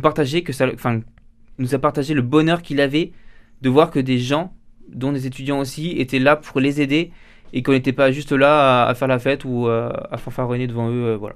nous 1.59 1.73
a 1.73 1.79
partagé 1.79 2.13
le 2.13 2.21
bonheur 2.21 2.61
qu'il 2.61 2.79
avait 2.79 3.13
de 3.63 3.69
voir 3.69 3.89
que 3.89 3.99
des 3.99 4.19
gens, 4.19 4.53
dont 4.89 5.11
des 5.11 5.25
étudiants 5.25 5.59
aussi, 5.59 5.91
étaient 5.97 6.19
là 6.19 6.35
pour 6.35 6.59
les 6.59 6.81
aider 6.81 7.11
et 7.53 7.63
qu'on 7.63 7.71
n'était 7.71 7.93
pas 7.93 8.11
juste 8.11 8.31
là 8.31 8.83
à, 8.83 8.89
à 8.89 8.93
faire 8.93 9.07
la 9.07 9.17
fête 9.17 9.43
ou 9.43 9.67
euh, 9.67 9.91
à 10.11 10.17
fanfaronner 10.17 10.67
devant 10.67 10.91
eux, 10.91 11.05
euh, 11.05 11.17
voilà. 11.17 11.35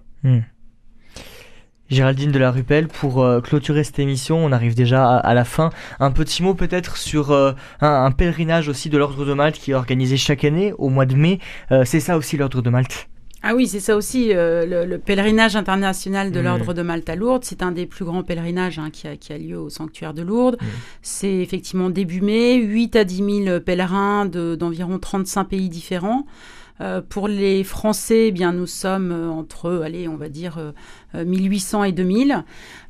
Géraldine 1.90 2.32
de 2.32 2.38
la 2.38 2.52
Rupelle, 2.52 2.88
pour 2.88 3.26
clôturer 3.44 3.84
cette 3.84 4.00
émission, 4.00 4.38
on 4.38 4.52
arrive 4.54 4.76
déjà 4.76 5.06
à, 5.06 5.18
à 5.18 5.34
la 5.34 5.44
fin. 5.44 5.72
Un 6.00 6.12
petit 6.12 6.42
mot 6.42 6.54
peut-être 6.54 6.96
sur 6.96 7.34
un, 7.82 8.12
pèlerinage 8.12 8.70
aussi 8.70 8.90
de 8.90 8.98
l'Ordre 8.98 9.26
de 9.26 9.34
Malte 9.34 9.56
qui 9.56 9.72
est 9.72 9.74
organisé 9.74 10.16
chaque 10.16 10.46
année 10.46 10.72
au 10.78 10.88
mois 10.88 11.06
de 11.06 11.16
mai. 11.16 11.40
C'est 11.84 12.00
ça 12.00 12.16
aussi 12.16 12.38
l'Ordre 12.38 12.62
de 12.62 12.70
Malte? 12.70 13.10
Ah 13.44 13.56
oui, 13.56 13.68
c'est 13.68 13.80
ça 13.80 13.96
aussi, 13.96 14.34
euh, 14.36 14.66
le, 14.68 14.86
le 14.86 14.98
pèlerinage 15.00 15.56
international 15.56 16.32
de 16.32 16.38
Mhm. 16.40 16.46
l'Ordre 16.46 16.74
de 16.76 16.82
Malte 16.84 17.10
à 17.10 17.16
Lourdes. 17.16 17.44
C'est 17.44 17.64
un 17.64 17.72
des 17.72 17.88
plus 17.88 18.06
grands 18.06 18.22
pèlerinages 18.24 18.78
hein, 18.78 18.90
qui, 18.92 19.08
a, 19.08 19.18
qui 19.18 19.34
a 19.34 19.38
lieu 19.40 19.58
au 19.60 19.70
sanctuaire 19.70 20.14
de 20.14 20.22
Lourdes. 20.22 20.58
Mhm. 20.62 20.68
C'est 21.02 21.38
effectivement 21.38 21.90
début 21.90 22.22
mai, 22.22 22.56
8 22.56 22.96
à 22.96 23.04
10 23.04 23.44
000 23.46 23.60
pèlerins 23.62 24.26
de- 24.28 24.54
d'environ 24.56 25.00
35 25.00 25.46
pays 25.46 25.70
différents. 25.70 26.28
Euh, 26.82 27.02
pour 27.08 27.28
les 27.28 27.64
Français, 27.64 28.28
eh 28.28 28.32
bien, 28.32 28.54
nous 28.54 28.66
sommes 28.66 29.12
euh, 29.12 29.30
entre, 29.30 29.82
allez, 29.84 30.08
on 30.08 30.16
va 30.18 30.30
dire, 30.30 30.58
euh, 30.58 30.72
euh, 31.16 31.26
1800 31.26 31.84
et 31.84 31.92
2000. 31.92 32.44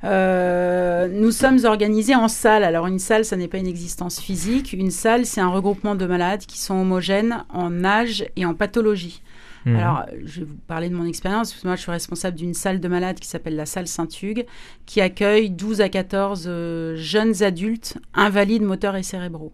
Euh, 0.04 1.08
nous 1.12 1.32
sommes 1.32 1.60
organisés 1.66 2.16
en 2.16 2.28
salle. 2.28 2.64
Alors, 2.64 2.88
une 2.88 3.00
salle, 3.00 3.26
ça 3.26 3.36
n'est 3.36 3.48
pas 3.48 3.58
une 3.58 3.68
existence 3.68 4.20
physique. 4.20 4.74
Une 4.74 4.92
salle, 4.92 5.26
c'est 5.26 5.42
un 5.42 5.50
regroupement 5.50 5.96
de 5.96 6.06
malades 6.06 6.46
qui 6.46 6.60
sont 6.60 6.76
homogènes 6.76 7.44
en 7.54 7.84
âge 7.84 8.26
et 8.36 8.46
en 8.46 8.54
pathologie. 8.54 9.22
Mhm. 9.66 9.76
Alors, 9.76 10.06
je 10.24 10.40
vais 10.40 10.46
vous 10.46 10.58
parler 10.68 10.90
de 10.90 10.96
mon 10.96 11.06
expérience. 11.06 11.64
Moi, 11.64 11.76
je 11.76 11.82
suis 11.82 11.92
responsable 11.92 12.38
d'une 12.38 12.54
salle 12.54 12.80
de 12.80 12.88
malades 12.88 13.20
qui 13.20 13.28
s'appelle 13.28 13.56
la 13.56 13.66
salle 13.66 13.88
Saint-Hugues, 13.88 14.46
qui 14.86 15.02
accueille 15.02 15.50
12 15.50 15.82
à 15.82 15.90
14 15.90 16.46
euh, 16.48 16.96
jeunes 16.96 17.44
adultes 17.44 17.98
invalides 18.14 18.64
moteurs 18.64 18.96
et 18.96 19.04
cérébraux. 19.04 19.54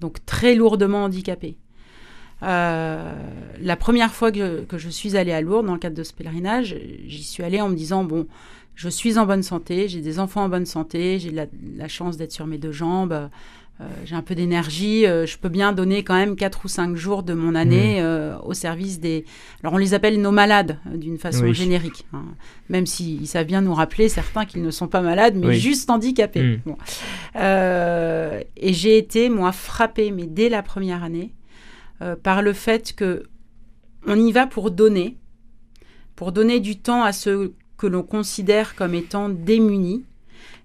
Donc, 0.00 0.24
très 0.26 0.54
lourdement 0.54 1.04
handicapés. 1.04 1.56
Euh, 2.42 3.12
la 3.60 3.76
première 3.76 4.12
fois 4.12 4.30
que, 4.30 4.66
je 4.76 4.88
suis 4.90 5.16
allée 5.16 5.32
à 5.32 5.40
Lourdes 5.40 5.66
dans 5.66 5.72
le 5.72 5.78
cadre 5.78 5.96
de 5.96 6.02
ce 6.02 6.12
pèlerinage, 6.12 6.76
j'y 7.06 7.24
suis 7.24 7.42
allée 7.42 7.60
en 7.60 7.70
me 7.70 7.74
disant 7.74 8.04
bon, 8.04 8.26
je 8.74 8.90
suis 8.90 9.18
en 9.18 9.24
bonne 9.24 9.42
santé, 9.42 9.88
j'ai 9.88 10.02
des 10.02 10.18
enfants 10.18 10.44
en 10.44 10.48
bonne 10.50 10.66
santé, 10.66 11.18
j'ai 11.18 11.30
la, 11.30 11.88
chance 11.88 12.18
d'être 12.18 12.32
sur 12.32 12.46
mes 12.46 12.58
deux 12.58 12.72
jambes, 12.72 13.30
j'ai 14.04 14.14
un 14.14 14.22
peu 14.22 14.34
d'énergie, 14.34 15.06
euh, 15.06 15.26
je 15.26 15.36
peux 15.36 15.50
bien 15.50 15.72
donner 15.72 16.02
quand 16.02 16.14
même 16.14 16.34
4 16.34 16.64
ou 16.64 16.68
5 16.68 16.96
jours 16.96 17.22
de 17.22 17.34
mon 17.34 17.54
année 17.54 18.00
euh, 18.00 18.38
au 18.38 18.54
service 18.54 19.00
des... 19.00 19.26
Alors 19.62 19.74
on 19.74 19.76
les 19.76 19.92
appelle 19.92 20.18
nos 20.20 20.30
malades 20.30 20.78
euh, 20.86 20.96
d'une 20.96 21.18
façon 21.18 21.44
Oui. 21.44 21.52
générique, 21.54 22.06
hein. 22.14 22.24
même 22.70 22.86
s'ils 22.86 23.26
savent 23.26 23.46
bien 23.46 23.60
nous 23.60 23.74
rappeler 23.74 24.08
certains 24.08 24.46
qu'ils 24.46 24.62
ne 24.62 24.70
sont 24.70 24.88
pas 24.88 25.02
malades, 25.02 25.34
mais 25.36 25.48
Oui. 25.48 25.58
juste 25.60 25.90
handicapés. 25.90 26.42
Mm. 26.42 26.60
Bon. 26.64 26.76
Euh, 27.36 28.40
et 28.56 28.72
j'ai 28.72 28.96
été, 28.96 29.28
moi, 29.28 29.52
frappée, 29.52 30.10
mais 30.10 30.26
dès 30.26 30.48
la 30.48 30.62
première 30.62 31.04
année, 31.04 31.34
euh, 32.00 32.16
par 32.16 32.40
le 32.40 32.54
fait 32.54 32.94
que 32.94 33.24
on 34.06 34.18
y 34.18 34.32
va 34.32 34.46
pour 34.46 34.70
donner, 34.70 35.18
pour 36.14 36.32
donner 36.32 36.60
du 36.60 36.78
temps 36.78 37.02
à 37.02 37.12
ceux 37.12 37.52
que 37.76 37.86
l'on 37.86 38.02
considère 38.02 38.74
comme 38.74 38.94
étant 38.94 39.28
démunis. 39.28 40.04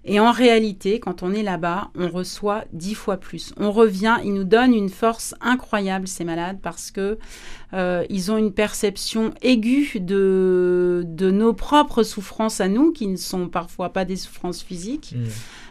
Et 0.04 0.18
en 0.18 0.32
réalité, 0.32 0.98
quand 0.98 1.22
on 1.22 1.32
est 1.32 1.44
là-bas, 1.44 1.90
on 1.96 2.08
reçoit 2.08 2.64
dix 2.72 2.94
fois 2.94 3.18
plus. 3.18 3.54
On 3.56 3.70
revient, 3.70 4.16
ils 4.24 4.34
nous 4.34 4.44
donnent 4.44 4.74
une 4.74 4.88
force 4.88 5.34
incroyable, 5.40 6.08
ces 6.08 6.24
malades, 6.24 6.58
parce 6.60 6.90
que 6.90 7.18
euh, 7.72 8.04
ils 8.10 8.32
ont 8.32 8.36
une 8.36 8.52
perception 8.52 9.32
aiguë 9.42 10.00
de, 10.00 11.04
de 11.06 11.30
nos 11.30 11.52
propres 11.52 12.02
souffrances 12.02 12.60
à 12.60 12.66
nous, 12.66 12.90
qui 12.90 13.06
ne 13.06 13.16
sont 13.16 13.48
parfois 13.48 13.92
pas 13.92 14.04
des 14.04 14.16
souffrances 14.16 14.62
physiques. 14.62 15.14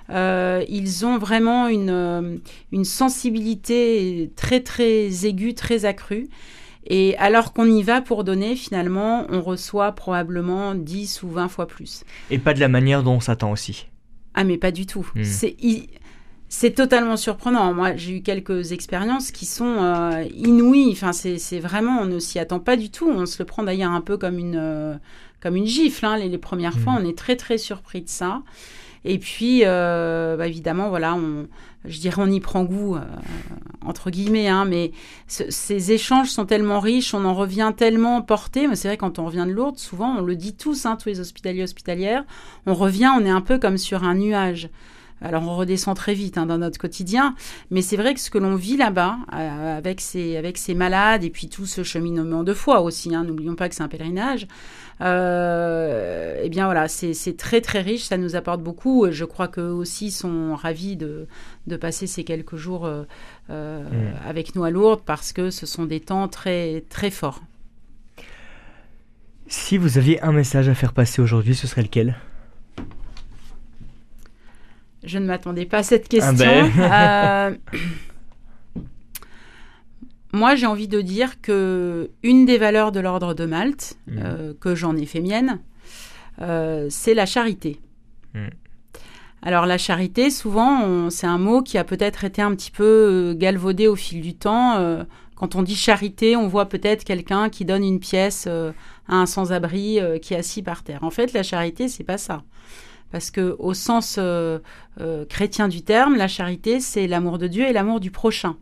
Euh, 0.09 0.63
ils 0.69 1.05
ont 1.05 1.17
vraiment 1.17 1.67
une, 1.67 1.89
euh, 1.89 2.37
une 2.71 2.85
sensibilité 2.85 4.31
très 4.37 4.61
très 4.61 5.25
aiguë, 5.25 5.55
très 5.55 5.83
accrue. 5.83 6.29
Et 6.87 7.15
alors 7.17 7.53
qu'on 7.53 7.65
y 7.65 7.83
va 7.83 8.01
pour 8.01 8.23
donner, 8.23 8.55
finalement, 8.55 9.25
on 9.29 9.41
reçoit 9.41 9.91
probablement 9.91 10.73
10 10.73 11.21
ou 11.23 11.29
20 11.29 11.47
fois 11.47 11.67
plus. 11.67 12.03
Et 12.31 12.39
pas 12.39 12.53
de 12.53 12.59
la 12.59 12.69
manière 12.69 13.03
dont 13.03 13.15
on 13.15 13.19
s'attend 13.19 13.51
aussi. 13.51 13.90
Ah 14.33 14.43
mais 14.43 14.57
pas 14.57 14.71
du 14.71 14.85
tout. 14.85 15.09
Hmm. 15.15 15.23
C'est 15.23 15.55
i- 15.61 15.87
c'est 16.49 16.71
totalement 16.71 17.15
surprenant. 17.15 17.73
Moi, 17.73 17.95
j'ai 17.95 18.17
eu 18.17 18.21
quelques 18.21 18.73
expériences 18.73 19.31
qui 19.31 19.45
sont 19.45 19.77
euh, 19.79 20.23
inouïes. 20.35 20.89
Enfin, 20.91 21.13
c'est 21.13 21.37
c'est 21.37 21.59
vraiment, 21.59 21.99
on 22.01 22.05
ne 22.05 22.19
s'y 22.19 22.39
attend 22.39 22.59
pas 22.59 22.75
du 22.75 22.89
tout. 22.89 23.09
On 23.09 23.25
se 23.25 23.41
le 23.41 23.45
prend 23.45 23.63
d'ailleurs 23.63 23.91
un 23.91 24.01
peu 24.01 24.17
comme 24.17 24.37
une, 24.37 24.57
euh, 24.57 24.95
comme 25.41 25.55
une 25.55 25.65
gifle. 25.65 26.05
hein. 26.05 26.17
Les, 26.17 26.27
les 26.27 26.37
premières 26.37 26.77
fois, 26.77 26.93
on 26.99 27.05
est 27.07 27.17
très 27.17 27.37
très 27.37 27.57
surpris 27.57 28.01
de 28.01 28.09
ça. 28.09 28.41
Et 29.05 29.17
puis, 29.17 29.61
euh, 29.65 30.35
bah, 30.37 30.47
évidemment, 30.47 30.89
voilà, 30.89 31.15
on, 31.15 31.47
je 31.85 31.99
dirais, 31.99 32.21
on 32.21 32.29
y 32.31 32.39
prend 32.39 32.63
goût, 32.63 32.95
euh, 32.95 33.01
entre 33.85 34.11
guillemets, 34.11 34.47
hein, 34.47 34.65
mais 34.65 34.91
ce- 35.27 35.49
ces 35.49 35.91
échanges 35.91 36.29
sont 36.29 36.45
tellement 36.45 36.79
riches, 36.79 37.13
on 37.13 37.25
en 37.25 37.33
revient 37.33 37.73
tellement 37.75 38.21
porté. 38.21 38.67
Mais 38.67 38.75
c'est 38.75 38.87
vrai, 38.87 38.97
quand 38.97 39.19
on 39.19 39.25
revient 39.25 39.45
de 39.47 39.51
Lourdes, 39.51 39.79
souvent, 39.79 40.17
on 40.17 40.21
le 40.21 40.35
dit 40.35 40.53
tous, 40.53 40.85
hein, 40.85 40.95
tous 41.01 41.09
les 41.09 41.19
hospitaliers 41.19 41.63
hospitalières, 41.63 42.23
on 42.65 42.73
revient, 42.75 43.09
on 43.17 43.25
est 43.25 43.29
un 43.29 43.41
peu 43.41 43.57
comme 43.57 43.77
sur 43.77 44.03
un 44.03 44.15
nuage. 44.15 44.69
Alors 45.23 45.43
on 45.43 45.55
redescend 45.55 45.95
très 45.95 46.15
vite 46.15 46.39
hein, 46.39 46.47
dans 46.47 46.57
notre 46.57 46.79
quotidien, 46.79 47.35
mais 47.69 47.83
c'est 47.83 47.95
vrai 47.95 48.15
que 48.15 48.19
ce 48.19 48.31
que 48.31 48.39
l'on 48.39 48.55
vit 48.55 48.75
là-bas, 48.75 49.17
euh, 49.35 49.77
avec, 49.77 50.01
ces, 50.01 50.35
avec 50.35 50.57
ces 50.57 50.73
malades 50.73 51.23
et 51.23 51.29
puis 51.29 51.47
tout 51.47 51.67
ce 51.67 51.83
cheminement 51.83 52.43
de 52.43 52.53
foi 52.55 52.81
aussi, 52.81 53.13
hein, 53.13 53.23
n'oublions 53.23 53.53
pas 53.53 53.69
que 53.69 53.75
c'est 53.75 53.83
un 53.83 53.87
pèlerinage, 53.87 54.47
eh 55.03 56.49
bien 56.49 56.65
voilà, 56.65 56.87
c'est 56.87 57.37
très 57.37 57.61
très 57.61 57.81
riche, 57.81 58.03
ça 58.03 58.17
nous 58.17 58.35
apporte 58.35 58.61
beaucoup. 58.61 59.07
Je 59.11 59.25
crois 59.25 59.47
qu'eux 59.47 59.69
aussi 59.71 60.11
sont 60.11 60.55
ravis 60.55 60.95
de, 60.95 61.27
de 61.67 61.75
passer 61.75 62.07
ces 62.07 62.23
quelques 62.23 62.55
jours 62.55 62.85
euh, 62.85 63.03
euh, 63.49 63.81
Mm. 63.81 64.27
avec 64.27 64.55
nous 64.55 64.63
à 64.63 64.69
Lourdes 64.69 65.01
parce 65.05 65.33
que 65.33 65.49
ce 65.49 65.65
sont 65.65 65.85
des 65.85 65.99
temps 65.99 66.27
très 66.27 66.83
très 66.89 67.09
forts. 67.09 67.41
Si 69.47 69.77
vous 69.77 69.97
aviez 69.97 70.21
un 70.21 70.31
message 70.31 70.69
à 70.69 70.73
faire 70.75 70.93
passer 70.93 71.21
aujourd'hui, 71.21 71.55
ce 71.55 71.67
serait 71.67 71.81
lequel? 71.81 72.15
Je 75.03 75.17
ne 75.17 75.25
m'attendais 75.25 75.65
pas 75.65 75.79
à 75.79 75.83
cette 75.83 76.07
question. 76.07 76.33
ben. 76.33 76.71
Euh, 76.77 77.55
Moi, 80.33 80.55
j'ai 80.55 80.65
envie 80.65 80.87
de 80.87 81.01
dire 81.01 81.41
que 81.41 82.09
une 82.23 82.45
des 82.45 82.57
valeurs 82.57 82.91
de 82.91 82.99
l'ordre 82.99 83.33
de 83.33 83.45
Malte, 83.45 83.97
Mhm. 84.07 84.21
euh, 84.23 84.53
que 84.59 84.75
j'en 84.75 84.95
ai 84.95 85.05
fait 85.05 85.19
mienne, 85.21 85.59
euh, 86.41 86.87
c'est 86.89 87.13
la 87.13 87.25
charité. 87.25 87.79
Mhm. 88.33 88.49
Alors 89.43 89.65
la 89.65 89.77
charité, 89.77 90.29
souvent, 90.29 91.09
c'est 91.09 91.25
un 91.27 91.39
mot 91.39 91.61
qui 91.63 91.77
a 91.79 91.83
peut-être 91.83 92.23
été 92.23 92.41
un 92.43 92.53
petit 92.55 92.69
peu 92.71 92.83
euh, 92.83 93.33
galvaudé 93.33 93.87
au 93.87 93.95
fil 93.95 94.21
du 94.21 94.35
temps. 94.35 94.75
Euh, 94.77 95.03
quand 95.35 95.55
on 95.55 95.63
dit 95.63 95.75
charité, 95.75 96.35
on 96.35 96.47
voit 96.47 96.69
peut-être 96.69 97.03
quelqu'un 97.03 97.49
qui 97.49 97.65
donne 97.65 97.83
une 97.83 97.99
pièce 97.99 98.45
à 98.45 98.73
un 99.07 99.25
sans-abri 99.25 99.97
qui 100.21 100.35
est 100.35 100.37
assis 100.37 100.61
par 100.61 100.83
terre. 100.83 100.99
En 101.03 101.09
fait, 101.09 101.33
la 101.33 101.41
charité, 101.41 101.87
c'est 101.87 102.03
pas 102.03 102.19
ça. 102.19 102.43
Parce 103.11 103.31
que 103.31 103.55
au 103.57 103.73
sens 103.73 104.19
chrétien 105.29 105.67
du 105.67 105.81
terme, 105.81 106.15
la 106.15 106.27
charité, 106.27 106.79
c'est 106.79 107.07
l'amour 107.07 107.39
de 107.39 107.47
Dieu 107.47 107.67
et 107.67 107.73
l'amour 107.73 107.99
du 107.99 108.11
prochain. 108.11 108.55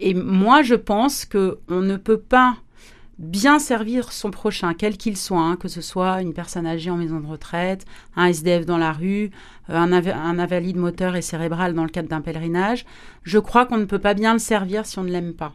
Et 0.00 0.14
moi, 0.14 0.62
je 0.62 0.74
pense 0.74 1.24
que 1.24 1.58
on 1.68 1.80
ne 1.80 1.96
peut 1.96 2.18
pas 2.18 2.56
bien 3.18 3.58
servir 3.58 4.12
son 4.12 4.30
prochain, 4.30 4.72
quel 4.72 4.96
qu'il 4.96 5.14
soit, 5.14 5.40
hein, 5.42 5.56
que 5.56 5.68
ce 5.68 5.82
soit 5.82 6.22
une 6.22 6.32
personne 6.32 6.66
âgée 6.66 6.90
en 6.90 6.96
maison 6.96 7.20
de 7.20 7.26
retraite, 7.26 7.84
un 8.16 8.26
SDF 8.26 8.64
dans 8.64 8.78
la 8.78 8.92
rue, 8.92 9.30
euh, 9.68 9.76
un, 9.76 9.92
av- 9.92 10.08
un 10.08 10.38
invalide 10.38 10.78
moteur 10.78 11.16
et 11.16 11.20
cérébral 11.22 11.74
dans 11.74 11.82
le 11.84 11.90
cadre 11.90 12.08
d'un 12.08 12.22
pèlerinage. 12.22 12.86
Je 13.22 13.38
crois 13.38 13.66
qu'on 13.66 13.76
ne 13.76 13.84
peut 13.84 13.98
pas 13.98 14.14
bien 14.14 14.32
le 14.32 14.38
servir 14.38 14.86
si 14.86 14.98
on 14.98 15.04
ne 15.04 15.10
l'aime 15.10 15.34
pas. 15.34 15.52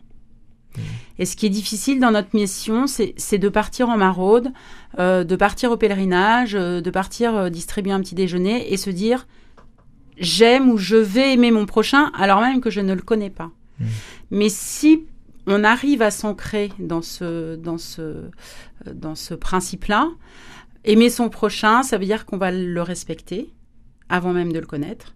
Et 1.17 1.25
ce 1.25 1.35
qui 1.35 1.47
est 1.47 1.49
difficile 1.49 1.99
dans 1.99 2.11
notre 2.11 2.35
mission, 2.35 2.85
c'est 2.85 3.37
de 3.39 3.49
partir 3.49 3.89
en 3.89 3.97
maraude, 3.97 4.49
euh, 4.99 5.23
de 5.23 5.35
partir 5.35 5.71
au 5.71 5.77
pèlerinage, 5.77 6.53
euh, 6.53 6.81
de 6.81 6.89
partir 6.91 7.49
distribuer 7.49 7.93
un 7.93 8.01
petit 8.01 8.13
déjeuner 8.13 8.71
et 8.73 8.77
se 8.77 8.91
dire 8.91 9.25
j'aime 10.19 10.69
ou 10.69 10.77
je 10.77 10.97
vais 10.97 11.33
aimer 11.33 11.49
mon 11.49 11.65
prochain 11.65 12.11
alors 12.17 12.41
même 12.41 12.61
que 12.61 12.69
je 12.69 12.81
ne 12.81 12.93
le 12.93 13.01
connais 13.01 13.31
pas. 13.31 13.49
Mm. 13.79 13.85
Mais 14.31 14.49
si 14.49 15.05
on 15.47 15.63
arrive 15.63 16.01
à 16.01 16.11
s'ancrer 16.11 16.71
dans 16.79 17.01
ce, 17.01 17.55
dans 17.55 17.77
ce, 17.77 18.01
euh, 18.01 18.29
dans 18.93 19.15
ce 19.15 19.33
principe-là, 19.33 20.09
aimer 20.83 21.09
son 21.09 21.29
prochain, 21.29 21.83
ça 21.83 21.97
veut 21.97 22.05
dire 22.05 22.25
qu'on 22.25 22.37
va 22.37 22.51
le 22.51 22.81
respecter 22.81 23.53
avant 24.09 24.33
même 24.33 24.51
de 24.51 24.59
le 24.59 24.65
connaître. 24.65 25.15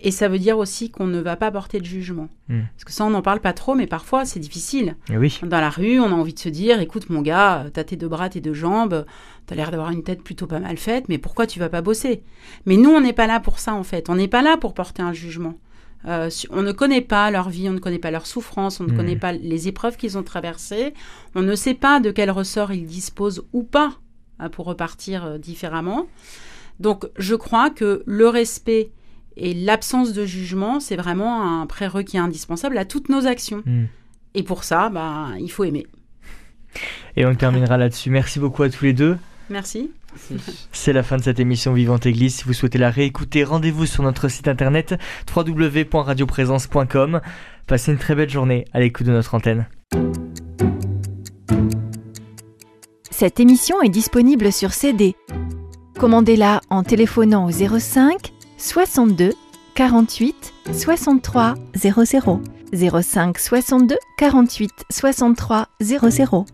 Et 0.00 0.10
ça 0.10 0.28
veut 0.28 0.38
dire 0.38 0.58
aussi 0.58 0.90
qu'on 0.90 1.06
ne 1.06 1.18
va 1.18 1.34
pas 1.34 1.50
porter 1.50 1.80
de 1.80 1.86
jugement. 1.86 2.28
Mm. 2.48 2.60
Parce 2.74 2.84
que 2.84 2.92
ça, 2.92 3.06
on 3.06 3.10
n'en 3.10 3.22
parle 3.22 3.40
pas 3.40 3.54
trop, 3.54 3.74
mais 3.74 3.86
parfois, 3.86 4.26
c'est 4.26 4.40
difficile. 4.40 4.96
Eh 5.10 5.16
Oui. 5.16 5.40
Dans 5.42 5.60
la 5.60 5.70
rue, 5.70 5.98
on 5.98 6.06
a 6.06 6.14
envie 6.14 6.34
de 6.34 6.38
se 6.38 6.50
dire, 6.50 6.80
écoute 6.80 7.08
mon 7.08 7.22
gars, 7.22 7.66
t'as 7.72 7.84
tes 7.84 7.96
deux 7.96 8.08
bras, 8.08 8.28
tes 8.28 8.42
deux 8.42 8.52
jambes, 8.52 9.06
t'as 9.46 9.54
l'air 9.54 9.70
d'avoir 9.70 9.90
une 9.90 10.02
tête 10.02 10.22
plutôt 10.22 10.46
pas 10.46 10.60
mal 10.60 10.76
faite, 10.76 11.06
mais 11.08 11.16
pourquoi 11.16 11.46
tu 11.46 11.58
vas 11.58 11.70
pas 11.70 11.80
bosser? 11.80 12.22
Mais 12.66 12.76
nous, 12.76 12.90
on 12.90 13.00
n'est 13.00 13.14
pas 13.14 13.26
là 13.26 13.40
pour 13.40 13.58
ça 13.58 13.74
en 13.74 13.82
fait. 13.82 14.10
On 14.10 14.16
n'est 14.16 14.28
pas 14.28 14.42
là 14.42 14.58
pour 14.58 14.74
porter 14.74 15.00
un 15.00 15.14
jugement. 15.14 15.54
Euh, 16.06 16.28
on 16.50 16.62
ne 16.62 16.72
connaît 16.72 17.00
pas 17.00 17.30
leur 17.30 17.48
vie, 17.48 17.68
on 17.68 17.72
ne 17.72 17.78
connaît 17.78 17.98
pas 17.98 18.10
leur 18.10 18.26
souffrance, 18.26 18.80
on 18.80 18.84
ne 18.84 18.90
Mhm. 18.90 18.96
connaît 18.96 19.16
pas 19.16 19.32
les 19.32 19.68
épreuves 19.68 19.96
qu'ils 19.96 20.18
ont 20.18 20.22
traversées, 20.22 20.92
on 21.34 21.42
ne 21.42 21.54
sait 21.54 21.74
pas 21.74 22.00
de 22.00 22.10
quel 22.10 22.30
ressort 22.30 22.72
ils 22.72 22.86
disposent 22.86 23.44
ou 23.52 23.62
pas 23.62 23.94
hein, 24.38 24.48
pour 24.50 24.66
repartir 24.66 25.24
euh, 25.24 25.38
différemment. 25.38 26.06
Donc 26.80 27.06
je 27.16 27.34
crois 27.34 27.70
que 27.70 28.02
le 28.04 28.28
respect 28.28 28.90
et 29.36 29.54
l'absence 29.54 30.12
de 30.12 30.26
jugement, 30.26 30.78
c'est 30.78 30.96
vraiment 30.96 31.60
un 31.62 31.66
prérequis 31.66 32.18
indispensable 32.18 32.76
à 32.78 32.84
toutes 32.84 33.08
nos 33.08 33.26
actions. 33.26 33.62
Mm. 33.64 33.84
Et 34.34 34.42
pour 34.42 34.64
ça, 34.64 34.90
bah, 34.90 35.28
il 35.40 35.50
faut 35.50 35.64
aimer. 35.64 35.86
Et 37.16 37.24
on 37.24 37.34
terminera 37.34 37.78
là-dessus. 37.78 38.10
Merci 38.10 38.40
beaucoup 38.40 38.62
à 38.64 38.68
tous 38.68 38.84
les 38.84 38.92
deux. 38.92 39.16
Merci. 39.48 39.90
C'est 40.72 40.92
la 40.92 41.02
fin 41.02 41.16
de 41.16 41.22
cette 41.22 41.40
émission 41.40 41.72
Vivante 41.72 42.06
Église. 42.06 42.36
Si 42.36 42.44
vous 42.44 42.52
souhaitez 42.52 42.78
la 42.78 42.90
réécouter, 42.90 43.44
rendez-vous 43.44 43.86
sur 43.86 44.02
notre 44.02 44.28
site 44.28 44.48
internet 44.48 44.94
www.radioprésence.com. 45.34 47.20
Passez 47.66 47.92
une 47.92 47.98
très 47.98 48.14
belle 48.14 48.30
journée 48.30 48.64
à 48.72 48.80
l'écoute 48.80 49.06
de 49.06 49.12
notre 49.12 49.34
antenne. 49.34 49.66
Cette 53.10 53.40
émission 53.40 53.80
est 53.80 53.88
disponible 53.88 54.52
sur 54.52 54.72
CD. 54.72 55.14
Commandez-la 55.98 56.60
en 56.68 56.82
téléphonant 56.82 57.46
au 57.46 57.50
05 57.50 58.32
62 58.58 59.30
48 59.74 60.52
63 60.72 61.54
00 61.76 62.42
05 63.02 63.38
62 63.38 63.96
48 64.18 64.70
63 64.90 65.68
00 65.80 66.46